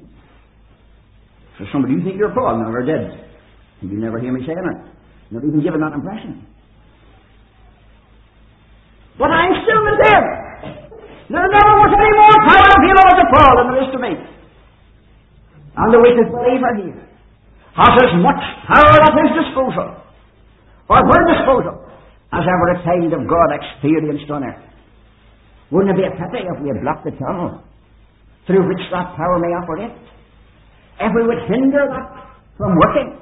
So 1.58 1.66
some 1.70 1.84
of 1.84 1.90
you 1.90 2.02
think 2.02 2.18
you're 2.18 2.34
Paul, 2.34 2.58
never 2.58 2.82
did. 2.82 3.14
And 3.82 3.90
you 3.90 3.98
never 3.98 4.18
hear 4.18 4.32
me 4.32 4.42
saying 4.46 4.58
it. 4.58 4.78
Not 5.30 5.42
even 5.42 5.62
given 5.62 5.80
that 5.80 5.94
impression. 5.94 6.46
But 9.18 9.30
I'm 9.30 9.54
still 9.62 9.82
the 9.86 9.96
same. 10.02 10.26
There 11.30 11.46
never 11.50 11.72
was 11.78 11.92
any 11.94 12.12
more 12.18 12.38
power 12.50 12.70
available 12.74 13.14
to 13.22 13.26
Paul 13.38 13.52
than 13.58 13.66
there 13.70 13.82
is 13.86 13.90
to 13.94 14.00
me. 14.02 14.12
And 15.78 15.94
the 15.94 15.98
weakest 16.02 16.30
believer 16.30 16.70
here 16.78 17.03
has 17.74 17.94
as 18.06 18.12
much 18.22 18.42
power 18.70 18.96
at 19.02 19.14
his 19.18 19.30
disposal, 19.44 19.88
or 20.88 20.98
her 21.02 21.22
disposal, 21.26 21.74
as 22.32 22.44
ever 22.46 22.66
a 22.74 22.78
child 22.86 23.12
of 23.14 23.22
God 23.26 23.48
experienced 23.54 24.30
on 24.30 24.44
earth. 24.44 24.62
Wouldn't 25.70 25.94
it 25.94 25.98
be 25.98 26.06
a 26.06 26.14
pity 26.14 26.46
if 26.46 26.56
we 26.62 26.70
had 26.70 26.82
blocked 26.82 27.04
the 27.04 27.14
tunnel 27.18 27.62
through 28.46 28.62
which 28.68 28.84
that 28.92 29.16
power 29.16 29.38
may 29.38 29.50
operate? 29.58 30.04
if 31.00 31.10
we 31.10 31.22
would 31.26 31.42
hinder 31.50 31.90
that 31.90 32.06
from 32.54 32.78
working, 32.78 33.18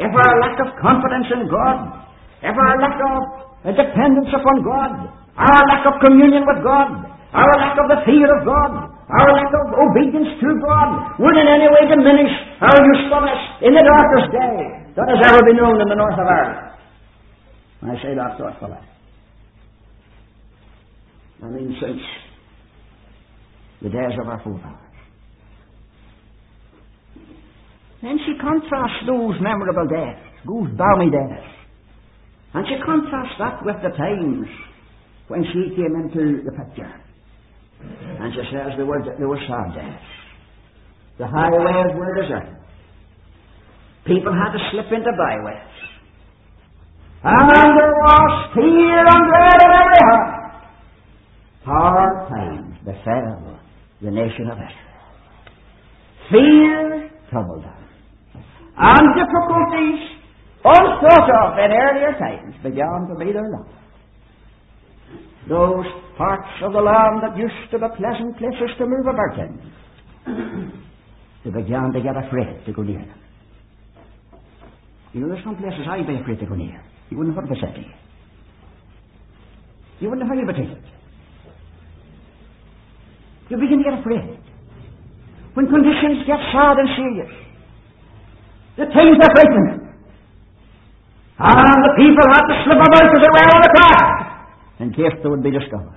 if 0.00 0.08
our 0.08 0.34
lack 0.40 0.56
of 0.64 0.68
confidence 0.80 1.28
in 1.28 1.44
God, 1.52 2.08
if 2.40 2.56
our 2.56 2.74
lack 2.80 2.96
of 2.96 3.76
dependence 3.76 4.32
upon 4.32 4.64
God, 4.64 4.92
our 5.36 5.62
lack 5.68 5.84
of 5.84 6.00
communion 6.00 6.48
with 6.48 6.64
God, 6.64 7.04
our 7.36 7.52
lack 7.60 7.76
of 7.76 7.86
the 7.92 8.00
fear 8.08 8.28
of 8.32 8.48
God, 8.48 8.91
our 9.08 9.28
lack 9.34 9.50
of 9.50 9.66
obedience 9.74 10.38
to 10.40 10.48
God 10.62 11.18
would 11.18 11.36
in 11.36 11.48
any 11.48 11.66
way 11.66 11.82
diminish 11.90 12.32
our 12.62 12.78
usefulness 12.78 13.40
in 13.62 13.74
the 13.74 13.82
darkest 13.82 14.28
day 14.30 14.54
that 14.94 15.08
has 15.08 15.20
ever 15.26 15.40
been 15.46 15.56
known 15.56 15.80
in 15.80 15.88
the 15.88 15.98
north 15.98 16.18
of 16.18 16.26
Ireland. 16.26 16.72
I 17.82 17.94
say 18.02 18.14
that 18.14 18.38
thoughtfully. 18.38 18.78
I 21.42 21.46
mean, 21.46 21.76
since 21.80 22.00
the 23.82 23.88
days 23.88 24.14
of 24.20 24.28
our 24.28 24.40
forefathers. 24.44 24.78
Then 28.02 28.18
she 28.26 28.38
contrasts 28.40 29.02
those 29.06 29.34
memorable 29.40 29.86
days, 29.86 30.22
those 30.46 30.70
balmy 30.78 31.10
days. 31.10 31.50
And 32.54 32.66
she 32.66 32.76
contrasts 32.84 33.34
that 33.38 33.64
with 33.64 33.76
the 33.82 33.96
times 33.96 34.46
when 35.28 35.44
she 35.52 35.74
came 35.74 35.94
into 35.96 36.42
the 36.44 36.52
picture. 36.52 36.92
And 38.20 38.32
she 38.34 38.42
says 38.52 38.72
there 38.76 38.86
were, 38.86 39.02
there 39.18 39.28
were 39.28 39.38
days. 39.38 40.06
The 41.18 41.26
highways 41.26 41.94
were 41.96 42.14
deserted. 42.22 42.56
People 44.06 44.32
had 44.32 44.52
to 44.52 44.58
slip 44.70 44.86
into 44.92 45.12
byways. 45.16 45.72
And 47.24 47.50
there 47.50 47.94
was 48.02 48.50
fear 48.54 48.98
and 48.98 49.22
dread 49.30 49.60
in 49.62 49.70
every 49.70 50.02
heart. 50.10 50.42
Hard 51.64 52.28
times 52.28 52.76
befell 52.84 53.60
the 54.00 54.10
nation 54.10 54.50
of 54.50 54.58
Israel. 54.58 54.92
Fear 56.30 57.10
troubled 57.30 57.64
them 57.64 57.82
and 58.76 59.06
difficulties 59.14 60.00
unthought 60.64 61.28
of 61.28 61.58
in 61.58 61.70
earlier 61.72 62.12
times 62.18 62.54
began 62.62 63.06
to 63.08 63.14
be 63.18 63.32
their 63.32 63.50
lot. 63.50 63.68
Those 65.48 65.86
parts 66.16 66.48
of 66.62 66.72
the 66.72 66.80
land 66.80 67.22
that 67.22 67.36
used 67.36 67.70
to 67.72 67.78
be 67.78 67.86
pleasant 67.98 68.38
places 68.38 68.70
to 68.78 68.86
move 68.86 69.06
about 69.10 69.38
in, 69.38 69.58
they 71.44 71.50
began 71.50 71.92
to 71.92 72.00
get 72.00 72.16
afraid 72.16 72.64
to 72.64 72.72
go 72.72 72.82
near 72.82 73.00
them. 73.00 73.18
You 75.12 75.20
know, 75.22 75.28
there's 75.28 75.44
some 75.44 75.56
places 75.56 75.80
I'd 75.90 76.06
be 76.06 76.14
afraid 76.14 76.38
to 76.40 76.46
go 76.46 76.54
near. 76.54 76.80
You 77.10 77.18
wouldn't 77.18 77.34
have 77.34 77.44
heard 77.44 77.58
of 77.58 77.58
a 77.58 77.74
to 77.74 77.80
you. 80.00 80.08
Wouldn't 80.08 80.22
have 80.22 80.36
heard 80.36 80.48
of 80.48 80.56
it. 80.56 80.84
You 83.50 83.56
begin 83.58 83.78
to 83.78 83.84
get 83.84 83.98
afraid. 83.98 84.38
When 85.54 85.66
conditions 85.66 86.24
get 86.26 86.38
sad 86.54 86.78
and 86.78 86.88
serious, 86.96 87.32
the 88.78 88.86
things 88.94 89.18
are 89.20 89.32
frightening. 89.34 89.90
And 91.38 91.78
the 91.82 91.92
people 91.98 92.26
have 92.30 92.46
to 92.46 92.54
slip 92.64 92.78
about 92.78 93.10
as 93.10 93.20
they 93.20 93.28
were 93.28 93.50
on 93.52 93.60
the 93.60 93.72
craft 93.76 94.21
in 94.82 94.90
case 94.90 95.14
they 95.22 95.30
would 95.30 95.42
be 95.42 95.54
discovered. 95.54 95.94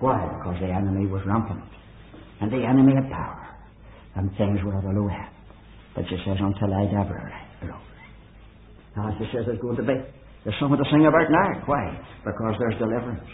Why? 0.00 0.16
Because 0.40 0.56
the 0.60 0.72
enemy 0.72 1.04
was 1.06 1.20
rampant. 1.28 1.60
And 2.40 2.50
the 2.50 2.64
enemy 2.64 2.96
had 2.96 3.12
power. 3.12 3.44
And 4.16 4.32
things 4.40 4.58
were 4.64 4.72
at 4.72 4.84
a 4.84 4.92
low. 4.92 5.12
But 5.94 6.08
she 6.08 6.16
says, 6.24 6.40
until 6.40 6.72
I 6.72 6.88
Deborah 6.88 7.28
arose. 7.62 7.92
Now 8.96 9.12
she 9.20 9.28
says 9.30 9.44
there's 9.46 9.60
going 9.60 9.76
to 9.76 9.86
be. 9.86 9.94
There's 10.42 10.56
something 10.58 10.80
to 10.80 10.88
sing 10.90 11.04
about 11.04 11.28
now. 11.28 11.60
Why? 11.68 11.92
Because 12.24 12.56
there's 12.58 12.78
deliverance. 12.80 13.28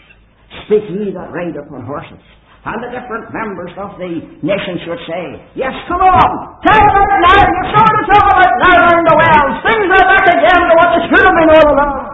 Speak 0.67 0.83
ye 0.91 1.15
that 1.15 1.31
ride 1.31 1.55
upon 1.55 1.87
horses 1.87 2.21
and 2.61 2.77
the 2.77 2.93
different 2.93 3.25
members 3.33 3.73
of 3.73 3.97
the 3.97 4.11
nation 4.45 4.75
should 4.85 5.01
say, 5.09 5.25
Yes, 5.57 5.73
come 5.89 5.97
on! 5.97 6.29
Tell 6.61 6.77
about 6.77 7.09
now! 7.25 7.41
You 7.41 7.63
sort 7.73 7.89
of 7.89 8.05
talk 8.05 8.27
about 8.37 8.53
now 8.61 8.81
in 8.85 9.01
the 9.01 9.15
wells! 9.17 9.55
Things 9.65 9.89
are 9.89 10.05
back 10.05 10.25
again 10.29 10.61
to 10.69 10.73
what 10.77 10.89
they 10.93 11.01
should 11.09 11.25
have 11.25 11.35
been 11.41 11.49
all 11.57 11.67
along! 11.73 12.10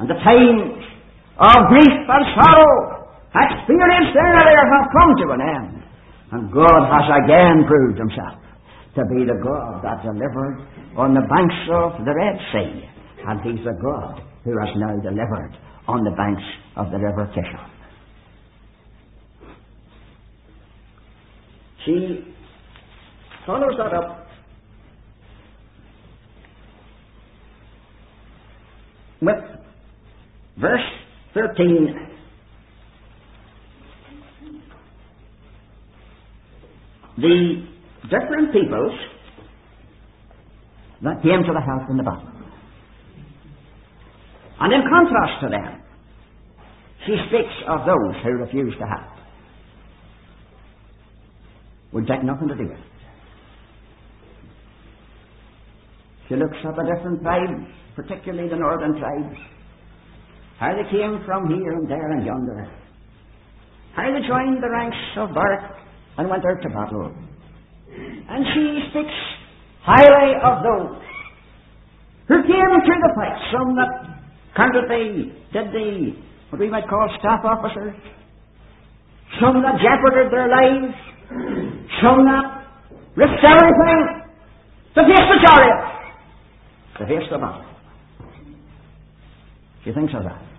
And 0.00 0.08
the 0.08 0.16
times 0.24 0.80
of 1.36 1.56
grief 1.68 1.96
and 2.08 2.24
sorrow 2.40 3.04
experienced 3.36 4.16
earlier 4.16 4.64
have 4.72 4.86
come 4.96 5.12
to 5.20 5.26
an 5.36 5.42
end. 5.44 5.84
And 6.32 6.52
God 6.52 6.88
has 6.88 7.04
again 7.24 7.68
proved 7.68 7.98
himself 7.98 8.40
to 8.96 9.04
be 9.12 9.28
the 9.28 9.38
God 9.44 9.84
that 9.84 10.02
delivered 10.02 10.66
on 10.96 11.12
the 11.12 11.20
banks 11.28 11.60
of 11.68 12.04
the 12.04 12.14
Red 12.16 12.36
Sea. 12.52 12.88
And 13.28 13.40
he's 13.42 13.64
the 13.64 13.76
God 13.82 14.22
who 14.44 14.56
has 14.58 14.72
now 14.76 14.96
delivered 15.02 15.52
on 15.86 16.02
the 16.02 16.10
banks 16.16 16.42
of 16.76 16.90
the 16.90 16.98
River 16.98 17.30
Kishon. 17.36 17.68
She 21.84 22.34
follows 23.44 23.74
that 23.76 23.92
up 23.92 24.26
with 29.20 29.59
verse 30.60 30.80
13. 31.34 32.08
The 37.18 37.66
different 38.04 38.52
peoples 38.52 38.92
that 41.02 41.22
came 41.22 41.42
to 41.44 41.52
the 41.52 41.60
house 41.60 41.88
in 41.90 41.96
the 41.96 42.02
battle. 42.02 42.28
And 44.60 44.72
in 44.72 44.82
contrast 44.82 45.40
to 45.42 45.48
them, 45.48 45.82
she 47.06 47.16
speaks 47.28 47.54
of 47.66 47.80
those 47.86 48.22
who 48.22 48.30
refuse 48.32 48.74
to 48.78 48.86
help 48.86 49.10
would 51.92 52.06
take 52.06 52.22
nothing 52.22 52.48
to 52.48 52.54
do 52.54 52.64
with 52.64 52.72
it. 52.72 52.84
She 56.28 56.36
looks 56.36 56.56
at 56.64 56.76
the 56.76 56.84
different 56.94 57.22
tribes, 57.22 57.66
particularly 57.96 58.48
the 58.48 58.56
northern 58.56 58.98
tribes, 59.00 59.36
how 60.60 60.76
they 60.76 60.84
came 60.92 61.24
from 61.24 61.48
here 61.48 61.72
and 61.72 61.88
there 61.88 62.12
and 62.12 62.26
yonder, 62.26 62.68
how 63.96 64.04
they 64.04 64.20
joined 64.28 64.62
the 64.62 64.68
ranks 64.68 64.96
of 65.16 65.32
Barak 65.32 65.72
and 66.18 66.28
went 66.28 66.44
out 66.44 66.60
to 66.60 66.68
battle. 66.68 67.16
And 68.28 68.44
she 68.52 68.84
speaks 68.92 69.16
highly 69.80 70.36
of 70.44 70.60
those 70.62 71.00
who 72.28 72.42
came 72.44 72.70
to 72.76 72.94
the 73.00 73.12
fight, 73.16 73.40
some 73.50 73.74
that 73.74 74.20
counted 74.54 74.84
the, 74.84 75.32
did 75.50 75.72
the, 75.72 76.12
what 76.50 76.60
we 76.60 76.68
might 76.68 76.86
call 76.88 77.08
staff 77.18 77.40
officers, 77.42 77.96
some 79.40 79.62
that 79.62 79.80
jeoparded 79.80 80.30
their 80.30 80.48
lives, 80.48 80.92
shown 82.02 82.28
up, 82.28 82.68
risked 83.16 83.44
everything 83.48 84.28
to 84.94 85.00
face 85.08 85.24
the 85.24 85.38
chariot, 85.40 85.82
to 86.98 87.06
face 87.06 87.28
the 87.32 87.38
battle. 87.38 87.64
She 89.84 89.92
thinks 89.92 90.12
of 90.14 90.24
that. 90.24 90.49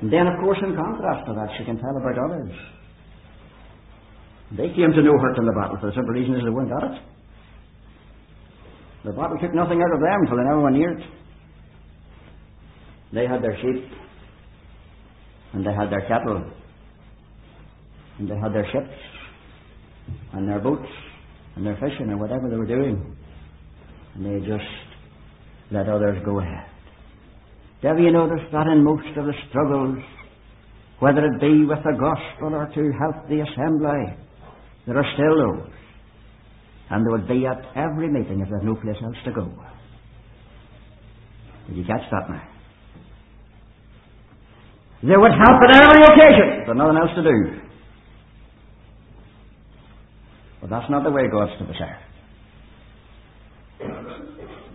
And 0.00 0.12
then, 0.12 0.26
of 0.26 0.38
course, 0.40 0.58
in 0.62 0.76
contrast 0.76 1.26
to 1.26 1.34
that, 1.34 1.48
she 1.58 1.64
can 1.64 1.78
tell 1.78 1.96
about 1.96 2.18
others. 2.18 2.54
They 4.56 4.68
came 4.74 4.92
to 4.92 5.02
know 5.02 5.18
her 5.18 5.34
in 5.34 5.44
the 5.44 5.52
battle 5.52 5.76
for 5.80 5.90
the 5.90 5.96
simple 5.96 6.14
reason 6.14 6.34
is 6.36 6.42
they 6.44 6.50
weren't 6.50 6.72
at 6.72 6.90
it. 6.90 7.02
The 9.04 9.12
battle 9.12 9.36
took 9.40 9.54
nothing 9.54 9.82
out 9.82 9.94
of 9.94 10.00
them 10.00 10.20
until 10.22 10.36
they 10.36 10.44
never 10.44 10.60
went 10.60 10.76
near 10.76 10.92
it. 10.98 11.04
They 13.12 13.26
had 13.26 13.42
their 13.42 13.56
sheep, 13.56 13.84
and 15.52 15.66
they 15.66 15.72
had 15.72 15.90
their 15.90 16.06
cattle, 16.08 16.44
and 18.18 18.30
they 18.30 18.36
had 18.36 18.52
their 18.52 18.66
ships, 18.72 18.94
and 20.32 20.48
their 20.48 20.60
boats 20.60 20.88
and 21.56 21.66
their 21.66 21.76
fishing 21.76 22.10
or 22.10 22.18
whatever 22.18 22.48
they 22.48 22.56
were 22.56 22.66
doing. 22.66 23.16
And 24.14 24.24
they 24.24 24.46
just 24.46 24.64
let 25.70 25.88
others 25.88 26.22
go 26.24 26.40
ahead. 26.40 26.67
Have 27.82 27.98
you 27.98 28.10
noticed 28.10 28.50
that 28.52 28.66
in 28.66 28.82
most 28.82 29.06
of 29.16 29.26
the 29.26 29.34
struggles, 29.48 29.98
whether 30.98 31.24
it 31.24 31.40
be 31.40 31.64
with 31.64 31.78
the 31.84 31.94
gospel 31.94 32.54
or 32.54 32.66
to 32.66 32.92
help 32.98 33.28
the 33.28 33.40
assembly, 33.40 34.16
there 34.86 34.98
are 34.98 35.06
still 35.14 35.36
those. 35.36 35.70
And 36.90 37.06
they 37.06 37.10
would 37.10 37.28
be 37.28 37.46
at 37.46 37.60
every 37.76 38.10
meeting 38.10 38.40
if 38.40 38.48
there's 38.48 38.64
no 38.64 38.74
place 38.74 38.96
else 39.02 39.16
to 39.26 39.32
go. 39.32 39.52
Did 41.68 41.76
you 41.76 41.84
catch 41.84 42.10
that 42.10 42.30
now? 42.30 42.42
They 45.02 45.16
would 45.16 45.30
help 45.30 45.62
at 45.68 45.76
every 45.84 46.02
occasion, 46.02 46.64
but 46.66 46.74
nothing 46.74 46.96
else 46.96 47.10
to 47.14 47.22
do. 47.22 47.60
But 50.60 50.70
that's 50.70 50.90
not 50.90 51.04
the 51.04 51.10
way 51.10 51.28
God's 51.30 51.52
to 51.58 51.64
be 51.64 51.74
served. 51.78 52.02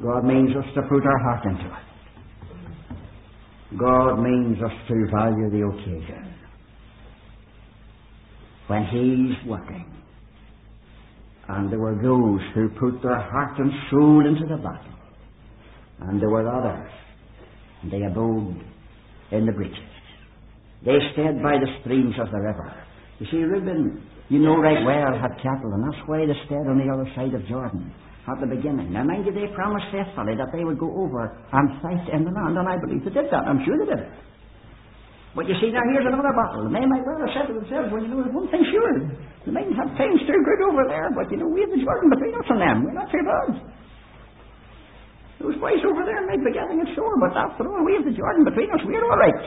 God 0.02 0.24
means 0.24 0.56
us 0.56 0.66
to 0.76 0.82
put 0.84 1.04
our 1.06 1.20
heart 1.24 1.46
into 1.46 1.66
it. 1.66 1.93
God 3.80 4.18
means 4.22 4.58
us 4.64 4.72
to 4.88 5.08
value 5.12 5.50
the 5.50 5.68
occasion. 5.68 6.34
When 8.68 8.86
He's 8.86 9.50
working. 9.50 9.90
And 11.50 11.72
there 11.72 11.80
were 11.80 11.96
those 11.96 12.42
who 12.56 12.70
put 12.80 13.02
their 13.02 13.20
heart 13.20 13.60
and 13.60 13.72
soul 13.92 14.26
into 14.26 14.46
the 14.48 14.58
battle. 14.58 14.94
And 16.00 16.22
there 16.22 16.30
were 16.30 16.48
others. 16.48 16.90
And 17.82 17.92
they 17.92 18.04
abode 18.04 18.64
in 19.32 19.46
the 19.46 19.52
breaches. 19.52 19.78
They 20.86 20.98
stayed 21.14 21.44
by 21.44 21.60
the 21.60 21.68
streams 21.82 22.16
of 22.20 22.32
the 22.32 22.40
river. 22.40 22.74
You 23.20 23.28
see, 23.32 23.38
Reuben 23.38 24.02
you 24.30 24.40
know 24.40 24.58
right 24.58 24.84
well, 24.86 25.20
had 25.20 25.36
cattle, 25.44 25.74
and 25.74 25.84
that's 25.84 26.08
why 26.08 26.26
they 26.26 26.34
stayed 26.46 26.66
on 26.66 26.80
the 26.80 26.92
other 26.92 27.10
side 27.16 27.34
of 27.34 27.46
Jordan 27.48 27.94
at 28.24 28.40
the 28.40 28.48
beginning. 28.48 28.96
Now, 28.96 29.04
mind 29.04 29.28
you, 29.28 29.36
they 29.36 29.52
promised 29.52 29.92
faithfully 29.92 30.40
that 30.40 30.56
they 30.56 30.64
would 30.64 30.80
go 30.80 30.88
over 30.96 31.28
and 31.52 31.66
fight 31.84 32.08
in 32.08 32.24
the 32.24 32.32
land, 32.32 32.56
and 32.56 32.68
I 32.68 32.80
believe 32.80 33.04
they 33.04 33.12
did 33.12 33.28
that. 33.28 33.44
I'm 33.44 33.60
sure 33.68 33.76
they 33.76 33.90
did. 33.92 34.04
But 35.36 35.50
you 35.50 35.58
see, 35.60 35.74
now 35.74 35.82
here's 35.92 36.06
another 36.06 36.32
battle. 36.32 36.70
They 36.70 36.86
might 36.86 37.04
well 37.04 37.20
have 37.20 37.34
said 37.34 37.50
to 37.52 37.58
themselves, 37.58 37.90
well, 37.92 38.00
you 38.00 38.08
know, 38.08 38.22
there's 38.22 38.32
one 38.38 38.48
thing 38.54 38.64
sure. 38.70 38.94
They 39.44 39.52
mightn't 39.52 39.76
have 39.76 39.92
things 39.98 40.22
too 40.24 40.40
good 40.40 40.62
over 40.72 40.86
there, 40.88 41.10
but, 41.12 41.28
you 41.34 41.42
know, 41.42 41.50
we 41.50 41.66
have 41.66 41.74
the 41.74 41.82
Jordan 41.82 42.08
between 42.14 42.38
us 42.38 42.48
and 42.48 42.62
them. 42.62 42.78
We're 42.86 42.96
not 42.96 43.10
too 43.10 43.26
bad. 43.26 43.50
Those 45.42 45.58
boys 45.60 45.84
over 45.84 46.06
there 46.08 46.24
might 46.24 46.40
be 46.40 46.54
getting 46.54 46.80
it 46.80 46.96
sore, 46.96 47.18
but 47.20 47.36
after 47.36 47.68
all, 47.68 47.84
we 47.84 47.98
have 48.00 48.06
the 48.08 48.16
Jordan 48.16 48.46
between 48.46 48.72
us. 48.72 48.80
We're 48.86 49.04
all 49.04 49.20
right. 49.20 49.42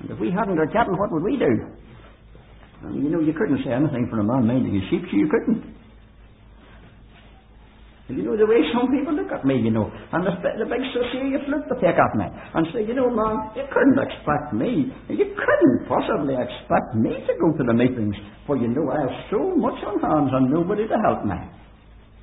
And 0.00 0.10
if 0.10 0.18
we 0.18 0.32
hadn't 0.32 0.58
our 0.58 0.66
cattle, 0.72 0.96
what 0.96 1.12
would 1.12 1.22
we 1.22 1.36
do? 1.38 1.52
You 2.96 3.12
know, 3.12 3.20
you 3.20 3.36
couldn't 3.36 3.62
say 3.62 3.70
anything 3.70 4.08
for 4.10 4.18
a 4.18 4.24
man 4.24 4.48
minding 4.48 4.74
his 4.74 4.88
sheep, 4.88 5.04
so 5.06 5.16
you 5.16 5.28
couldn't. 5.28 5.75
You 8.06 8.22
know, 8.22 8.38
the 8.38 8.46
way 8.46 8.62
some 8.70 8.86
people 8.94 9.18
look 9.18 9.34
at 9.34 9.42
me, 9.42 9.58
you 9.58 9.74
know, 9.74 9.90
and 9.90 10.22
the, 10.22 10.30
the 10.38 10.66
big 10.70 10.78
serious 11.10 11.42
look 11.50 11.66
they 11.66 11.90
take 11.90 11.98
at 11.98 12.14
me 12.14 12.22
and 12.30 12.62
say, 12.70 12.86
you 12.86 12.94
know, 12.94 13.10
man, 13.10 13.50
you 13.58 13.66
couldn't 13.66 13.98
expect 13.98 14.54
me, 14.54 14.94
you 15.10 15.26
couldn't 15.34 15.78
possibly 15.90 16.38
expect 16.38 16.94
me 16.94 17.18
to 17.26 17.32
go 17.34 17.50
to 17.58 17.64
the 17.66 17.74
meetings, 17.74 18.14
for 18.46 18.54
you 18.54 18.70
know, 18.70 18.94
I 18.94 19.10
have 19.10 19.16
so 19.26 19.58
much 19.58 19.74
on 19.82 19.98
hands 19.98 20.30
and 20.30 20.54
nobody 20.54 20.86
to 20.86 20.96
help 21.02 21.26
me. 21.26 21.34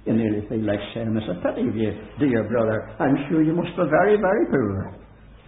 You 0.07 0.15
nearly 0.15 0.47
feel 0.47 0.63
like 0.63 0.79
saying, 0.95 1.11
it's 1.19 1.27
a 1.27 1.35
pity 1.43 1.67
of 1.67 1.75
you, 1.75 1.91
dear 2.15 2.47
brother. 2.47 2.87
I'm 3.03 3.19
sure 3.27 3.43
you 3.43 3.51
must 3.51 3.75
be 3.75 3.83
very, 3.83 4.15
very 4.15 4.45
poor. 4.47 4.95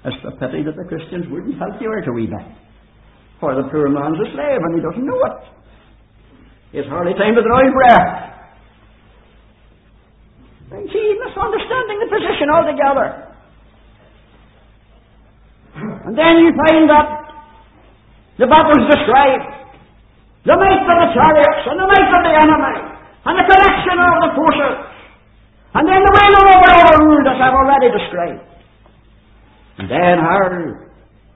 It's 0.04 0.20
a 0.20 0.36
pity 0.36 0.68
that 0.68 0.76
the 0.76 0.84
Christians 0.84 1.32
wouldn't 1.32 1.56
help 1.56 1.80
you 1.80 1.96
out 1.96 2.08
a 2.08 2.12
wee 2.12 2.28
bit. 2.28 2.48
For 3.40 3.56
the 3.56 3.72
poor 3.72 3.88
man's 3.88 4.20
a 4.20 4.28
slave 4.36 4.60
and 4.60 4.74
he 4.76 4.84
doesn't 4.84 5.08
know 5.08 5.22
it. 5.32 5.40
It's 6.76 6.90
hardly 6.92 7.16
time 7.16 7.36
to 7.36 7.44
draw 7.44 7.64
his 7.64 7.72
breath. 7.72 8.25
See, 10.66 11.08
misunderstanding 11.22 11.98
the 12.02 12.10
position 12.10 12.50
altogether. 12.50 13.08
And 15.76 16.18
then 16.18 16.42
you 16.42 16.52
find 16.58 16.90
that 16.90 17.08
the 18.38 18.48
battle's 18.48 18.90
described. 18.90 19.46
The 20.46 20.56
might 20.58 20.86
of 20.86 20.98
the 21.02 21.10
chariots 21.14 21.64
and 21.66 21.78
the 21.80 21.88
might 21.90 22.10
of 22.10 22.22
the 22.22 22.34
enemy 22.38 22.78
and 23.26 23.34
the 23.34 23.46
collection 23.50 23.98
of 23.98 24.14
the 24.22 24.30
forces. 24.38 24.78
And 25.74 25.90
then 25.90 26.02
the 26.06 26.14
way 26.14 26.28
the 26.30 26.42
ruled 27.02 27.28
as 27.28 27.42
I've 27.42 27.54
already 27.54 27.90
described. 27.92 28.46
And 29.78 29.90
then 29.90 30.16
how 30.22 30.40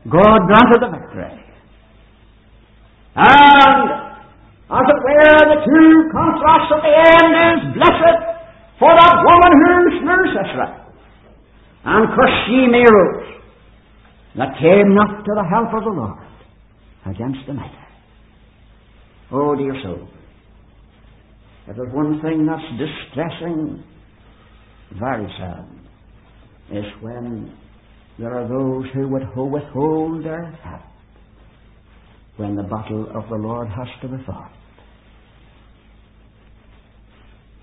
God 0.07 0.39
granted 0.47 0.79
the 0.79 0.89
victory. 0.93 1.33
And 3.17 3.89
as 4.69 4.85
it 4.85 4.99
were, 5.01 5.41
the 5.49 5.59
two 5.65 5.89
contrasts 6.13 6.69
at 6.69 6.81
the 6.85 6.93
end 6.93 7.31
is 7.33 7.48
for 8.79 8.89
that 8.89 9.15
woman 9.27 9.51
who 9.59 9.99
slew 9.99 10.23
Sisera, 10.33 10.87
and 11.85 12.07
cursed 12.15 12.49
ye 12.49 12.67
Meroz, 12.71 13.39
that 14.37 14.57
came 14.59 14.95
not 14.95 15.25
to 15.25 15.31
the 15.35 15.43
help 15.49 15.73
of 15.73 15.83
the 15.83 15.89
Lord 15.89 16.19
against 17.05 17.39
the 17.45 17.53
mighty. 17.53 17.75
Oh, 19.31 19.55
dear 19.55 19.75
soul, 19.83 20.07
if 21.67 21.75
there's 21.75 21.93
one 21.93 22.21
thing 22.21 22.47
that's 22.47 22.61
distressing, 22.79 23.83
very 24.99 25.27
sad, 25.37 25.65
is 26.71 26.85
when 27.01 27.55
there 28.17 28.37
are 28.37 28.47
those 28.47 28.85
who 28.93 29.07
would 29.07 29.23
withhold 29.35 30.23
their 30.25 30.51
help 30.63 30.81
when 32.37 32.55
the 32.55 32.63
battle 32.63 33.07
of 33.13 33.29
the 33.29 33.35
Lord 33.35 33.67
has 33.67 33.87
to 34.01 34.07
be 34.07 34.23
fought. 34.25 34.51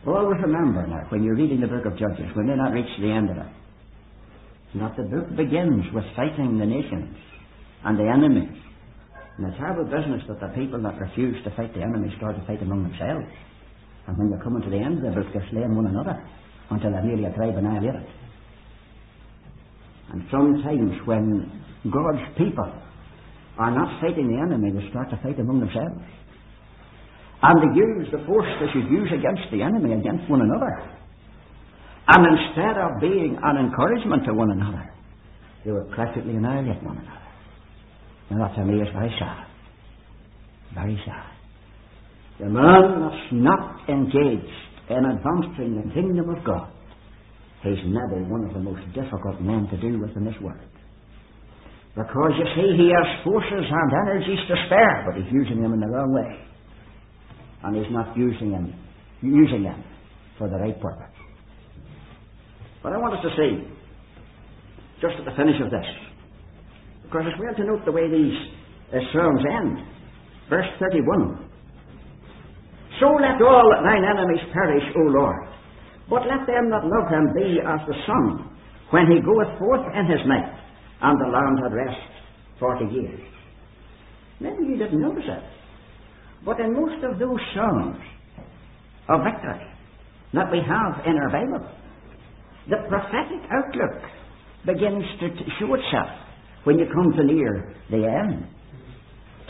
Always 0.06 0.38
remember 0.40 0.86
now, 0.86 1.02
when 1.10 1.24
you're 1.24 1.34
reading 1.34 1.60
the 1.60 1.66
book 1.66 1.84
of 1.84 1.98
Judges, 1.98 2.30
we 2.36 2.44
may 2.44 2.54
not 2.54 2.70
reach 2.70 2.86
the 3.00 3.10
end 3.10 3.28
of 3.28 3.38
it, 3.42 3.50
that 4.78 4.94
the 4.94 5.02
book 5.02 5.34
begins 5.34 5.82
with 5.92 6.04
fighting 6.14 6.58
the 6.58 6.66
nations 6.66 7.16
and 7.84 7.98
the 7.98 8.06
enemies. 8.06 8.54
And 9.36 9.50
the 9.50 9.56
terrible 9.58 9.84
business 9.84 10.22
that 10.28 10.38
the 10.38 10.54
people 10.54 10.80
that 10.82 10.94
refuse 11.00 11.42
to 11.42 11.50
fight 11.56 11.74
the 11.74 11.82
enemy 11.82 12.14
start 12.16 12.38
to 12.38 12.46
fight 12.46 12.62
among 12.62 12.84
themselves. 12.84 13.26
And 14.06 14.16
when 14.16 14.30
you're 14.30 14.42
coming 14.46 14.62
to 14.62 14.70
the 14.70 14.78
end 14.78 15.02
of 15.02 15.10
the 15.10 15.20
book, 15.20 15.26
they're 15.34 15.48
slaying 15.50 15.74
one 15.74 15.86
another 15.86 16.14
until 16.70 16.92
they're 16.92 17.02
nearly 17.02 17.24
a 17.26 17.34
tribe 17.34 17.58
annihilated. 17.58 18.06
And 20.14 20.22
sometimes 20.30 21.02
when 21.04 21.50
God's 21.90 22.22
people 22.38 22.70
are 23.58 23.74
not 23.74 24.00
fighting 24.00 24.30
the 24.30 24.38
enemy, 24.38 24.70
they 24.70 24.88
start 24.90 25.10
to 25.10 25.18
fight 25.18 25.38
among 25.40 25.60
themselves 25.60 25.98
and 27.42 27.54
they 27.60 27.72
use 27.76 28.08
the 28.12 28.24
force 28.24 28.48
they 28.60 28.70
should 28.72 28.88
use 28.90 29.12
against 29.12 29.44
the 29.52 29.60
enemy, 29.60 29.92
against 29.92 30.28
one 30.30 30.40
another. 30.40 30.72
And 32.08 32.22
instead 32.24 32.78
of 32.80 33.00
being 33.00 33.36
an 33.42 33.56
encouragement 33.56 34.24
to 34.26 34.32
one 34.32 34.50
another, 34.50 34.94
they 35.64 35.72
were 35.72 35.84
practically 35.92 36.36
annihilate 36.36 36.82
one 36.82 36.96
another. 36.96 37.26
And 38.30 38.40
that 38.40 38.54
to 38.54 38.64
me 38.64 38.80
is 38.80 38.88
very 38.94 39.12
sad. 39.18 39.44
Very 40.74 40.98
sad. 41.04 41.28
The 42.40 42.48
man 42.48 43.00
that's 43.04 43.28
not 43.32 43.88
engaged 43.88 44.60
in 44.88 45.02
advancing 45.04 45.82
the 45.82 45.92
kingdom 45.92 46.30
of 46.30 46.44
God, 46.44 46.70
he's 47.62 47.82
never 47.84 48.22
one 48.24 48.44
of 48.48 48.54
the 48.54 48.60
most 48.60 48.84
difficult 48.94 49.40
men 49.40 49.68
to 49.70 49.76
deal 49.76 49.98
with 50.00 50.16
in 50.16 50.24
this 50.24 50.36
world. 50.40 50.60
Because 51.96 52.32
you 52.38 52.46
see, 52.54 52.76
he 52.76 52.92
has 52.92 53.24
forces 53.24 53.66
and 53.66 53.90
energies 54.06 54.40
to 54.48 54.54
spare, 54.66 55.04
but 55.08 55.20
he's 55.20 55.32
using 55.32 55.60
them 55.60 55.72
in 55.72 55.80
the 55.80 55.88
wrong 55.88 56.12
way 56.12 56.45
and 57.64 57.76
is 57.76 57.86
not 57.90 58.16
using 58.16 58.50
them, 58.52 58.74
using 59.22 59.62
them 59.62 59.82
for 60.38 60.48
the 60.48 60.56
right 60.56 60.78
purpose. 60.80 61.12
But 62.82 62.92
I 62.92 62.98
want 62.98 63.14
us 63.14 63.22
to 63.24 63.30
see, 63.36 63.66
just 65.00 65.14
at 65.18 65.24
the 65.24 65.34
finish 65.36 65.60
of 65.60 65.70
this, 65.70 65.86
because 67.02 67.24
it's 67.26 67.40
well 67.40 67.54
to 67.54 67.64
note 67.64 67.84
the 67.84 67.92
way 67.92 68.08
these 68.10 68.36
uh, 68.94 68.98
Psalms 69.12 69.42
end. 69.50 69.78
Verse 70.48 70.66
31. 70.78 71.50
So 73.00 73.06
let 73.20 73.40
all 73.42 73.68
thine 73.84 74.04
enemies 74.04 74.40
perish, 74.52 74.84
O 74.96 75.00
Lord, 75.10 75.48
but 76.08 76.22
let 76.22 76.46
them 76.46 76.70
that 76.70 76.86
love 76.86 77.10
him 77.10 77.34
be 77.34 77.58
as 77.60 77.80
the 77.88 77.96
sun 78.06 78.56
when 78.90 79.06
he 79.10 79.20
goeth 79.20 79.58
forth 79.58 79.84
in 79.94 80.06
his 80.06 80.24
might, 80.26 80.48
and 81.02 81.18
the 81.20 81.28
land 81.28 81.58
had 81.62 81.74
rest 81.74 82.00
forty 82.60 82.86
years. 82.94 83.20
Maybe 84.40 84.64
you 84.64 84.76
didn't 84.78 85.00
notice 85.00 85.24
it. 85.26 85.42
But 86.46 86.60
in 86.60 86.72
most 86.72 87.02
of 87.02 87.18
those 87.18 87.42
songs 87.58 87.98
of 89.10 89.20
victory 89.26 89.66
that 90.32 90.46
we 90.52 90.62
have 90.62 91.02
in 91.04 91.18
our 91.18 91.30
Bible, 91.34 91.66
the 92.70 92.86
prophetic 92.86 93.42
outlook 93.50 93.98
begins 94.64 95.02
to 95.18 95.26
show 95.58 95.74
itself 95.74 96.10
when 96.62 96.78
you 96.78 96.86
come 96.94 97.10
to 97.18 97.24
near 97.24 97.74
the 97.90 98.06
end. 98.06 98.46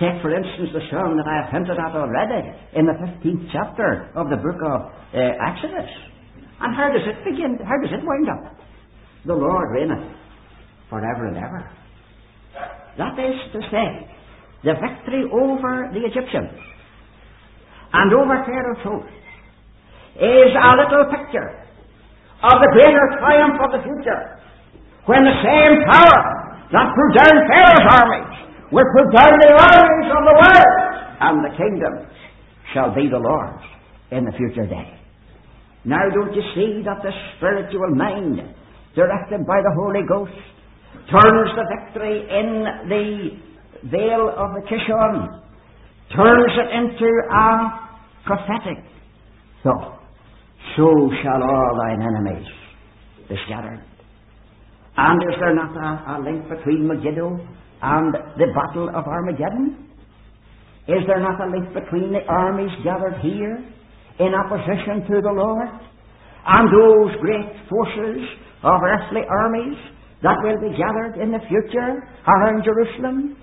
Take, 0.00 0.20
for 0.24 0.32
instance, 0.32 0.72
the 0.72 0.84
song 0.88 1.20
that 1.20 1.28
I 1.28 1.44
have 1.44 1.52
hinted 1.52 1.76
at 1.76 1.92
already 1.92 2.48
in 2.76 2.84
the 2.88 2.96
15th 2.96 3.44
chapter 3.52 4.12
of 4.16 4.28
the 4.28 4.36
book 4.36 4.60
of 4.64 4.80
uh, 4.88 5.52
Exodus. 5.52 5.88
And 6.60 6.76
how 6.76 6.88
does 6.92 7.04
it 7.04 7.20
begin? 7.24 7.60
How 7.60 7.76
does 7.80 7.92
it 7.92 8.04
wind 8.04 8.28
up? 8.28 8.56
The 9.24 9.34
Lord 9.36 9.68
reigneth 9.72 10.16
forever 10.88 11.28
and 11.28 11.36
ever. 11.36 11.70
That 12.96 13.16
is 13.20 13.36
to 13.52 13.60
say, 13.68 13.88
the 14.64 14.74
victory 14.80 15.24
over 15.32 15.92
the 15.92 16.04
Egyptians 16.04 16.56
and 17.92 18.08
over 18.14 18.36
Pharaoh's 18.44 18.82
host 18.82 19.14
is 20.16 20.50
a 20.56 20.70
little 20.80 21.06
picture 21.12 21.50
of 22.42 22.56
the 22.60 22.70
greater 22.72 23.06
triumph 23.20 23.58
of 23.60 23.70
the 23.72 23.82
future 23.84 24.22
when 25.06 25.22
the 25.22 25.36
same 25.44 25.74
power 25.86 26.20
that 26.72 26.86
put 26.92 27.10
down 27.14 27.34
Pharaoh's 27.46 27.86
armies 28.00 28.36
will 28.72 28.88
put 28.96 29.08
down 29.14 29.32
the 29.38 29.52
armies 29.54 30.08
of 30.10 30.22
the 30.26 30.36
world 30.36 30.76
and 31.20 31.34
the 31.44 31.52
kingdom 31.56 31.94
shall 32.74 32.94
be 32.94 33.08
the 33.08 33.18
Lord's 33.18 33.62
in 34.10 34.24
the 34.24 34.32
future 34.36 34.66
day. 34.66 34.98
Now 35.84 36.02
don't 36.12 36.34
you 36.34 36.42
see 36.54 36.82
that 36.84 36.98
the 37.02 37.12
spiritual 37.36 37.94
mind 37.94 38.42
directed 38.94 39.46
by 39.46 39.62
the 39.62 39.72
Holy 39.78 40.02
Ghost 40.08 40.34
turns 41.10 41.50
the 41.54 41.66
victory 41.70 42.26
in 42.26 42.48
the 42.88 43.06
vale 43.88 44.28
of 44.34 44.58
the 44.58 44.62
Kishon 44.66 45.45
turns 46.14 46.52
it 46.54 46.68
into 46.74 47.10
a 47.30 47.88
prophetic 48.24 48.84
thought. 49.62 50.00
So 50.76 50.86
shall 51.22 51.42
all 51.42 51.72
thine 51.86 52.02
enemies 52.02 52.46
be 53.28 53.36
scattered. 53.46 53.82
And 54.96 55.22
is 55.22 55.36
there 55.40 55.54
not 55.54 55.76
a, 55.76 56.16
a 56.16 56.22
link 56.22 56.48
between 56.48 56.86
Megiddo 56.86 57.38
and 57.82 58.14
the 58.38 58.46
battle 58.54 58.88
of 58.88 59.06
Armageddon? 59.06 59.86
Is 60.88 61.02
there 61.06 61.20
not 61.20 61.40
a 61.40 61.50
link 61.50 61.74
between 61.74 62.12
the 62.12 62.24
armies 62.28 62.70
gathered 62.84 63.18
here 63.20 63.58
in 64.18 64.32
opposition 64.34 65.02
to 65.10 65.20
the 65.20 65.34
Lord 65.34 65.68
and 66.46 66.64
those 66.70 67.20
great 67.20 67.50
forces 67.68 68.22
of 68.62 68.80
earthly 68.82 69.22
armies 69.28 69.76
that 70.22 70.36
will 70.42 70.58
be 70.62 70.76
gathered 70.78 71.20
in 71.20 71.32
the 71.32 71.42
future 71.48 72.06
around 72.26 72.64
Jerusalem? 72.64 73.36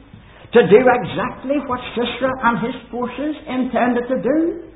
To 0.54 0.60
do 0.70 0.80
exactly 1.02 1.58
what 1.66 1.82
Sisera 1.98 2.32
and 2.46 2.62
his 2.62 2.78
forces 2.92 3.36
intended 3.50 4.06
to 4.08 4.18
do? 4.22 4.70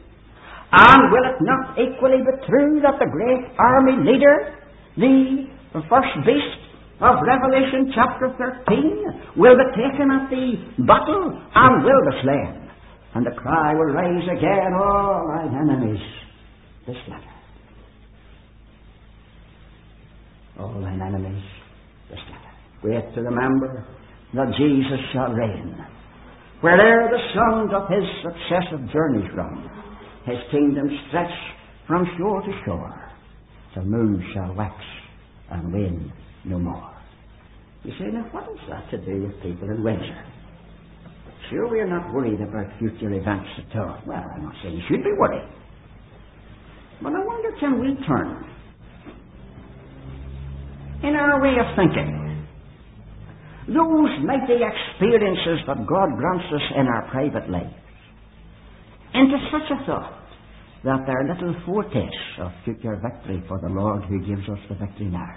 And 0.73 0.99
will 1.13 1.25
it 1.32 1.39
not 1.41 1.78
equally 1.78 2.17
be 2.17 2.34
true 2.49 2.82
that 2.82 2.97
the 2.99 3.07
great 3.07 3.45
army 3.57 4.03
leader, 4.03 4.57
the 4.97 5.47
first 5.88 6.13
beast 6.25 6.61
of 6.99 7.21
Revelation 7.21 7.93
chapter 7.93 8.34
13, 8.67 9.38
will 9.38 9.55
be 9.55 9.67
taken 9.78 10.09
at 10.11 10.30
the 10.34 10.57
battle 10.84 11.39
and 11.55 11.84
will 11.86 12.03
be 12.09 12.21
slain? 12.23 12.69
And 13.15 13.25
the 13.25 13.32
cry 13.38 13.73
will 13.73 13.93
rise 13.93 14.28
again, 14.36 14.73
all 14.73 15.30
thine 15.30 15.55
enemies, 15.55 16.01
this 16.86 16.97
letter. 17.07 17.34
All 20.59 20.82
thine 20.82 21.01
enemies, 21.01 21.43
this 22.09 22.19
letter. 22.28 22.51
Wait 22.84 23.15
to 23.15 23.21
remember 23.21 23.86
that 24.38 24.54
Jesus 24.56 25.02
shall 25.14 25.34
reign. 25.34 25.76
Where'er 26.62 27.10
the 27.10 27.24
sun 27.34 27.74
of 27.74 27.90
his 27.90 28.06
successive 28.22 28.92
journeys 28.94 29.30
run, 29.36 29.70
his 30.26 30.38
kingdom 30.52 30.88
stretch 31.10 31.34
from 31.88 32.06
shore 32.18 32.42
to 32.42 32.52
shore, 32.66 33.12
the 33.76 33.82
moon 33.82 34.24
shall 34.34 34.54
wax 34.54 34.76
and 35.52 35.74
wane 35.74 36.14
no 36.46 36.60
more. 36.60 36.94
You 37.84 37.92
say, 38.00 38.06
now 38.14 38.28
what 38.32 38.44
is 38.44 38.60
that 38.70 38.90
to 38.92 38.98
do 39.06 39.24
with 39.24 39.42
people 39.42 39.70
in 39.70 39.84
Windsor? 39.84 40.26
Sure, 41.50 41.68
we 41.70 41.80
are 41.80 41.88
not 41.88 42.14
worried 42.14 42.42
about 42.42 42.68
future 42.78 43.14
events 43.14 43.50
at 43.58 43.80
all. 43.80 43.98
Well, 44.06 44.24
I'm 44.36 44.44
not 44.44 44.54
saying 44.62 44.76
you 44.76 44.84
should 44.88 45.04
be 45.04 45.14
worried. 45.18 45.50
But 47.02 47.14
I 47.14 47.24
wonder, 47.24 47.50
can 47.60 47.80
we 47.80 47.96
turn 48.06 48.46
in 51.04 51.16
our 51.16 51.42
way 51.42 51.54
of 51.60 51.76
thinking 51.78 52.26
those 53.68 54.13
mighty 54.24 54.63
experiences 54.63 55.59
that 55.68 55.78
God 55.86 56.09
grants 56.18 56.45
us 56.53 56.65
in 56.76 56.88
our 56.88 57.09
private 57.11 57.49
lives 57.49 57.76
into 59.13 59.38
such 59.51 59.68
a 59.72 59.86
thought 59.86 60.13
that 60.84 60.99
they're 61.05 61.36
little 61.36 61.55
foretastes 61.65 62.39
of 62.39 62.51
future 62.63 62.95
victory 63.01 63.43
for 63.47 63.59
the 63.59 63.68
Lord 63.68 64.03
who 64.05 64.20
gives 64.20 64.47
us 64.47 64.59
the 64.70 64.76
victory 64.76 65.07
now. 65.07 65.36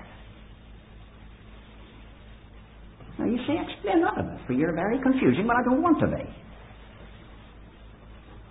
Now 3.18 3.26
you 3.26 3.38
say, 3.46 3.54
explain 3.58 4.02
that 4.02 4.18
a 4.18 4.22
bit, 4.22 4.46
for 4.46 4.52
you're 4.52 4.74
very 4.74 5.00
confusing, 5.02 5.46
but 5.46 5.56
I 5.56 5.62
don't 5.64 5.82
want 5.82 5.98
to 6.00 6.06
be. 6.06 6.22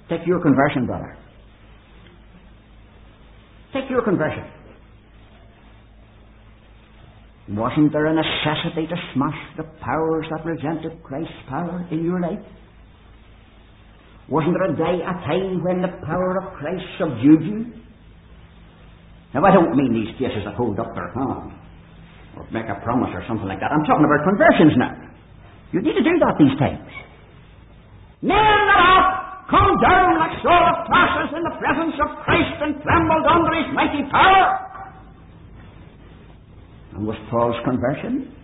Take 0.10 0.28
your 0.28 0.42
conversion, 0.42 0.86
brother. 0.86 1.18
Take 3.74 3.90
your 3.90 4.04
conversion. 4.04 4.59
Wasn't 7.50 7.92
there 7.92 8.06
a 8.06 8.14
necessity 8.14 8.86
to 8.86 8.96
smash 9.14 9.38
the 9.58 9.64
powers 9.82 10.26
that 10.30 10.46
resented 10.46 11.02
Christ's 11.02 11.34
power 11.50 11.82
in 11.90 12.06
your 12.06 12.22
life? 12.22 12.46
Wasn't 14.30 14.54
there 14.54 14.70
a 14.70 14.76
day, 14.78 15.02
a 15.02 15.14
time 15.26 15.66
when 15.66 15.82
the 15.82 15.90
power 16.06 16.38
of 16.38 16.54
Christ 16.62 16.86
subdued 17.02 17.42
you? 17.42 17.74
Now, 19.34 19.46
I 19.46 19.52
don't 19.52 19.74
mean 19.74 19.98
these 19.98 20.14
cases 20.22 20.46
that 20.46 20.54
hold 20.54 20.78
up 20.78 20.94
their 20.94 21.10
hand 21.10 21.58
or 22.38 22.46
make 22.54 22.70
a 22.70 22.78
promise 22.86 23.10
or 23.18 23.26
something 23.26 23.50
like 23.50 23.58
that. 23.66 23.74
I'm 23.74 23.86
talking 23.90 24.06
about 24.06 24.22
conversions 24.30 24.78
now. 24.78 24.94
You 25.74 25.82
need 25.82 25.98
to 25.98 26.06
do 26.06 26.14
that 26.22 26.38
these 26.38 26.54
times. 26.62 26.86
Men 28.22 28.38
that 28.38 28.78
have 28.78 29.06
come 29.50 29.74
down 29.82 30.22
like 30.22 30.38
Saul 30.46 30.66
of 30.70 30.86
Tarsus 30.86 31.34
in 31.34 31.42
the 31.42 31.56
presence 31.58 31.98
of 31.98 32.10
Christ 32.22 32.58
and 32.62 32.78
trembled 32.86 33.26
under 33.26 33.54
his 33.58 33.74
mighty 33.74 34.06
power. 34.14 34.69
And 36.94 37.06
was 37.06 37.18
Paul's 37.30 37.56
conversion 37.64 38.36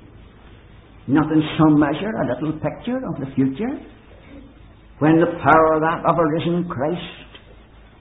not 1.07 1.31
in 1.31 1.41
some 1.57 1.79
measure 1.79 2.09
a 2.09 2.25
little 2.33 2.53
picture 2.59 2.97
of 2.97 3.19
the 3.19 3.27
future? 3.35 3.77
When 4.99 5.19
the 5.19 5.27
power 5.43 5.73
of 5.75 5.81
that 5.81 6.05
of 6.07 6.17
a 6.17 6.25
risen 6.33 6.69
Christ 6.69 7.25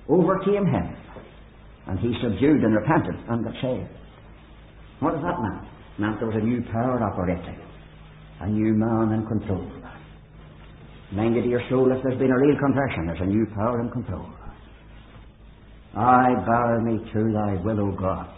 overcame 0.08 0.66
him, 0.66 0.96
and 1.86 1.98
he 1.98 2.14
subdued 2.22 2.62
and 2.62 2.74
repented 2.74 3.14
and 3.28 3.44
got 3.44 3.54
saved. 3.60 3.90
What 5.00 5.14
does 5.14 5.22
that 5.22 5.40
mean? 5.40 5.58
It 5.60 6.00
meant 6.00 6.18
there 6.18 6.28
was 6.28 6.40
a 6.40 6.44
new 6.44 6.62
power 6.72 7.02
operating, 7.02 7.58
a 8.40 8.48
new 8.48 8.74
man 8.74 9.12
in 9.12 9.26
control. 9.26 9.70
Mind 11.12 11.34
to 11.34 11.48
your 11.48 11.60
soul, 11.68 11.92
if 11.92 12.02
there's 12.02 12.18
been 12.18 12.30
a 12.30 12.38
real 12.38 12.56
conversion, 12.58 13.06
there's 13.06 13.20
a 13.20 13.26
new 13.26 13.46
power 13.54 13.80
in 13.80 13.90
control. 13.90 14.26
I 15.94 16.34
bow 16.46 16.80
me 16.82 16.98
to 17.12 17.32
thy 17.32 17.62
will, 17.62 17.80
O 17.80 17.92
God. 17.92 18.28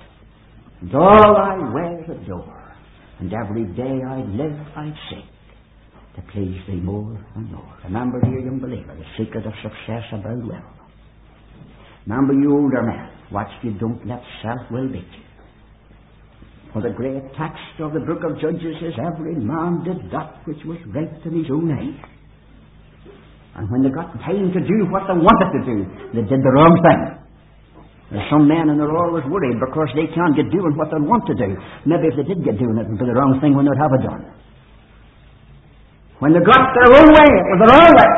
And 0.87 0.95
all 0.95 1.35
thy 1.35 1.59
ways 1.75 2.05
adore, 2.07 2.75
and 3.19 3.33
every 3.35 3.65
day 3.75 3.99
I 4.07 4.23
live 4.23 4.55
I 4.77 4.95
seek 5.11 5.27
to 6.15 6.23
please 6.31 6.61
thee 6.69 6.79
more 6.79 7.19
and 7.35 7.51
more. 7.51 7.77
Remember, 7.83 8.21
dear 8.21 8.39
young 8.39 8.61
believer, 8.61 8.95
the 8.95 9.05
secret 9.19 9.45
of 9.47 9.53
success 9.65 10.05
above 10.13 10.47
will. 10.47 10.71
Remember, 12.07 12.35
you 12.35 12.55
older 12.55 12.83
men, 12.87 13.11
watch 13.33 13.51
you 13.65 13.73
don't 13.81 14.07
let 14.07 14.23
self-will 14.45 14.87
beat 14.93 15.11
you. 15.11 15.27
For 16.73 16.83
the 16.83 16.95
great 16.95 17.35
text 17.35 17.81
of 17.81 17.93
the 17.93 18.07
book 18.07 18.23
of 18.23 18.39
Judges 18.41 18.79
is 18.79 18.95
every 18.95 19.35
man 19.35 19.83
did 19.83 20.09
that 20.13 20.47
which 20.47 20.63
was 20.67 20.79
right 20.95 21.11
in 21.27 21.43
his 21.43 21.51
own 21.51 21.67
eyes. 21.73 21.99
And 23.57 23.69
when 23.73 23.83
they 23.83 23.91
got 23.91 24.13
time 24.23 24.53
to 24.55 24.61
do 24.61 24.87
what 24.95 25.03
they 25.11 25.19
wanted 25.19 25.51
to 25.51 25.63
do, 25.67 25.79
they 26.15 26.29
did 26.31 26.47
the 26.47 26.53
wrong 26.55 26.79
thing. 26.87 27.16
There's 28.11 28.31
some 28.31 28.47
men 28.47 28.71
and 28.71 28.79
they're 28.79 28.97
always 28.97 29.25
worried 29.27 29.59
because 29.59 29.91
they 29.99 30.07
can't 30.15 30.37
get 30.39 30.47
doing 30.55 30.79
what 30.79 30.95
they 30.95 31.03
want 31.03 31.27
to 31.27 31.35
do. 31.35 31.59
Maybe 31.87 32.07
if 32.07 32.15
they 32.15 32.23
did 32.23 32.45
get 32.45 32.59
doing 32.59 32.79
it, 32.79 32.87
it 32.87 32.91
would 32.95 33.03
be 33.03 33.07
the 33.07 33.19
wrong 33.19 33.39
thing 33.43 33.55
when 33.55 33.67
they'd 33.67 33.83
have 33.83 33.91
it 33.99 34.07
done. 34.07 34.23
When 36.23 36.33
they 36.33 36.41
got 36.41 36.71
their 36.71 36.91
own 37.03 37.09
way, 37.11 37.31
it 37.35 37.47
was 37.51 37.61
the 37.67 37.71
wrong 37.75 37.93
way. 37.99 38.13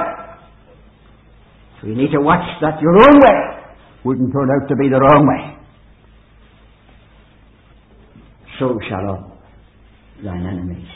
So 1.81 1.87
you 1.89 1.97
need 1.97 2.13
to 2.13 2.21
watch 2.21 2.45
that 2.61 2.81
your 2.83 2.97
own 3.01 3.17
way 3.17 3.39
wouldn't 4.05 4.33
turn 4.33 4.49
out 4.51 4.69
to 4.69 4.77
be 4.77 4.89
the 4.89 5.01
wrong 5.01 5.25
way. 5.27 5.57
So 8.59 8.79
shall 8.89 9.07
all 9.09 9.39
thine 10.23 10.45
enemies 10.47 10.89